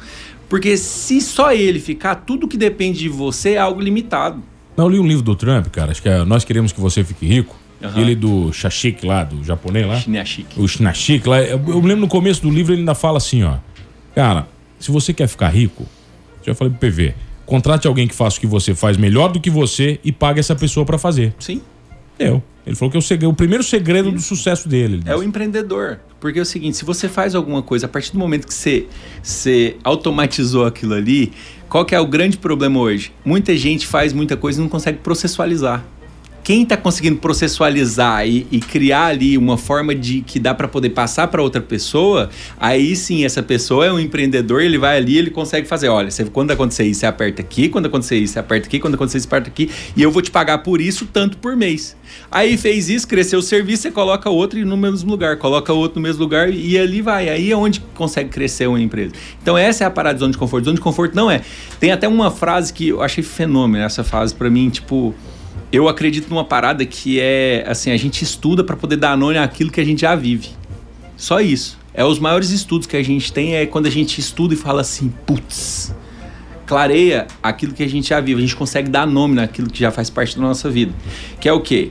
Porque 0.48 0.76
se 0.76 1.20
só 1.20 1.52
ele 1.52 1.80
ficar, 1.80 2.14
tudo 2.14 2.46
que 2.46 2.56
depende 2.56 3.00
de 3.00 3.08
você 3.08 3.54
é 3.54 3.58
algo 3.58 3.80
limitado. 3.80 4.42
Eu 4.76 4.88
li 4.88 4.98
um 4.98 5.06
livro 5.06 5.22
do 5.22 5.34
Trump, 5.34 5.66
cara, 5.66 5.90
acho 5.90 6.00
que 6.00 6.08
é 6.08 6.24
Nós 6.24 6.44
Queremos 6.44 6.72
Que 6.72 6.80
Você 6.80 7.02
Fique 7.02 7.26
Rico. 7.26 7.56
Aham. 7.82 8.00
Ele 8.00 8.14
do 8.14 8.52
Shashik 8.52 9.04
lá, 9.04 9.24
do 9.24 9.42
japonês 9.42 9.86
lá. 9.86 9.98
Chineachique. 9.98 10.60
O 10.60 10.68
Shinashik 10.68 11.28
lá. 11.28 11.42
Eu, 11.42 11.60
eu 11.66 11.80
lembro 11.80 12.02
no 12.02 12.08
começo 12.08 12.40
do 12.40 12.50
livro 12.50 12.72
ele 12.72 12.80
ainda 12.80 12.94
fala 12.94 13.18
assim, 13.18 13.42
ó. 13.42 13.56
Cara, 14.14 14.46
se 14.78 14.90
você 14.90 15.12
quer 15.12 15.26
ficar 15.26 15.48
rico, 15.48 15.84
já 16.46 16.54
falei 16.54 16.72
pro 16.72 16.88
PV, 16.88 17.14
contrate 17.44 17.88
alguém 17.88 18.06
que 18.06 18.14
faça 18.14 18.36
o 18.36 18.40
que 18.40 18.46
você 18.46 18.74
faz 18.74 18.96
melhor 18.96 19.32
do 19.32 19.40
que 19.40 19.50
você 19.50 19.98
e 20.04 20.12
pague 20.12 20.38
essa 20.38 20.54
pessoa 20.54 20.86
pra 20.86 20.96
fazer. 20.96 21.34
Sim. 21.40 21.60
Eu. 22.18 22.42
Ele 22.66 22.76
falou 22.76 22.90
que 22.90 22.96
é 22.96 23.00
o, 23.00 23.02
segredo, 23.02 23.30
o 23.30 23.34
primeiro 23.34 23.64
segredo 23.64 24.12
do 24.12 24.20
sucesso 24.20 24.68
dele. 24.68 25.00
ele 25.00 25.10
É 25.10 25.16
o 25.16 25.22
empreendedor. 25.22 25.98
Porque 26.20 26.38
é 26.38 26.42
o 26.42 26.46
seguinte, 26.46 26.76
se 26.76 26.84
você 26.84 27.08
faz 27.08 27.34
alguma 27.34 27.62
coisa, 27.62 27.86
a 27.86 27.88
partir 27.88 28.12
do 28.12 28.18
momento 28.18 28.46
que 28.46 28.54
você, 28.54 28.86
você 29.20 29.76
automatizou 29.82 30.64
aquilo 30.64 30.94
ali, 30.94 31.32
qual 31.68 31.84
que 31.84 31.94
é 31.94 32.00
o 32.00 32.06
grande 32.06 32.36
problema 32.36 32.78
hoje? 32.78 33.12
Muita 33.24 33.56
gente 33.56 33.86
faz 33.86 34.12
muita 34.12 34.36
coisa 34.36 34.60
e 34.60 34.62
não 34.62 34.68
consegue 34.68 34.98
processualizar. 34.98 35.84
Quem 36.42 36.64
está 36.64 36.76
conseguindo 36.76 37.18
processualizar 37.18 38.26
e, 38.26 38.46
e 38.50 38.60
criar 38.60 39.06
ali 39.06 39.38
uma 39.38 39.56
forma 39.56 39.94
de 39.94 40.22
que 40.22 40.40
dá 40.40 40.52
para 40.52 40.66
poder 40.66 40.90
passar 40.90 41.28
para 41.28 41.42
outra 41.42 41.60
pessoa, 41.60 42.30
aí 42.58 42.96
sim 42.96 43.24
essa 43.24 43.42
pessoa 43.42 43.86
é 43.86 43.92
um 43.92 43.98
empreendedor, 43.98 44.60
ele 44.60 44.78
vai 44.78 44.96
ali, 44.96 45.16
ele 45.18 45.30
consegue 45.30 45.68
fazer, 45.68 45.88
olha, 45.88 46.10
você, 46.10 46.24
quando 46.24 46.50
acontecer 46.50 46.84
isso, 46.84 47.00
você 47.00 47.06
aperta 47.06 47.42
aqui, 47.42 47.68
quando 47.68 47.86
acontecer 47.86 48.16
isso, 48.16 48.34
você 48.34 48.38
aperta 48.38 48.66
aqui, 48.66 48.80
quando 48.80 48.94
acontecer 48.94 49.18
isso, 49.18 49.26
aperta 49.26 49.48
aqui, 49.48 49.70
e 49.96 50.02
eu 50.02 50.10
vou 50.10 50.20
te 50.20 50.30
pagar 50.30 50.58
por 50.58 50.80
isso 50.80 51.06
tanto 51.12 51.36
por 51.36 51.56
mês. 51.56 51.96
Aí 52.30 52.56
fez 52.56 52.88
isso, 52.88 53.06
cresceu 53.06 53.38
o 53.38 53.42
serviço, 53.42 53.82
você 53.82 53.90
coloca 53.90 54.28
outro 54.28 54.58
no 54.64 54.76
mesmo 54.76 55.10
lugar, 55.10 55.36
coloca 55.38 55.72
outro 55.72 56.00
no 56.00 56.02
mesmo 56.02 56.22
lugar 56.22 56.50
e 56.52 56.78
ali 56.78 57.00
vai. 57.02 57.28
Aí 57.28 57.50
é 57.50 57.56
onde 57.56 57.80
consegue 57.94 58.30
crescer 58.30 58.66
uma 58.66 58.80
empresa. 58.80 59.12
Então 59.42 59.56
essa 59.56 59.84
é 59.84 59.86
a 59.86 59.90
parada 59.90 60.14
de 60.14 60.20
zona 60.20 60.32
de 60.32 60.38
conforto. 60.38 60.64
Zona 60.64 60.76
de 60.76 60.80
conforto 60.80 61.14
não 61.14 61.30
é. 61.30 61.42
Tem 61.78 61.92
até 61.92 62.08
uma 62.08 62.30
frase 62.30 62.72
que 62.72 62.88
eu 62.88 63.02
achei 63.02 63.22
fenômeno 63.22 63.84
essa 63.84 64.04
frase 64.04 64.34
para 64.34 64.50
mim, 64.50 64.68
tipo, 64.70 65.14
eu 65.72 65.88
acredito 65.88 66.28
numa 66.28 66.44
parada 66.44 66.84
que 66.84 67.18
é 67.18 67.64
assim, 67.66 67.90
a 67.90 67.96
gente 67.96 68.22
estuda 68.22 68.62
para 68.62 68.76
poder 68.76 68.96
dar 68.96 69.16
nome 69.16 69.38
àquilo 69.38 69.70
que 69.70 69.80
a 69.80 69.84
gente 69.84 70.02
já 70.02 70.14
vive. 70.14 70.50
Só 71.16 71.40
isso. 71.40 71.78
É 71.94 72.04
os 72.04 72.18
maiores 72.18 72.50
estudos 72.50 72.86
que 72.86 72.96
a 72.96 73.02
gente 73.02 73.32
tem 73.32 73.54
é 73.54 73.64
quando 73.66 73.86
a 73.86 73.90
gente 73.90 74.18
estuda 74.18 74.54
e 74.54 74.56
fala 74.56 74.82
assim, 74.82 75.12
putz, 75.26 75.94
clareia 76.66 77.26
aquilo 77.42 77.72
que 77.72 77.82
a 77.82 77.88
gente 77.88 78.08
já 78.10 78.20
vive, 78.20 78.38
a 78.38 78.42
gente 78.42 78.56
consegue 78.56 78.90
dar 78.90 79.06
nome 79.06 79.34
naquilo 79.34 79.70
que 79.70 79.80
já 79.80 79.90
faz 79.90 80.10
parte 80.10 80.36
da 80.36 80.42
nossa 80.42 80.70
vida. 80.70 80.92
Que 81.40 81.48
é 81.48 81.52
o 81.52 81.60
quê? 81.60 81.90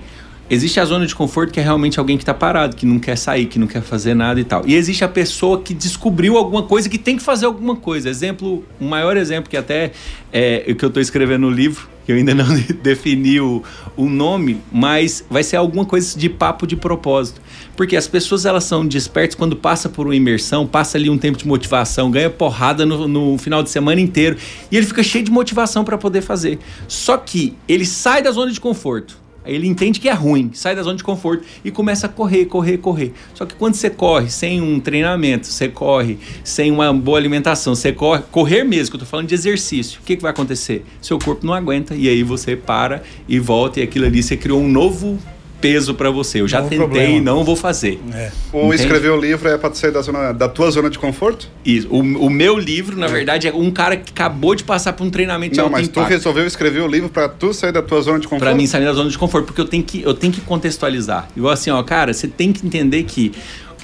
Existe 0.54 0.82
a 0.82 0.86
zona 0.86 1.08
de 1.08 1.16
conforto 1.16 1.54
que 1.54 1.62
é 1.62 1.64
realmente 1.64 1.98
alguém 1.98 2.18
que 2.18 2.24
está 2.24 2.34
parado, 2.34 2.76
que 2.76 2.86
não 2.86 3.00
quer 3.00 3.18
sair, 3.18 3.46
que 3.46 3.58
não 3.58 3.68
quer 3.68 3.82
fazer 3.82 4.14
nada 4.14 4.38
e 4.38 4.44
tal. 4.44 4.64
E 4.68 4.76
existe 4.76 5.02
a 5.02 5.08
pessoa 5.08 5.62
que 5.62 5.74
descobriu 5.74 6.36
alguma 6.36 6.64
coisa, 6.64 6.90
que 6.90 6.98
tem 6.98 7.16
que 7.16 7.24
fazer 7.24 7.46
alguma 7.46 7.74
coisa. 7.74 8.10
Exemplo, 8.10 8.62
o 8.78 8.84
maior 8.84 9.16
exemplo 9.16 9.50
que 9.50 9.56
até 9.56 9.94
é 10.34 10.66
o 10.68 10.76
que 10.76 10.84
eu 10.84 10.90
estou 10.90 11.02
escrevendo 11.02 11.44
no 11.44 11.50
livro, 11.50 11.88
que 12.06 12.12
eu 12.12 12.18
ainda 12.18 12.36
não 12.36 12.48
defini 12.84 13.40
o, 13.40 13.64
o 13.96 14.10
nome, 14.10 14.60
mas 14.70 15.24
vai 15.30 15.42
ser 15.42 15.56
alguma 15.56 15.86
coisa 15.86 16.20
de 16.20 16.28
papo 16.28 16.68
de 16.68 16.76
propósito. 16.76 17.40
Porque 17.78 17.96
as 17.96 18.10
pessoas 18.10 18.46
elas 18.46 18.66
são 18.66 18.86
despertas 18.86 19.36
quando 19.36 19.56
passa 19.56 19.88
por 19.88 20.06
uma 20.06 20.16
imersão, 20.18 20.68
passa 20.68 20.98
ali 20.98 21.10
um 21.10 21.18
tempo 21.18 21.38
de 21.38 21.48
motivação, 21.48 22.12
ganha 22.12 22.30
porrada 22.30 22.86
no, 22.86 23.08
no 23.08 23.38
final 23.38 23.64
de 23.64 23.70
semana 23.70 24.02
inteiro 24.02 24.36
e 24.70 24.76
ele 24.76 24.86
fica 24.86 25.02
cheio 25.02 25.24
de 25.24 25.32
motivação 25.32 25.86
para 25.86 25.98
poder 25.98 26.22
fazer. 26.22 26.60
Só 26.90 27.16
que 27.16 27.56
ele 27.70 27.86
sai 27.86 28.22
da 28.22 28.32
zona 28.32 28.52
de 28.52 28.60
conforto. 28.60 29.22
Aí 29.44 29.56
ele 29.56 29.68
entende 29.68 30.00
que 30.00 30.08
é 30.08 30.14
ruim, 30.14 30.52
sai 30.54 30.76
da 30.76 30.84
zona 30.84 30.98
de 30.98 31.04
conforto 31.04 31.44
e 31.64 31.72
começa 31.72 32.06
a 32.06 32.10
correr, 32.10 32.46
correr, 32.46 32.78
correr. 32.78 33.14
Só 33.34 33.46
que 33.46 33.56
quando 33.56 33.76
você 33.76 33.90
corre 33.90 34.30
sem 34.30 34.62
um 34.62 34.80
treinamento, 34.80 35.48
você 35.48 35.68
corre 35.68 36.20
sem 36.44 36.72
uma 36.72 36.94
boa 36.94 37.18
alimentação, 37.18 37.74
você 37.74 37.92
corre, 37.92 38.24
correr 38.32 38.64
mesmo, 38.64 38.92
que 38.92 38.96
eu 38.98 39.00
tô 39.00 39.06
falando 39.06 39.28
de 39.28 39.34
exercício, 39.34 40.00
o 40.02 40.04
que, 40.04 40.16
que 40.16 40.22
vai 40.22 40.32
acontecer? 40.32 40.86
Seu 41.02 41.18
corpo 41.18 41.46
não 41.46 41.54
aguenta 41.54 41.96
e 41.96 42.08
aí 42.08 42.24
você 42.24 42.56
para 42.56 43.04
e 43.28 43.40
volta 43.40 43.80
e 43.80 43.84
aquilo 43.84 44.06
ali 44.06 44.22
você 44.22 44.38
criou 44.38 44.62
um 44.62 44.70
novo 44.70 45.20
peso 45.62 45.94
para 45.94 46.10
você. 46.10 46.42
Eu 46.42 46.48
já 46.48 46.58
Novo 46.58 46.70
tentei, 46.70 46.86
problema. 46.86 47.22
não 47.22 47.44
vou 47.44 47.56
fazer. 47.56 48.00
É. 48.14 48.32
Ou 48.52 48.66
Entende? 48.68 48.82
escrever 48.84 49.10
o 49.12 49.18
livro 49.18 49.48
é 49.48 49.58
para 49.58 49.74
sair 49.74 49.92
da, 49.92 50.02
zona, 50.02 50.32
da 50.34 50.50
tua 50.50 50.70
zona 50.72 50.90
de 50.90 50.98
conforto? 50.98 51.48
Isso. 51.64 51.88
O, 51.90 52.00
o 52.00 52.30
meu 52.30 52.58
livro, 52.58 52.98
na 52.98 53.08
verdade, 53.08 53.48
é 53.48 53.54
um 53.54 53.70
cara 53.72 53.96
que 53.96 54.12
acabou 54.12 54.56
de 54.56 54.64
passar 54.64 54.94
por 54.94 55.06
um 55.06 55.10
treinamento 55.10 55.54
de 55.54 55.62
Não, 55.62 55.70
mas 55.70 55.88
tu 55.88 56.00
impacto. 56.00 56.10
resolveu 56.10 56.46
escrever 56.48 56.82
o 56.82 56.88
livro 56.88 57.08
para 57.10 57.30
tu 57.30 57.54
sair 57.54 57.72
da 57.72 57.82
tua 57.82 58.02
zona 58.02 58.20
de 58.20 58.28
conforto? 58.28 58.42
Pra 58.50 58.56
mim 58.56 58.66
sair 58.66 58.84
da 58.86 58.94
zona 58.94 59.10
de 59.10 59.18
conforto, 59.18 59.46
porque 59.46 59.62
eu 59.62 59.66
tenho 59.68 59.84
que, 59.84 60.02
eu 60.02 60.14
tenho 60.14 60.34
que 60.34 60.42
contextualizar. 60.42 61.28
Igual 61.38 61.54
assim, 61.54 61.70
ó, 61.70 61.82
cara, 61.84 62.14
você 62.14 62.28
tem 62.28 62.52
que 62.52 62.66
entender 62.66 63.04
que 63.04 63.32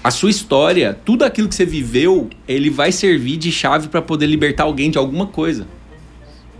a 0.03 0.11
sua 0.11 0.29
história, 0.29 0.97
tudo 1.05 1.23
aquilo 1.25 1.47
que 1.47 1.55
você 1.55 1.65
viveu, 1.65 2.29
ele 2.47 2.69
vai 2.69 2.91
servir 2.91 3.37
de 3.37 3.51
chave 3.51 3.87
pra 3.87 4.01
poder 4.01 4.25
libertar 4.25 4.63
alguém 4.63 4.89
de 4.89 4.97
alguma 4.97 5.27
coisa. 5.27 5.67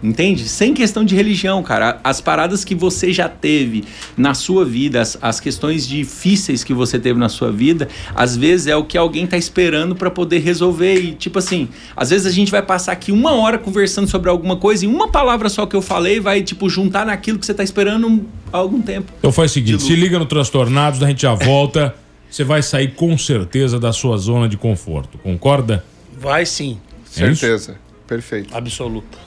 Entende? 0.02 0.48
Sem 0.48 0.74
questão 0.76 1.04
de 1.04 1.16
religião, 1.16 1.64
cara. 1.64 2.00
As 2.04 2.22
paradas 2.22 2.64
que 2.64 2.76
você 2.76 3.12
já 3.12 3.28
teve 3.28 3.84
na 4.16 4.36
sua 4.36 4.64
vida, 4.64 5.02
as, 5.02 5.18
as 5.22 5.40
questões 5.40 5.88
difíceis 5.88 6.64
que 6.64 6.72
você 6.74 7.00
teve 7.00 7.20
na 7.20 7.30
sua 7.30 7.52
vida, 7.52 7.88
às 8.14 8.38
vezes 8.38 8.68
é 8.68 8.76
o 8.76 8.84
que 8.86 8.96
alguém 8.98 9.26
tá 9.26 9.38
esperando 9.38 9.96
pra 9.96 10.12
poder 10.12 10.38
resolver. 10.40 11.00
E, 11.00 11.14
tipo 11.14 11.40
assim, 11.40 11.68
às 11.96 12.12
vezes 12.12 12.28
a 12.28 12.32
gente 12.32 12.52
vai 12.52 12.62
passar 12.62 12.92
aqui 12.92 13.12
uma 13.12 13.34
hora 13.34 13.58
conversando 13.58 14.08
sobre 14.08 14.30
alguma 14.30 14.56
coisa 14.56 14.86
e 14.86 14.88
uma 14.88 15.08
palavra 15.08 15.50
só 15.50 15.66
que 15.66 15.76
eu 15.76 15.82
falei 15.82 16.20
vai, 16.20 16.44
tipo, 16.44 16.70
juntar 16.70 17.06
naquilo 17.06 17.40
que 17.40 17.46
você 17.46 17.54
tá 17.54 17.64
esperando 17.64 18.08
um- 18.08 18.26
há 18.54 18.58
algum 18.58 18.82
tempo. 18.82 19.12
Então 19.18 19.32
faz 19.32 19.50
o 19.52 19.54
seguinte, 19.56 19.82
se 19.82 19.96
liga 19.96 20.20
no 20.20 20.26
Transtornados, 20.28 21.02
a 21.02 21.08
gente 21.08 21.24
já 21.24 21.34
volta. 21.34 21.96
Você 22.30 22.44
vai 22.44 22.62
sair 22.62 22.90
com 22.94 23.18
certeza 23.18 23.80
da 23.80 23.94
sua 23.94 24.18
zona 24.18 24.50
de 24.50 24.58
conforto. 24.58 25.18
Concorda? 25.18 25.86
Vai 26.20 26.46
sim. 26.46 26.78
É 27.18 27.32
isso? 27.32 27.40
Certeza. 27.40 27.78
Perfeito. 28.06 28.54
Absoluta. 28.54 29.18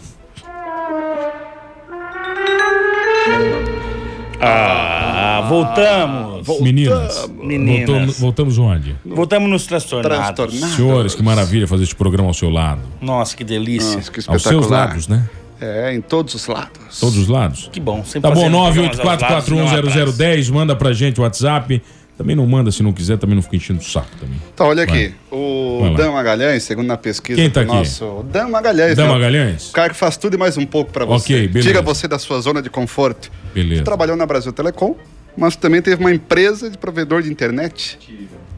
Ah, 4.40 5.47
Voltamos. 5.49 6.61
Meninas. 6.61 7.29
Meninas. 7.43 7.87
Voltamos, 7.88 8.19
voltamos 8.21 8.59
onde? 8.59 8.97
Voltamos 9.05 9.51
nos 9.51 9.66
transtornados. 9.66 10.35
Transtornados. 10.35 10.76
Senhores, 10.76 11.14
que 11.14 11.22
maravilha 11.22 11.66
fazer 11.66 11.85
este 11.85 11.97
programa 11.97 12.28
ao 12.28 12.35
seu 12.35 12.51
lado. 12.51 12.81
Nossa, 13.01 13.37
que 13.37 13.45
delícia. 13.45 13.97
Nossa, 13.97 14.11
que 14.12 14.20
Aos 14.26 14.43
seus 14.43 14.68
lados, 14.68 15.09
né? 15.09 15.28
É, 15.61 15.93
em 15.93 16.01
todos 16.01 16.35
os 16.35 16.47
lados. 16.47 17.01
Todos 17.01 17.18
os 17.18 17.28
lados. 17.28 17.68
Que 17.70 17.81
bom. 17.81 18.03
Sempre 18.05 18.31
Tá 18.31 18.31
bom, 18.35 18.41
fazendo 18.41 18.72
programas 18.72 18.99
aos 18.99 19.05
lados, 19.05 19.49
não 19.49 19.66
atrás. 19.66 19.81
984410010, 20.16 20.53
manda 20.53 20.76
pra 20.76 20.93
gente 20.93 21.20
o 21.20 21.22
WhatsApp. 21.22 21.83
Também 22.21 22.37
não 22.37 22.47
manda 22.47 22.71
se 22.71 22.83
não 22.83 22.93
quiser, 22.93 23.16
também 23.16 23.35
não 23.35 23.41
fica 23.43 23.57
enchendo 23.57 23.81
o 23.81 23.83
saco 23.83 24.11
também. 24.21 24.37
Então, 24.53 24.66
olha 24.66 24.85
Vai. 24.85 25.05
aqui. 25.07 25.14
O. 25.31 25.95
Dan 25.97 26.12
Magalhães, 26.12 26.62
segundo 26.64 26.91
a 26.91 26.97
pesquisa 26.99 27.41
Quem 27.41 27.49
tá 27.49 27.62
do 27.62 27.68
aqui? 27.71 27.79
nosso... 27.79 28.05
O 28.05 28.23
Dan 28.23 28.49
Magalhães. 28.49 28.95
Dan 28.95 29.05
né? 29.07 29.12
Magalhães? 29.12 29.71
O 29.71 29.73
cara 29.73 29.89
que 29.89 29.97
faz 29.97 30.18
tudo 30.18 30.35
e 30.35 30.37
mais 30.37 30.59
um 30.59 30.66
pouco 30.66 30.93
pra 30.93 31.07
você. 31.07 31.33
Ok, 31.33 31.49
beleza. 31.49 31.66
Tira 31.66 31.81
você 31.81 32.07
da 32.07 32.18
sua 32.18 32.39
zona 32.43 32.61
de 32.61 32.68
conforto. 32.68 33.33
Beleza. 33.55 33.85
Trabalhou 33.85 34.16
na 34.16 34.27
Brasil 34.27 34.53
Telecom, 34.53 34.97
mas 35.35 35.57
também 35.57 35.81
teve 35.81 35.99
uma 35.99 36.12
empresa 36.12 36.68
de 36.68 36.77
provedor 36.77 37.23
de 37.23 37.31
internet. 37.31 37.99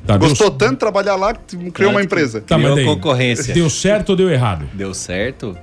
Tá, 0.04 0.16
deu- 0.16 0.28
Gostou 0.28 0.50
tanto 0.50 0.72
de 0.72 0.78
trabalhar 0.78 1.14
lá 1.14 1.32
que 1.32 1.56
criou 1.70 1.92
uma 1.92 2.02
empresa. 2.02 2.40
Tá, 2.40 2.58
mas 2.58 2.72
Criou 2.72 2.74
daí, 2.74 2.84
concorrência. 2.84 3.54
Deu 3.54 3.70
certo 3.70 4.08
ou 4.10 4.16
deu 4.16 4.28
errado? 4.28 4.68
Deu 4.74 4.92
certo? 4.92 5.56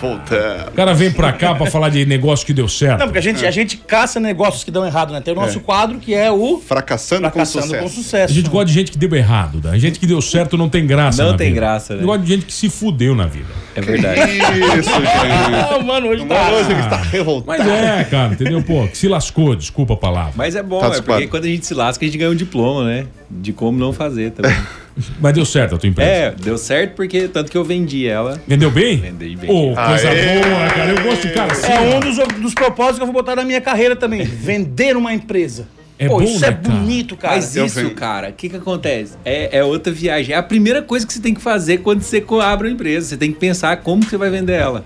Voltando. 0.00 0.68
O 0.68 0.72
cara 0.72 0.94
vem 0.94 1.10
pra 1.10 1.32
cá 1.32 1.54
pra 1.54 1.66
falar 1.66 1.90
de 1.90 2.06
negócio 2.06 2.46
que 2.46 2.52
deu 2.52 2.68
certo. 2.68 3.00
Não, 3.00 3.06
porque 3.06 3.18
a 3.18 3.22
gente, 3.22 3.44
a 3.44 3.50
gente 3.50 3.76
caça 3.76 4.18
negócios 4.18 4.64
que 4.64 4.70
dão 4.70 4.86
errado, 4.86 5.12
né? 5.12 5.20
Tem 5.20 5.34
o 5.34 5.36
nosso 5.36 5.60
quadro 5.60 5.98
que 5.98 6.14
é 6.14 6.30
o 6.30 6.58
Fracassando, 6.58 7.22
Fracassando 7.22 7.74
com 7.74 7.80
com 7.80 7.88
Sucesso. 7.88 8.02
Sucesso. 8.02 8.32
A 8.32 8.36
gente 8.36 8.48
gosta 8.48 8.66
de 8.66 8.72
gente 8.72 8.90
que 8.90 8.98
deu 8.98 9.14
errado, 9.14 9.60
da 9.60 9.76
gente 9.78 9.98
que 9.98 10.06
deu 10.06 10.20
certo 10.22 10.56
não 10.56 10.68
tem 10.68 10.86
graça. 10.86 11.22
Não 11.22 11.32
na 11.32 11.38
tem 11.38 11.48
vida. 11.48 11.60
graça, 11.60 11.92
A 11.92 11.96
né? 11.96 12.00
gente 12.00 12.06
gosta 12.06 12.24
de 12.24 12.32
gente 12.32 12.46
que 12.46 12.52
se 12.52 12.68
fudeu 12.70 13.14
na 13.14 13.26
vida. 13.26 13.48
É 13.74 13.80
verdade. 13.80 14.20
Isso, 14.20 14.90
gente. 14.90 15.06
Ah, 15.70 15.78
mano, 15.84 16.08
hoje 16.08 16.24
tá... 16.26 16.50
hoje 16.50 16.70
ele 16.72 16.80
está 16.80 16.96
revoltado. 16.96 17.46
Mas 17.46 17.68
é, 17.68 18.04
cara, 18.04 18.32
entendeu? 18.32 18.62
Pô, 18.62 18.86
que 18.88 18.96
se 18.96 19.08
lascou, 19.08 19.54
desculpa 19.54 19.94
a 19.94 19.96
palavra. 19.96 20.32
Mas 20.36 20.56
é 20.56 20.62
bom, 20.62 20.80
Tá 20.80 20.96
é 20.96 21.00
porque 21.00 21.26
quando 21.26 21.44
a 21.44 21.48
gente 21.48 21.66
se 21.66 21.74
lasca, 21.74 22.04
a 22.04 22.08
gente 22.08 22.18
ganha 22.18 22.30
um 22.30 22.34
diploma, 22.34 22.84
né? 22.84 23.06
De 23.30 23.52
como 23.52 23.78
não 23.78 23.92
fazer 23.92 24.32
também. 24.32 24.54
Mas 25.20 25.34
deu 25.34 25.44
certo 25.44 25.74
a 25.74 25.78
tua 25.78 25.88
empresa. 25.88 26.10
é, 26.10 26.30
deu 26.32 26.58
certo 26.58 26.94
porque 26.94 27.28
tanto 27.28 27.50
que 27.50 27.56
eu 27.56 27.64
vendi 27.64 28.06
ela. 28.06 28.40
Vendeu 28.46 28.70
bem? 28.70 28.98
Vendei 28.98 29.36
bem. 29.36 29.50
Ô, 29.50 29.74
coisa 29.74 30.08
Aê! 30.10 30.40
boa, 30.42 30.68
cara. 30.68 30.90
Eu 30.90 31.02
gosto 31.02 31.28
de 31.28 31.34
cara 31.34 31.52
assim. 31.52 31.72
É 31.72 31.80
um 31.80 32.00
dos, 32.00 32.16
dos 32.40 32.54
propósitos 32.54 32.98
que 32.98 33.02
eu 33.02 33.06
vou 33.06 33.14
botar 33.14 33.36
na 33.36 33.44
minha 33.44 33.60
carreira 33.60 33.96
também. 33.96 34.24
Vender 34.24 34.96
uma 34.96 35.12
empresa. 35.14 35.68
É 35.98 36.08
Pô, 36.08 36.16
bom, 36.18 36.22
isso 36.22 36.40
né, 36.40 36.48
é 36.48 36.52
cara? 36.52 36.62
bonito, 36.62 37.16
cara. 37.16 37.34
Mas 37.36 37.54
eu 37.54 37.66
isso, 37.66 37.90
cara, 37.90 38.30
o 38.30 38.32
que 38.32 38.48
que 38.48 38.56
acontece? 38.56 39.18
É, 39.22 39.58
é 39.58 39.64
outra 39.64 39.92
viagem. 39.92 40.34
É 40.34 40.38
a 40.38 40.42
primeira 40.42 40.80
coisa 40.80 41.06
que 41.06 41.12
você 41.12 41.20
tem 41.20 41.34
que 41.34 41.42
fazer 41.42 41.78
quando 41.78 42.00
você 42.00 42.24
abre 42.42 42.68
uma 42.68 42.72
empresa. 42.72 43.08
Você 43.08 43.16
tem 43.18 43.30
que 43.30 43.38
pensar 43.38 43.76
como 43.78 44.02
que 44.02 44.08
você 44.08 44.16
vai 44.16 44.30
vender 44.30 44.54
ela. 44.54 44.82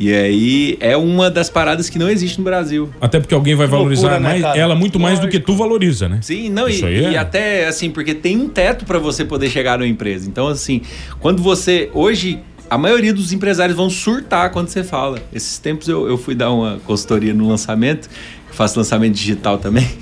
E 0.00 0.14
aí 0.14 0.78
é 0.80 0.96
uma 0.96 1.30
das 1.30 1.50
paradas 1.50 1.90
que 1.90 1.98
não 1.98 2.08
existe 2.08 2.38
no 2.38 2.44
Brasil. 2.44 2.88
Até 2.98 3.20
porque 3.20 3.34
alguém 3.34 3.54
vai 3.54 3.66
Que 3.66 3.70
valorizar 3.72 4.08
loucura, 4.08 4.20
né, 4.20 4.28
mais, 4.30 4.42
cara? 4.42 4.58
ela 4.58 4.74
muito 4.74 4.98
mais 4.98 5.18
do 5.20 5.28
que 5.28 5.38
tu 5.38 5.54
valoriza, 5.54 6.08
né? 6.08 6.20
Sim, 6.22 6.48
não, 6.48 6.66
e, 6.66 6.72
Isso 6.72 6.86
aí 6.86 7.04
é- 7.04 7.10
e 7.12 7.16
até 7.18 7.66
assim, 7.68 7.90
porque 7.90 8.14
tem 8.14 8.34
um 8.38 8.48
teto 8.48 8.86
para 8.86 8.98
você 8.98 9.26
poder 9.26 9.50
chegar 9.50 9.78
numa 9.78 9.86
empresa. 9.86 10.26
Então, 10.26 10.48
assim, 10.48 10.80
quando 11.20 11.42
você. 11.42 11.90
Hoje, 11.92 12.38
a 12.70 12.78
maioria 12.78 13.12
dos 13.12 13.30
empresários 13.30 13.76
vão 13.76 13.90
surtar 13.90 14.50
quando 14.50 14.68
você 14.68 14.82
fala. 14.82 15.18
Esses 15.34 15.58
tempos 15.58 15.86
eu, 15.86 16.08
eu 16.08 16.16
fui 16.16 16.34
dar 16.34 16.50
uma 16.50 16.78
consultoria 16.86 17.34
no 17.34 17.46
lançamento, 17.46 18.08
faço 18.52 18.78
lançamento 18.78 19.14
digital 19.14 19.58
também. 19.58 19.88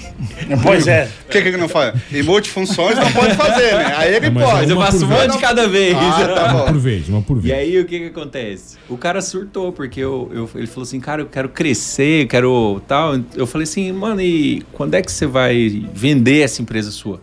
Pois 0.62 0.86
é. 0.88 1.08
O 1.26 1.30
que 1.30 1.42
que 1.42 1.48
ele 1.48 1.56
não 1.58 1.68
faz? 1.68 1.94
E 2.10 2.22
multifunções 2.22 2.96
não 2.96 3.10
pode 3.12 3.34
fazer, 3.34 3.74
né? 3.74 3.94
Aí 3.96 4.14
ele 4.16 4.30
Mas 4.30 4.44
pode. 4.44 4.56
Mas 4.60 4.70
eu 4.70 4.76
uma 4.76 4.86
faço 4.86 4.98
por 5.00 5.06
um 5.06 5.08
monte 5.20 5.32
de 5.32 5.38
cada 5.38 5.68
vez. 5.68 5.94
Ah, 5.96 6.28
tá 6.34 6.44
Uma 6.44 6.52
bom. 6.64 6.66
por 6.72 6.78
vez, 6.78 7.08
uma 7.08 7.22
por 7.22 7.36
E 7.38 7.40
vez. 7.40 7.54
aí, 7.58 7.78
o 7.78 7.84
que 7.84 7.98
que 8.00 8.06
acontece? 8.06 8.76
O 8.88 8.96
cara 8.96 9.20
surtou, 9.20 9.72
porque 9.72 10.00
eu, 10.00 10.30
eu- 10.32 10.50
ele 10.54 10.66
falou 10.66 10.82
assim, 10.84 10.98
cara, 11.00 11.22
eu 11.22 11.26
quero 11.26 11.48
crescer, 11.50 12.22
eu 12.24 12.28
quero 12.28 12.82
tal. 12.88 13.14
Eu 13.36 13.46
falei 13.46 13.64
assim, 13.64 13.92
mano, 13.92 14.20
e 14.22 14.62
quando 14.72 14.94
é 14.94 15.02
que 15.02 15.12
você 15.12 15.26
vai 15.26 15.86
vender 15.92 16.40
essa 16.40 16.62
empresa 16.62 16.90
sua? 16.90 17.20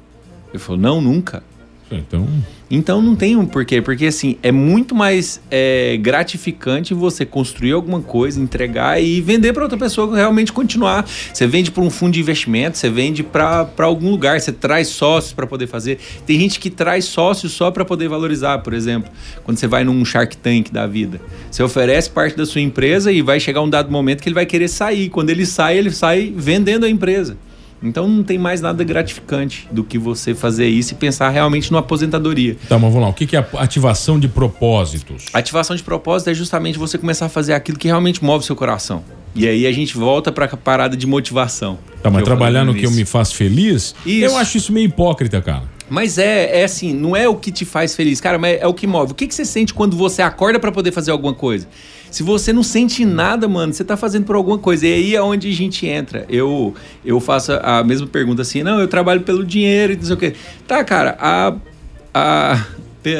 Ele 0.53 0.59
falou, 0.59 0.79
não, 0.79 1.01
nunca. 1.01 1.43
Então, 1.91 2.27
Então 2.75 3.01
não 3.01 3.15
tem 3.15 3.37
um 3.37 3.45
porquê, 3.45 3.81
porque 3.81 4.07
assim, 4.07 4.37
é 4.43 4.51
muito 4.51 4.93
mais 4.93 5.41
é, 5.49 5.95
gratificante 5.95 6.93
você 6.93 7.25
construir 7.25 7.71
alguma 7.71 8.01
coisa, 8.01 8.37
entregar 8.37 9.01
e 9.01 9.21
vender 9.21 9.53
para 9.53 9.63
outra 9.63 9.77
pessoa 9.77 10.13
realmente 10.13 10.51
continuar. 10.51 11.07
Você 11.33 11.47
vende 11.47 11.71
para 11.71 11.81
um 11.81 11.89
fundo 11.89 12.11
de 12.11 12.19
investimento, 12.19 12.77
você 12.77 12.89
vende 12.89 13.23
para 13.23 13.69
algum 13.77 14.11
lugar, 14.11 14.41
você 14.41 14.51
traz 14.51 14.89
sócios 14.89 15.31
para 15.31 15.47
poder 15.47 15.67
fazer. 15.67 15.99
Tem 16.25 16.37
gente 16.37 16.59
que 16.59 16.69
traz 16.69 17.05
sócios 17.05 17.53
só 17.53 17.71
para 17.71 17.85
poder 17.85 18.09
valorizar, 18.09 18.57
por 18.57 18.73
exemplo, 18.73 19.09
quando 19.45 19.57
você 19.57 19.67
vai 19.67 19.85
num 19.85 20.03
Shark 20.03 20.35
Tank 20.35 20.69
da 20.69 20.85
vida. 20.85 21.21
Você 21.49 21.63
oferece 21.63 22.09
parte 22.09 22.35
da 22.35 22.45
sua 22.45 22.59
empresa 22.59 23.09
e 23.09 23.21
vai 23.21 23.39
chegar 23.39 23.61
um 23.61 23.69
dado 23.69 23.89
momento 23.89 24.21
que 24.21 24.27
ele 24.27 24.35
vai 24.35 24.45
querer 24.45 24.67
sair. 24.67 25.07
Quando 25.07 25.29
ele 25.29 25.45
sai, 25.45 25.77
ele 25.77 25.91
sai 25.91 26.33
vendendo 26.35 26.85
a 26.85 26.89
empresa. 26.89 27.37
Então 27.83 28.07
não 28.07 28.23
tem 28.23 28.37
mais 28.37 28.61
nada 28.61 28.83
gratificante 28.83 29.67
do 29.71 29.83
que 29.83 29.97
você 29.97 30.33
fazer 30.33 30.67
isso 30.67 30.93
e 30.93 30.95
pensar 30.95 31.29
realmente 31.29 31.71
numa 31.71 31.81
aposentadoria. 31.81 32.57
tá, 32.67 32.79
mas 32.79 32.91
vamos 32.91 33.07
lá. 33.07 33.09
O 33.09 33.13
que 33.13 33.35
é 33.35 33.45
ativação 33.57 34.19
de 34.19 34.27
propósitos? 34.27 35.25
Ativação 35.33 35.75
de 35.75 35.83
propósito 35.83 36.29
é 36.29 36.33
justamente 36.33 36.79
você 36.79 36.97
começar 36.97 37.27
a 37.27 37.29
fazer 37.29 37.53
aquilo 37.53 37.77
que 37.77 37.87
realmente 37.87 38.23
move 38.23 38.45
seu 38.45 38.55
coração. 38.55 39.03
E 39.35 39.47
aí 39.47 39.67
a 39.67 39.71
gente 39.71 39.97
volta 39.97 40.31
para 40.31 40.45
a 40.45 40.57
parada 40.57 40.95
de 40.95 41.05
motivação. 41.05 41.77
Tá, 42.01 42.09
mas 42.09 42.23
trabalhar 42.23 42.63
no 42.63 42.73
que 42.73 42.85
eu 42.85 42.91
me 42.91 43.03
faço 43.03 43.35
feliz, 43.35 43.93
Isso. 44.05 44.25
eu 44.25 44.37
acho 44.37 44.57
isso 44.57 44.71
meio 44.71 44.85
hipócrita, 44.85 45.41
cara. 45.41 45.63
Mas 45.89 46.17
é, 46.17 46.61
é 46.61 46.63
assim, 46.63 46.93
não 46.93 47.15
é 47.15 47.27
o 47.27 47.35
que 47.35 47.51
te 47.51 47.65
faz 47.65 47.95
feliz, 47.95 48.19
cara, 48.19 48.37
mas 48.37 48.59
é 48.59 48.65
o 48.65 48.73
que 48.73 48.87
move. 48.87 49.11
O 49.11 49.15
que, 49.15 49.27
que 49.27 49.35
você 49.35 49.45
sente 49.45 49.73
quando 49.73 49.95
você 49.95 50.21
acorda 50.21 50.59
para 50.59 50.71
poder 50.71 50.91
fazer 50.91 51.11
alguma 51.11 51.33
coisa? 51.33 51.67
Se 52.15 52.23
você 52.23 52.53
não 52.53 52.63
sente 52.63 53.03
nada, 53.03 53.45
mano, 53.45 53.73
você 53.73 53.83
tá 53.83 53.97
fazendo 53.97 54.23
por 54.23 54.37
alguma 54.37 54.57
coisa. 54.57 54.87
E 54.87 54.93
aí 54.93 55.15
é 55.17 55.21
onde 55.21 55.49
a 55.49 55.53
gente 55.53 55.85
entra. 55.85 56.25
Eu, 56.29 56.73
eu 57.03 57.19
faço 57.19 57.51
a 57.61 57.83
mesma 57.83 58.07
pergunta 58.07 58.41
assim, 58.41 58.63
não, 58.63 58.79
eu 58.79 58.87
trabalho 58.87 59.19
pelo 59.19 59.43
dinheiro 59.43 59.91
e 59.91 59.95
não 59.97 60.03
sei 60.05 60.13
o 60.13 60.17
quê. 60.17 60.33
Tá, 60.65 60.81
cara, 60.81 61.17
a, 61.19 61.53
a, 62.13 62.65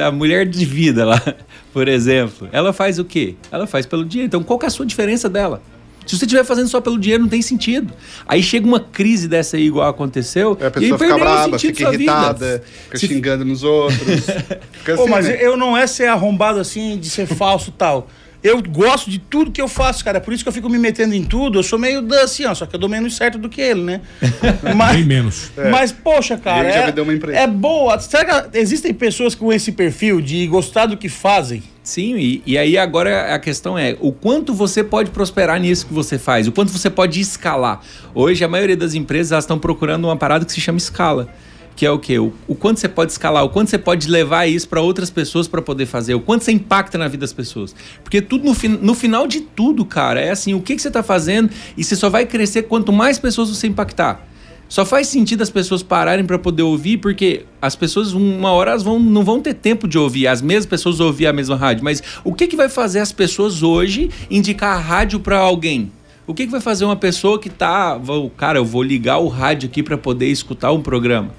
a 0.08 0.12
mulher 0.12 0.46
de 0.48 0.64
vida 0.64 1.04
lá, 1.04 1.22
por 1.74 1.90
exemplo, 1.90 2.48
ela 2.54 2.72
faz 2.72 2.98
o 2.98 3.04
quê? 3.04 3.36
Ela 3.52 3.68
faz 3.68 3.86
pelo 3.86 4.06
dinheiro. 4.06 4.28
Então 4.28 4.42
qual 4.42 4.58
que 4.58 4.66
é 4.66 4.70
a 4.70 4.72
sua 4.72 4.86
diferença 4.86 5.28
dela? 5.28 5.62
Se 6.06 6.18
você 6.18 6.24
estiver 6.24 6.46
fazendo 6.46 6.70
só 6.70 6.80
pelo 6.80 6.98
dinheiro, 6.98 7.24
não 7.24 7.30
tem 7.30 7.42
sentido. 7.42 7.92
Aí 8.26 8.42
chega 8.42 8.66
uma 8.66 8.80
crise 8.80 9.28
dessa 9.28 9.58
aí, 9.58 9.66
igual 9.66 9.90
aconteceu. 9.90 10.58
Aí 10.58 10.68
a 10.68 10.68
e 10.68 10.68
aí 10.68 10.72
pessoa 10.72 10.98
fica 10.98 10.98
perdeu 11.00 11.16
o 11.18 11.20
brava, 11.20 11.60
sentido 11.60 11.76
fica 11.76 11.84
da 11.84 11.90
sua 11.90 11.98
vida. 11.98 12.12
irritada, 12.14 12.64
fica 12.86 12.98
Se- 12.98 13.08
xingando 13.10 13.44
nos 13.44 13.62
outros. 13.62 14.00
Fica 14.72 14.96
Pô, 14.96 15.02
assim, 15.02 15.12
mas 15.12 15.28
né? 15.28 15.38
eu 15.42 15.58
não 15.58 15.76
é 15.76 15.86
ser 15.86 16.06
arrombado 16.08 16.62
assim, 16.62 16.98
de 16.98 17.10
ser 17.10 17.26
falso 17.26 17.72
e 17.72 17.74
tal. 17.74 18.08
Eu 18.46 18.62
gosto 18.62 19.10
de 19.10 19.18
tudo 19.18 19.50
que 19.50 19.60
eu 19.60 19.68
faço, 19.68 20.06
cara. 20.06 20.18
É 20.18 20.22
por 20.22 20.32
isso 20.32 20.44
que 20.44 20.48
eu 20.48 20.54
fico 20.54 20.70
me 20.70 20.78
metendo 20.78 21.16
em 21.16 21.24
tudo. 21.24 21.58
Eu 21.58 21.64
sou 21.64 21.80
meio 21.80 22.00
da, 22.00 22.26
assim, 22.26 22.46
ó, 22.46 22.54
só 22.54 22.68
que 22.68 22.76
eu 22.76 22.80
dou 22.80 22.88
menos 22.88 23.16
certo 23.16 23.40
do 23.40 23.50
que 23.50 23.60
ele, 23.60 23.82
né? 23.82 24.02
Mas, 24.76 24.98
Bem 24.98 25.06
menos. 25.06 25.52
mas 25.72 25.92
poxa, 25.92 26.38
cara, 26.38 26.64
Ele 26.66 26.72
já 26.74 26.80
é, 26.82 26.86
me 26.86 26.92
deu 26.92 27.04
uma 27.04 27.14
empresa. 27.14 27.40
é 27.40 27.48
boa. 27.48 28.00
Será 28.00 28.44
que 28.44 28.58
existem 28.60 28.94
pessoas 28.94 29.34
com 29.34 29.52
esse 29.52 29.72
perfil 29.72 30.22
de 30.22 30.46
gostar 30.46 30.86
do 30.86 30.96
que 30.96 31.10
fazem? 31.10 31.64
Sim, 31.82 32.18
e, 32.18 32.44
e 32.46 32.58
aí 32.58 32.78
agora 32.78 33.34
a 33.34 33.40
questão 33.40 33.78
é 33.78 33.98
o 34.00 34.12
quanto 34.12 34.54
você 34.54 34.84
pode 34.84 35.10
prosperar 35.10 35.60
nisso 35.60 35.88
que 35.88 35.94
você 35.94 36.20
faz, 36.20 36.48
o 36.48 36.52
quanto 36.52 36.72
você 36.72 36.90
pode 36.90 37.20
escalar. 37.20 37.82
Hoje 38.14 38.44
a 38.44 38.48
maioria 38.48 38.78
das 38.78 38.94
empresas 38.94 39.32
elas 39.32 39.44
estão 39.44 39.58
procurando 39.58 40.06
uma 40.06 40.18
parada 40.18 40.46
que 40.46 40.52
se 40.52 40.62
chama 40.62 40.78
escala. 40.78 41.30
Que 41.76 41.86
é 41.86 41.92
o 41.92 42.00
quê? 42.00 42.18
O, 42.18 42.32
o 42.48 42.56
quanto 42.56 42.80
você 42.80 42.88
pode 42.88 43.12
escalar, 43.12 43.44
o 43.44 43.50
quanto 43.50 43.70
você 43.70 43.78
pode 43.78 44.08
levar 44.10 44.46
isso 44.48 44.68
para 44.68 44.80
outras 44.80 45.10
pessoas 45.10 45.48
para 45.48 45.62
poder 45.62 45.86
fazer, 45.86 46.16
o 46.16 46.22
quanto 46.22 46.46
você 46.46 46.52
impacta 46.54 46.98
na 46.98 47.08
vida 47.08 47.22
das 47.22 47.34
pessoas. 47.34 47.76
Porque 48.02 48.22
tudo 48.22 48.46
no, 48.46 48.54
fin- 48.54 48.80
no 48.82 48.94
final 48.94 49.28
de 49.28 49.42
tudo, 49.42 49.84
cara, 49.84 50.22
é 50.22 50.32
assim, 50.32 50.54
o 50.54 50.62
que, 50.62 50.76
que 50.76 50.82
você 50.82 50.88
está 50.88 51.04
fazendo 51.04 51.50
e 51.76 51.84
você 51.84 51.96
só 51.96 52.10
vai 52.10 52.26
crescer 52.26 52.64
quanto 52.64 52.94
mais 52.94 53.20
pessoas 53.20 53.50
você 53.50 53.68
impactar. 53.68 54.26
Só 54.68 54.84
faz 54.86 55.08
sentido 55.08 55.44
as 55.44 55.50
pessoas 55.50 55.84
pararem 55.84 56.26
para 56.26 56.40
poder 56.40 56.64
ouvir, 56.64 56.98
porque 56.98 57.46
as 57.62 57.76
pessoas, 57.76 58.14
uma 58.14 58.52
hora, 58.52 58.72
elas 58.72 58.82
vão, 58.82 58.98
não 58.98 59.24
vão 59.24 59.40
ter 59.40 59.54
tempo 59.54 59.88
de 59.88 59.98
ouvir, 59.98 60.28
as 60.28 60.42
mesmas 60.42 60.66
pessoas 60.66 61.00
ouvir 61.00 61.28
a 61.28 61.34
mesma 61.34 61.56
rádio. 61.56 61.84
Mas 61.84 62.02
o 62.24 62.34
que, 62.34 62.48
que 62.48 62.56
vai 62.56 62.68
fazer 62.70 63.00
as 63.00 63.12
pessoas 63.12 63.62
hoje 63.62 64.10
indicar 64.30 64.76
a 64.76 64.80
rádio 64.80 65.20
para 65.20 65.38
alguém? 65.38 65.92
O 66.26 66.34
que, 66.34 66.46
que 66.46 66.52
vai 66.52 66.62
fazer 66.62 66.86
uma 66.86 66.96
pessoa 66.96 67.40
que 67.40 67.50
tá. 67.50 68.00
Cara, 68.38 68.58
eu 68.58 68.66
vou 68.66 68.82
ligar 68.82 69.20
o 69.20 69.28
rádio 69.28 69.70
aqui 69.70 69.84
para 69.84 69.98
poder 69.98 70.30
escutar 70.30 70.72
um 70.72 70.82
programa? 70.82 71.30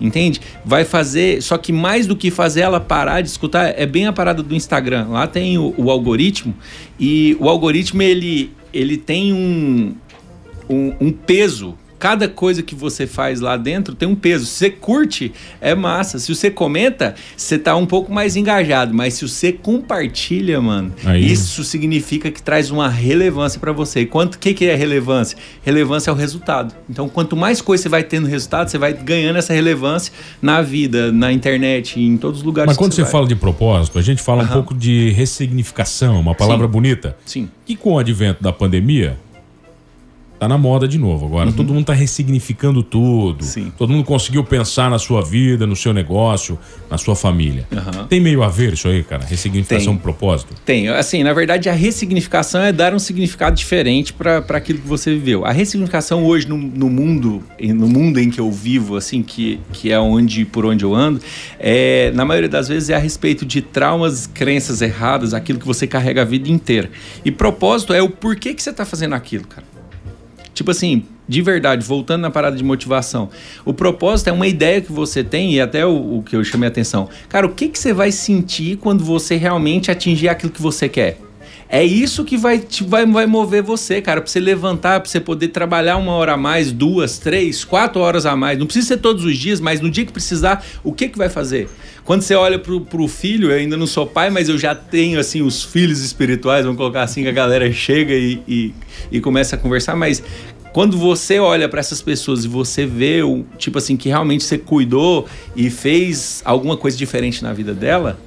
Entende? 0.00 0.40
Vai 0.64 0.84
fazer. 0.84 1.42
Só 1.42 1.56
que 1.56 1.72
mais 1.72 2.06
do 2.06 2.14
que 2.14 2.30
fazer 2.30 2.60
ela 2.60 2.80
parar 2.80 3.20
de 3.20 3.28
escutar, 3.28 3.74
é 3.76 3.86
bem 3.86 4.06
a 4.06 4.12
parada 4.12 4.42
do 4.42 4.54
Instagram. 4.54 5.08
Lá 5.08 5.26
tem 5.26 5.58
o, 5.58 5.74
o 5.76 5.90
algoritmo, 5.90 6.54
e 6.98 7.36
o 7.40 7.48
algoritmo 7.48 8.02
ele, 8.02 8.52
ele 8.72 8.96
tem 8.96 9.32
um, 9.32 9.94
um, 10.68 10.94
um 11.00 11.12
peso. 11.12 11.76
Cada 11.98 12.28
coisa 12.28 12.62
que 12.62 12.74
você 12.74 13.06
faz 13.06 13.40
lá 13.40 13.56
dentro 13.56 13.94
tem 13.94 14.08
um 14.08 14.14
peso. 14.14 14.44
Se 14.46 14.52
você 14.52 14.70
curte, 14.70 15.32
é 15.60 15.74
massa. 15.74 16.18
Se 16.18 16.34
você 16.34 16.50
comenta, 16.50 17.14
você 17.36 17.58
tá 17.58 17.74
um 17.74 17.86
pouco 17.86 18.12
mais 18.12 18.36
engajado. 18.36 18.94
Mas 18.94 19.14
se 19.14 19.26
você 19.26 19.52
compartilha, 19.52 20.60
mano, 20.60 20.92
Aí- 21.04 21.30
isso 21.30 21.64
significa 21.64 22.30
que 22.30 22.42
traz 22.42 22.70
uma 22.70 22.88
relevância 22.88 23.58
para 23.58 23.72
você. 23.72 24.00
E 24.00 24.06
quanto 24.06 24.38
que, 24.38 24.52
que 24.52 24.66
é 24.66 24.74
relevância? 24.74 25.38
Relevância 25.64 26.10
é 26.10 26.12
o 26.12 26.16
resultado. 26.16 26.74
Então, 26.88 27.08
quanto 27.08 27.36
mais 27.36 27.60
coisa 27.60 27.84
você 27.84 27.88
vai 27.88 28.02
tendo 28.04 28.26
resultado, 28.26 28.68
você 28.68 28.78
vai 28.78 28.92
ganhando 28.92 29.36
essa 29.36 29.52
relevância 29.52 30.12
na 30.40 30.62
vida, 30.62 31.10
na 31.12 31.32
internet, 31.32 32.00
em 32.00 32.16
todos 32.16 32.40
os 32.40 32.44
lugares. 32.44 32.68
Mas 32.68 32.76
quando 32.76 32.92
você 32.92 33.02
vai. 33.02 33.10
fala 33.10 33.26
de 33.26 33.36
propósito, 33.36 33.98
a 33.98 34.02
gente 34.02 34.22
fala 34.22 34.42
um 34.42 34.48
pouco 34.48 34.74
de 34.74 35.10
ressignificação, 35.10 36.20
uma 36.20 36.34
palavra 36.34 36.66
Sim. 36.66 36.72
bonita. 36.72 37.16
Sim. 37.24 37.48
Que 37.64 37.74
com 37.76 37.94
o 37.94 37.98
advento 37.98 38.42
da 38.42 38.52
pandemia, 38.52 39.18
Tá 40.38 40.46
na 40.46 40.58
moda 40.58 40.86
de 40.86 40.98
novo 40.98 41.26
agora. 41.26 41.50
Todo 41.52 41.72
mundo 41.72 41.86
tá 41.86 41.94
ressignificando 41.94 42.82
tudo. 42.82 43.42
Sim. 43.44 43.72
Todo 43.76 43.92
mundo 43.92 44.04
conseguiu 44.04 44.44
pensar 44.44 44.90
na 44.90 44.98
sua 44.98 45.22
vida, 45.22 45.66
no 45.66 45.74
seu 45.74 45.94
negócio, 45.94 46.58
na 46.90 46.98
sua 46.98 47.16
família. 47.16 47.66
Aham. 47.72 48.06
Tem 48.06 48.20
meio 48.20 48.42
a 48.42 48.48
ver 48.48 48.74
isso 48.74 48.86
aí, 48.86 49.02
cara? 49.02 49.24
Ressignificação 49.24 49.94
Tem. 49.94 50.02
propósito? 50.02 50.54
Tem, 50.64 50.88
assim, 50.88 51.22
na 51.22 51.32
verdade 51.32 51.68
a 51.68 51.72
ressignificação 51.72 52.60
é 52.60 52.72
dar 52.72 52.94
um 52.94 52.98
significado 52.98 53.56
diferente 53.56 54.12
para 54.12 54.38
aquilo 54.50 54.78
que 54.78 54.86
você 54.86 55.12
viveu. 55.12 55.44
A 55.44 55.52
ressignificação 55.52 56.24
hoje 56.24 56.46
no, 56.48 56.56
no 56.56 56.90
mundo, 56.90 57.42
no 57.60 57.88
mundo 57.88 58.18
em 58.18 58.30
que 58.30 58.40
eu 58.40 58.50
vivo, 58.50 58.96
assim, 58.96 59.22
que, 59.22 59.58
que 59.72 59.90
é 59.90 59.98
onde 59.98 60.44
por 60.44 60.66
onde 60.66 60.84
eu 60.84 60.94
ando, 60.94 61.20
é, 61.58 62.10
na 62.14 62.24
maioria 62.24 62.48
das 62.48 62.68
vezes 62.68 62.90
é 62.90 62.94
a 62.94 62.98
respeito 62.98 63.46
de 63.46 63.62
traumas, 63.62 64.26
crenças 64.26 64.82
erradas, 64.82 65.32
aquilo 65.32 65.58
que 65.58 65.66
você 65.66 65.86
carrega 65.86 66.22
a 66.22 66.24
vida 66.24 66.50
inteira. 66.50 66.90
E 67.24 67.30
propósito 67.30 67.94
é 67.94 68.02
o 68.02 68.10
porquê 68.10 68.52
que 68.52 68.62
você 68.62 68.72
tá 68.72 68.84
fazendo 68.84 69.14
aquilo, 69.14 69.46
cara. 69.46 69.75
Tipo 70.56 70.70
assim, 70.70 71.04
de 71.28 71.42
verdade, 71.42 71.84
voltando 71.84 72.22
na 72.22 72.30
parada 72.30 72.56
de 72.56 72.64
motivação, 72.64 73.28
o 73.62 73.74
propósito 73.74 74.28
é 74.28 74.32
uma 74.32 74.46
ideia 74.46 74.80
que 74.80 74.90
você 74.90 75.22
tem, 75.22 75.52
e 75.52 75.60
até 75.60 75.84
o, 75.84 76.16
o 76.16 76.22
que 76.22 76.34
eu 76.34 76.42
chamei 76.42 76.66
a 76.66 76.70
atenção. 76.70 77.10
Cara, 77.28 77.46
o 77.46 77.50
que, 77.50 77.68
que 77.68 77.78
você 77.78 77.92
vai 77.92 78.10
sentir 78.10 78.78
quando 78.78 79.04
você 79.04 79.36
realmente 79.36 79.90
atingir 79.90 80.30
aquilo 80.30 80.50
que 80.50 80.62
você 80.62 80.88
quer? 80.88 81.18
É 81.68 81.84
isso 81.84 82.24
que 82.24 82.36
vai, 82.36 82.60
te, 82.60 82.84
vai, 82.84 83.04
vai 83.04 83.26
mover 83.26 83.62
você, 83.62 84.00
cara, 84.00 84.20
pra 84.20 84.30
você 84.30 84.38
levantar, 84.38 85.00
pra 85.00 85.10
você 85.10 85.18
poder 85.18 85.48
trabalhar 85.48 85.96
uma 85.96 86.12
hora 86.12 86.34
a 86.34 86.36
mais, 86.36 86.70
duas, 86.70 87.18
três, 87.18 87.64
quatro 87.64 88.00
horas 88.00 88.24
a 88.24 88.36
mais. 88.36 88.56
Não 88.56 88.66
precisa 88.66 88.88
ser 88.88 88.98
todos 88.98 89.24
os 89.24 89.36
dias, 89.36 89.60
mas 89.60 89.80
no 89.80 89.90
dia 89.90 90.04
que 90.04 90.12
precisar, 90.12 90.64
o 90.84 90.92
que 90.92 91.08
que 91.08 91.18
vai 91.18 91.28
fazer? 91.28 91.68
Quando 92.04 92.22
você 92.22 92.36
olha 92.36 92.56
pro, 92.56 92.82
pro 92.82 93.08
filho, 93.08 93.50
eu 93.50 93.56
ainda 93.56 93.76
não 93.76 93.86
sou 93.86 94.06
pai, 94.06 94.30
mas 94.30 94.48
eu 94.48 94.56
já 94.56 94.76
tenho, 94.76 95.18
assim, 95.18 95.42
os 95.42 95.64
filhos 95.64 96.04
espirituais, 96.04 96.64
vamos 96.64 96.78
colocar 96.78 97.02
assim, 97.02 97.22
que 97.22 97.28
a 97.28 97.32
galera 97.32 97.70
chega 97.72 98.14
e, 98.14 98.40
e, 98.46 98.74
e 99.10 99.20
começa 99.20 99.56
a 99.56 99.58
conversar, 99.58 99.96
mas 99.96 100.22
quando 100.72 100.96
você 100.96 101.40
olha 101.40 101.68
para 101.68 101.80
essas 101.80 102.00
pessoas 102.00 102.44
e 102.44 102.48
você 102.48 102.86
vê 102.86 103.22
o 103.22 103.44
tipo 103.56 103.78
assim 103.78 103.96
que 103.96 104.10
realmente 104.10 104.44
você 104.44 104.58
cuidou 104.58 105.26
e 105.56 105.70
fez 105.70 106.42
alguma 106.44 106.76
coisa 106.76 106.96
diferente 106.96 107.42
na 107.42 107.52
vida 107.52 107.72
dela, 107.72 108.20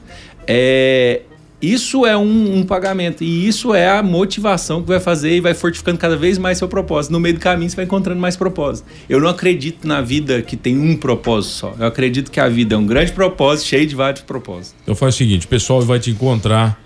é 0.48 1.22
isso 1.62 2.06
é 2.06 2.16
um, 2.16 2.60
um 2.60 2.64
pagamento 2.64 3.24
e 3.24 3.48
isso 3.48 3.74
é 3.74 3.90
a 3.90 4.02
motivação 4.02 4.82
que 4.82 4.88
vai 4.88 5.00
fazer 5.00 5.36
e 5.36 5.42
vai 5.42 5.54
fortificando 5.54 5.98
cada 5.98 6.16
vez 6.16 6.38
mais 6.38 6.58
seu 6.58 6.68
propósito. 6.68 7.12
No 7.12 7.20
meio 7.20 7.36
do 7.36 7.40
caminho 7.40 7.70
você 7.70 7.76
vai 7.76 7.86
encontrando 7.86 8.20
mais 8.20 8.38
propósito. 8.38 8.88
Eu 9.10 9.20
não 9.20 9.30
acredito 9.30 9.88
na 9.88 10.02
vida 10.02 10.42
que 10.42 10.56
tem 10.56 10.78
um 10.78 10.96
propósito 10.96 11.52
só. 11.52 11.76
Eu 11.78 11.88
acredito 11.88 12.32
que 12.32 12.40
a 12.40 12.48
vida 12.48 12.76
é 12.76 12.78
um 12.78 12.86
grande 12.86 13.12
propósito 13.12 13.68
cheio 13.68 13.86
de 13.86 13.96
vários 13.96 14.22
propósitos. 14.22 14.76
Então 14.84 14.96
faz 14.96 15.16
o 15.16 15.18
seguinte, 15.18 15.46
o 15.46 15.50
pessoal 15.50 15.82
vai 15.82 16.00
te 16.00 16.10
encontrar, 16.10 16.80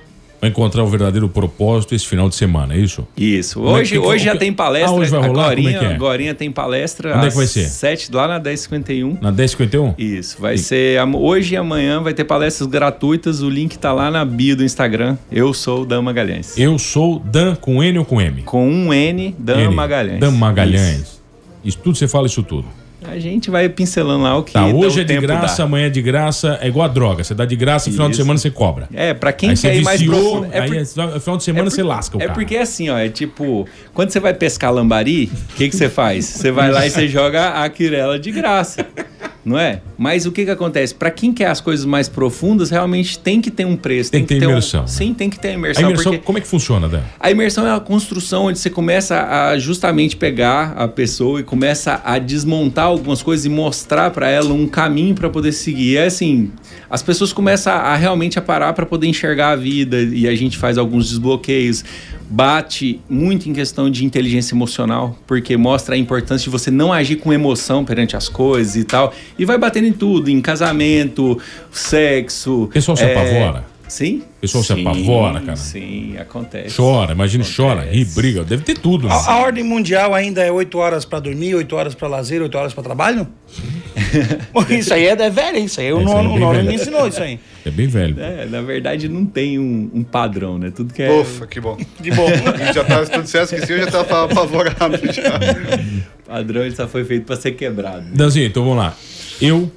vai 0.44 0.50
encontrar 0.50 0.84
o 0.84 0.88
verdadeiro 0.88 1.30
propósito 1.30 1.96
esse 1.96 2.06
final 2.06 2.28
de 2.28 2.36
semana, 2.36 2.74
é 2.74 2.78
isso? 2.78 3.08
Isso. 3.16 3.60
É 3.66 3.70
Hoje, 3.72 3.91
que- 3.94 3.98
hoje 3.98 4.26
já 4.26 4.34
que- 4.34 4.39
tem 4.39 4.52
palestra. 4.52 4.91
Ah, 4.91 4.94
hoje 4.94 5.10
vai 5.10 5.22
rolar? 5.26 5.46
Agorinha, 5.46 5.74
Como 5.80 5.86
é 5.86 5.91
é? 5.91 5.96
agorinha 5.96 6.36
tem 6.36 6.52
palestra. 6.52 7.16
Onde 7.18 7.28
é 7.28 7.30
que 7.30 7.36
vai 7.38 7.48
ser? 7.48 7.64
7 7.70 8.10
lá 8.14 8.28
na 8.28 8.39
1051. 8.39 9.18
Na 9.22 9.32
1051? 9.32 9.94
Isso, 9.98 10.38
vai 10.41 10.58
ser 10.58 11.00
am- 11.00 11.16
hoje 11.16 11.54
e 11.54 11.58
amanhã 11.58 12.02
vai 12.02 12.14
ter 12.14 12.26
palestras 12.26 12.68
gratuitas. 12.68 13.41
O 13.41 13.50
link 13.50 13.78
tá 13.78 13.94
lá 13.94 14.12
na 14.12 14.26
bio 14.26 14.58
do 14.58 14.64
Instagram. 14.66 15.18
Eu 15.32 15.54
sou 15.54 15.84
o 15.84 15.86
Dan 15.86 16.02
Magalhães. 16.02 16.58
Eu 16.58 16.78
sou 16.78 17.20
Dan 17.20 17.56
com 17.56 17.82
N 17.82 18.00
ou 18.00 18.06
com 18.06 18.20
M? 18.20 18.41
Com 18.44 18.68
um 18.70 18.94
N, 18.94 19.34
Dan 19.39 19.60
N. 19.62 19.74
Magalhães. 19.76 20.20
Dan 20.20 20.32
Magalhães. 20.32 21.00
Isso. 21.02 21.24
Isso. 21.64 21.78
tudo 21.82 21.98
você 21.98 22.08
fala 22.10 22.28
isso 22.28 22.44
tudo. 22.44 22.68
A 23.08 23.20
gente 23.20 23.49
vai 23.51 23.68
pincelando 23.70 24.24
lá 24.24 24.38
o 24.38 24.43
que 24.43 24.54
Tá, 24.54 24.66
hoje 24.68 25.01
é 25.01 25.04
de 25.04 25.18
graça, 25.20 25.58
dá. 25.58 25.64
amanhã 25.64 25.88
é 25.88 25.89
de 25.89 26.01
graça, 26.01 26.58
é 26.62 26.68
igual 26.68 26.86
a 26.86 26.88
droga. 26.88 27.24
Você 27.24 27.34
dá 27.34 27.45
de 27.45 27.56
graça 27.56 27.89
e 27.89 27.91
final 27.91 28.10
de 28.10 28.16
semana 28.16 28.38
você 28.39 28.49
cobra. 28.49 28.88
É, 28.93 29.14
pra 29.14 29.32
quem 29.34 29.49
aí 29.51 29.58
quer 29.58 29.76
ir 29.76 29.84
mais 29.84 30.01
profundo. 30.01 30.47
É 30.51 30.60
aí 30.62 30.68
por- 30.68 30.78
é- 30.78 31.20
final 31.20 31.38
de 31.38 31.43
semana 31.43 31.62
é 31.62 31.70
por- 31.70 31.76
você 31.76 31.84
lasca 31.84 32.18
o 32.18 32.22
É 32.22 32.26
cara. 32.26 32.34
porque 32.34 32.58
assim, 32.58 32.89
ó, 32.89 32.97
é 32.97 33.10
tipo, 33.10 33.68
quando 33.93 34.10
você 34.12 34.20
vai 34.20 34.34
pescar 34.34 34.72
lambari, 34.74 35.32
o 35.51 35.56
que, 35.56 35.70
que 35.70 35.76
você 35.76 35.89
faz? 35.89 36.26
Você 36.26 36.51
vai 36.51 36.72
lá 36.72 36.86
e 36.86 36.89
você 36.89 37.08
joga 37.10 37.64
a 37.64 37.70
quirela 37.70 38.18
de 38.20 38.32
graça. 38.32 38.86
Não 39.46 39.60
é? 39.60 39.82
Mas 39.98 40.26
o 40.26 40.32
que 40.32 40.46
que 40.46 40.52
acontece? 40.52 40.96
Pra 40.96 41.12
quem 41.12 41.34
quer 41.34 41.48
as 41.48 41.60
coisas 41.60 41.86
mais 41.86 42.08
profundas, 42.08 42.70
realmente 42.70 43.20
tem 43.20 43.41
que 43.41 43.52
ter 43.52 43.66
um 43.66 43.76
preço. 43.76 44.10
Tem 44.10 44.26
que 44.26 44.39
ter 44.39 44.48
um- 44.48 44.52
imersão, 44.52 44.82
né? 44.84 44.88
Sim, 44.88 45.14
tem 45.14 45.30
que 45.30 45.38
ter 45.38 45.50
a 45.50 45.52
A 45.52 45.54
imersão. 45.56 45.84
imersão, 45.84 46.12
porque 46.14 46.26
como 46.26 46.38
é 46.38 46.41
que 46.41 46.48
funciona, 46.48 46.88
Dan? 46.88 47.02
a 47.20 47.30
imersão 47.30 47.68
é 47.68 47.76
a 47.76 47.80
construção 47.80 48.46
onde 48.46 48.58
você 48.60 48.70
começa 48.70 49.22
a 49.22 49.58
justamente 49.60 50.16
pegar 50.16 50.74
a 50.78 50.88
pessoa 50.88 51.41
e 51.41 51.44
começa 51.44 52.02
a 52.06 52.18
desmontar 52.20 52.86
algumas 52.86 53.22
coisas 53.22 53.46
e 53.46 53.50
mostrar 53.50 54.12
pra 54.12 54.30
ela 54.30 54.54
um 54.54 54.66
caminho 54.68 55.14
pra 55.14 55.30
poder 55.30 55.52
seguir. 55.52 55.98
É 55.98 56.06
assim, 56.06 56.50
as 56.94 57.02
pessoas 57.02 57.34
começam 57.34 57.74
a, 57.74 57.78
a 57.78 57.96
realmente 57.96 58.38
a 58.38 58.41
parar 58.41 58.72
pra 58.72 58.86
poder 58.86 59.08
enxergar 59.08 59.50
a 59.50 59.56
vida 59.56 60.00
e 60.00 60.28
a 60.28 60.36
gente 60.36 60.60
faz 60.60 60.78
alguns 60.78 61.10
desbloqueios. 61.10 61.84
Bate 62.30 63.02
muito 63.10 63.50
em 63.50 63.54
questão 63.54 63.89
de 63.89 64.06
inteligência 64.06 64.54
emocional, 64.54 65.18
porque 65.26 65.58
mostra 65.58 65.96
a 65.96 65.98
importância 65.98 66.44
de 66.44 66.52
você 66.52 66.70
não 66.70 66.94
agir 66.94 67.16
com 67.16 67.34
emoção 67.34 67.84
perante 67.84 68.16
as 68.16 68.30
coisas 68.30 68.76
e 68.76 68.84
tal. 68.84 69.12
E 69.39 69.44
vai 69.44 69.58
batendo 69.58 69.88
em 69.88 69.91
tudo, 69.91 70.30
em 70.30 70.39
casamento, 70.39 71.41
sexo. 71.72 72.66
O 72.66 72.68
pessoal 72.68 72.96
se 72.96 73.06
é, 73.06 73.12
apavora? 73.12 73.66
Sim. 73.88 74.22
O 74.38 74.41
pessoal 74.41 74.64
se 74.64 74.76
Sim, 74.76 74.82
apavora, 74.82 75.41
cara? 75.41 75.56
Sim, 75.56 76.18
acontece. 76.18 76.78
Chora, 76.78 77.14
imagina, 77.14 77.44
chora, 77.44 77.89
ri, 77.91 78.06
briga. 78.06 78.44
Deve 78.44 78.62
ter 78.64 78.78
tudo. 78.78 79.08
né? 79.08 79.14
A, 79.14 79.32
a 79.32 79.38
ordem 79.39 79.64
mundial 79.64 80.14
ainda 80.14 80.44
é 80.44 80.52
8 80.52 80.78
horas 80.78 81.06
pra 81.06 81.20
dormir, 81.20 81.56
8 81.56 81.76
horas 81.76 81.96
pra 81.96 82.08
lazer, 82.08 82.39
8 82.39 82.56
horas 82.56 82.72
pra 82.72 82.84
trabalho? 82.84 83.28
isso 84.70 84.93
aí 84.93 85.06
é, 85.06 85.12
é 85.12 85.30
velho, 85.30 85.58
isso 85.58 85.80
aí. 85.82 85.91
O 85.93 86.01
Isso 86.01 86.10
aí 86.12 86.20
é 86.20 86.24
nono, 86.24 86.30
bem 86.30 86.38
o 86.38 86.39
nono 86.39 86.64
me 86.64 86.76
ensinou 86.76 87.08
isso 87.08 87.22
aí. 87.22 87.39
É 87.66 87.72
bem 87.72 87.88
velho. 87.88 88.16
É, 88.20 88.45
na 88.45 88.62
verdade 88.62 89.08
não 89.08 89.26
tem 89.26 89.58
um, 89.60 89.89
um 89.93 90.04
padrão, 90.04 90.58
né? 90.58 90.72
Tudo 90.76 90.93
que 90.93 91.01
é. 91.04 91.12
Ufa, 91.12 91.47
que 91.47 91.60
bom. 91.60 91.78
De 91.99 92.12
bom. 92.12 92.28
já 92.74 92.84
tava, 92.84 93.06
se 93.06 93.12
tu 93.12 93.22
dissesse 93.22 93.56
que 93.56 93.66
sim, 93.66 93.74
eu 93.74 93.80
já 93.86 93.91
tava 93.91 94.26
apavorado 94.26 94.97
já. 95.12 95.39
Padrão 96.28 96.64
ele 96.64 96.76
só 96.76 96.88
foi 96.88 97.04
feito 97.06 97.26
pra 97.26 97.36
ser 97.36 97.51
quebrado. 97.51 98.06
Danzinho, 98.14 98.47
então 98.47 98.64
vamos 98.64 98.78
lá. 98.80 98.95
Eu. 99.41 99.72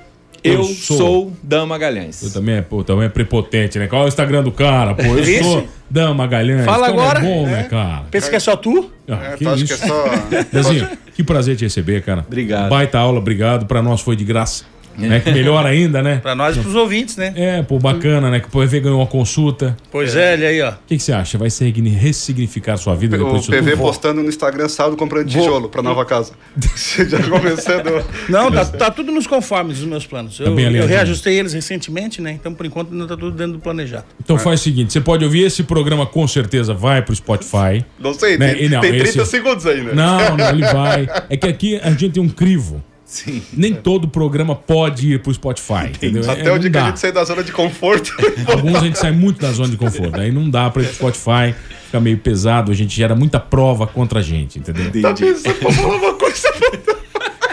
Eu, 0.45 0.62
sou 0.62 1.33
Dan 1.43 1.66
Magalhães. 1.66 2.22
Eu 2.22 2.31
também 2.31 2.55
é, 2.57 2.62
pô, 2.62 2.85
também 2.85 3.07
é 3.07 3.09
prepotente, 3.09 3.81
né? 3.81 3.89
Qual 3.89 4.03
é 4.03 4.05
o 4.05 4.09
Instagram 4.09 4.45
do 4.45 4.53
cara? 4.53 4.95
Pô, 4.95 5.03
eu 5.03 5.18
Isso. 5.18 5.43
sou 5.43 5.68
Dan 5.91 6.14
Magalhães. 6.14 6.64
Fala 6.64 6.89
Como 6.89 7.01
agora. 7.01 7.18
É 7.18 7.22
bom, 7.22 7.49
É. 7.49 7.51
né, 7.51 7.62
cara? 7.64 8.05
Pensa 8.12 8.31
que 8.31 8.37
é 8.37 8.39
só 8.39 8.55
tu? 8.55 8.89
Ah, 9.09 9.33
É, 9.33 9.37
que 9.37 9.45
tu 9.45 9.51
acha 9.51 9.64
isso. 9.64 9.77
que 9.77 9.85
é 9.85 9.89
só. 9.89 10.05
Danzinho, 10.53 10.89
que 11.17 11.25
prazer 11.25 11.57
te 11.57 11.64
receber, 11.64 12.03
cara. 12.03 12.25
Obrigado. 12.27 12.69
Baita 12.69 12.99
aula, 12.99 13.19
obrigado. 13.19 13.67
Pra 13.67 13.83
nós 13.83 14.03
foi 14.03 14.14
de 14.14 14.25
graça. 14.25 14.64
Né? 14.99 15.20
Que 15.20 15.30
melhor 15.30 15.64
ainda, 15.66 16.03
né? 16.03 16.16
Pra 16.22 16.34
nós 16.34 16.57
e 16.57 16.61
pros 16.61 16.74
ouvintes, 16.74 17.16
né? 17.16 17.32
É, 17.36 17.62
pô, 17.62 17.78
bacana, 17.78 18.30
né? 18.30 18.40
Que 18.40 18.49
o 18.49 18.51
PV 18.51 18.80
ganhou 18.80 18.99
uma 19.01 19.07
consulta. 19.07 19.76
Pois 19.90 20.16
é, 20.16 20.34
ele 20.34 20.47
aí, 20.47 20.62
ó. 20.62 20.70
O 20.70 20.74
que, 20.86 20.97
que 20.97 21.03
você 21.03 21.12
acha? 21.12 21.36
Vai 21.38 21.51
signi- 21.51 21.90
ressignificar 21.90 22.76
sua 22.76 22.94
vida 22.94 23.16
O 23.16 23.18
depois 23.18 23.40
disso 23.42 23.51
PV 23.53 23.70
tudo? 23.72 23.80
postando 23.82 24.22
no 24.22 24.28
Instagram 24.28 24.68
sábado 24.68 24.97
comprando 24.97 25.28
tijolo 25.28 25.68
pra 25.68 25.82
nova 25.82 26.05
casa. 26.05 26.32
Você 26.76 27.09
já 27.09 27.18
começando. 27.22 28.05
Não, 28.28 28.51
tá, 28.51 28.64
tá 28.64 28.90
tudo 28.90 29.12
nos 29.12 29.26
conformes 29.26 29.78
dos 29.78 29.86
meus 29.86 30.07
planos. 30.07 30.38
Eu, 30.40 30.47
Tá 30.47 30.51
eu 30.53 30.57
alinhadinho. 30.57 30.86
reajustei 30.86 31.38
eles 31.38 31.53
recentemente, 31.53 32.20
né? 32.22 32.32
Então, 32.32 32.55
por 32.55 32.64
enquanto, 32.66 32.92
ainda 32.92 33.07
tá 33.07 33.16
tudo 33.16 33.32
dentro 33.36 33.55
do 33.55 33.59
planejado. 33.59 34.05
Então 34.22 34.38
faz 34.38 34.61
o 34.61 34.64
seguinte: 34.64 34.92
você 34.92 35.01
pode 35.01 35.24
ouvir 35.24 35.44
esse 35.44 35.62
programa 35.62 36.07
com 36.07 36.26
certeza, 36.26 36.72
vai 36.74 37.03
pro 37.03 37.14
Spotify. 37.14 37.84
Não 37.99 38.14
sei, 38.14 38.36
Né? 38.38 38.55
tem, 38.55 38.64
E 38.64 38.68
não, 38.68 38.80
tem 38.80 38.92
30 38.92 39.09
esse- 39.09 39.26
segundos 39.30 39.66
aí, 39.66 39.82
né? 39.82 39.92
Não, 39.94 40.36
não, 40.36 40.49
ele 40.51 40.62
vai. 40.62 41.09
É 41.28 41.36
que 41.36 41.47
aqui 41.47 41.76
a 41.82 41.90
gente 41.90 42.11
tem 42.11 42.22
um 42.22 42.28
crivo. 42.28 42.82
Sim. 43.07 43.41
Nem 43.53 43.73
todo 43.73 44.09
programa 44.09 44.57
pode 44.57 45.13
ir 45.13 45.23
pro 45.23 45.33
Spotify. 45.33 45.87
Entendeu? 45.95 46.29
Até 46.29 46.49
É, 46.49 46.53
o 46.53 46.59
dia 46.59 46.69
não 46.69 46.73
que 46.73 46.79
a 46.79 46.87
gente 46.89 47.01
sair 47.01 47.13
da 47.13 47.23
zona 47.23 47.45
de 47.45 47.53
conforto. 47.53 48.13
Alguns 48.51 48.75
a 48.75 48.81
gente 48.81 48.99
sai 48.99 49.13
muito 49.13 49.41
da 49.41 49.53
zona 49.53 49.69
de 49.69 49.77
conforto. 49.77 50.21
Aí 50.21 50.33
não 50.33 50.51
dá 50.51 50.69
pra 50.69 50.83
ir 50.83 50.87
pro 50.87 50.95
Spotify, 50.95 51.55
fica 51.85 52.01
meio 52.01 52.19
pesado, 52.19 52.73
a 52.73 52.75
gente 52.75 52.95
gera 52.95 53.15
muita 53.15 53.39
prova 53.39 53.87
contra 53.87 54.19
a 54.19 54.23
gente, 54.23 54.59
entendeu? 54.59 54.91
tá 55.01 55.15
pensando 55.15 55.55
pra 55.55 55.73
falar 55.73 55.97
uma 55.97 56.15
coisa. 56.15 56.49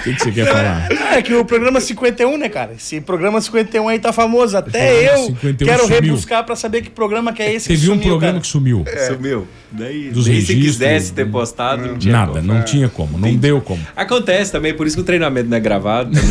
O 0.03 0.05
que, 0.05 0.13
que 0.15 0.21
você 0.23 0.31
quer 0.33 0.45
falar? 0.47 0.89
É 1.15 1.21
que 1.21 1.33
o 1.33 1.45
programa 1.45 1.79
51, 1.79 2.37
né, 2.37 2.49
cara? 2.49 2.73
Esse 2.73 2.99
programa 2.99 3.39
51 3.39 3.87
aí 3.87 3.99
tá 3.99 4.11
famoso. 4.11 4.57
Até 4.57 5.13
eu 5.15 5.17
51 5.27 5.65
quero 5.67 5.83
sumiu. 5.83 6.01
rebuscar 6.01 6.43
pra 6.45 6.57
saber 6.57 6.81
que 6.81 6.89
programa 6.89 7.31
que 7.31 7.41
é 7.41 7.53
esse 7.53 7.69
Teve 7.69 7.83
que 7.83 7.89
um 7.89 7.93
sumiu, 7.93 8.07
programa 8.09 8.33
cara. 8.33 8.41
que 8.41 8.47
sumiu. 8.47 8.83
Sumiu. 9.07 9.47
Daí, 9.71 10.09
Dos 10.11 10.25
daí 10.25 10.41
se 10.41 10.53
registros, 10.53 10.65
quisesse 10.73 11.13
ter 11.13 11.25
postado, 11.31 11.85
não 11.87 11.97
tinha 11.97 12.11
Nada, 12.11 12.33
como. 12.33 12.43
não 12.53 12.63
tinha 12.63 12.89
como, 12.89 13.17
não 13.17 13.33
deu 13.35 13.61
como. 13.61 13.81
Acontece 13.95 14.51
também, 14.51 14.73
por 14.75 14.85
isso 14.85 14.97
que 14.97 15.01
o 15.01 15.05
treinamento 15.05 15.49
não 15.49 15.55
é 15.57 15.59
gravado. 15.61 16.11
né? 16.11 16.19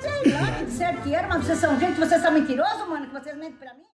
Sei 0.00 0.32
lá, 0.32 0.46
que 0.52 0.64
disseram 0.66 1.00
que 1.02 1.14
era, 1.14 1.26
mas 1.28 1.44
vocês 1.44 1.58
são 1.58 1.78
gente, 1.80 1.98
vocês 1.98 2.22
são 2.22 2.32
mentirosos, 2.32 2.88
mano, 2.88 3.06
que 3.06 3.12
vocês 3.12 3.36
mentem 3.36 3.56
pra 3.60 3.72
mim. 3.74 3.83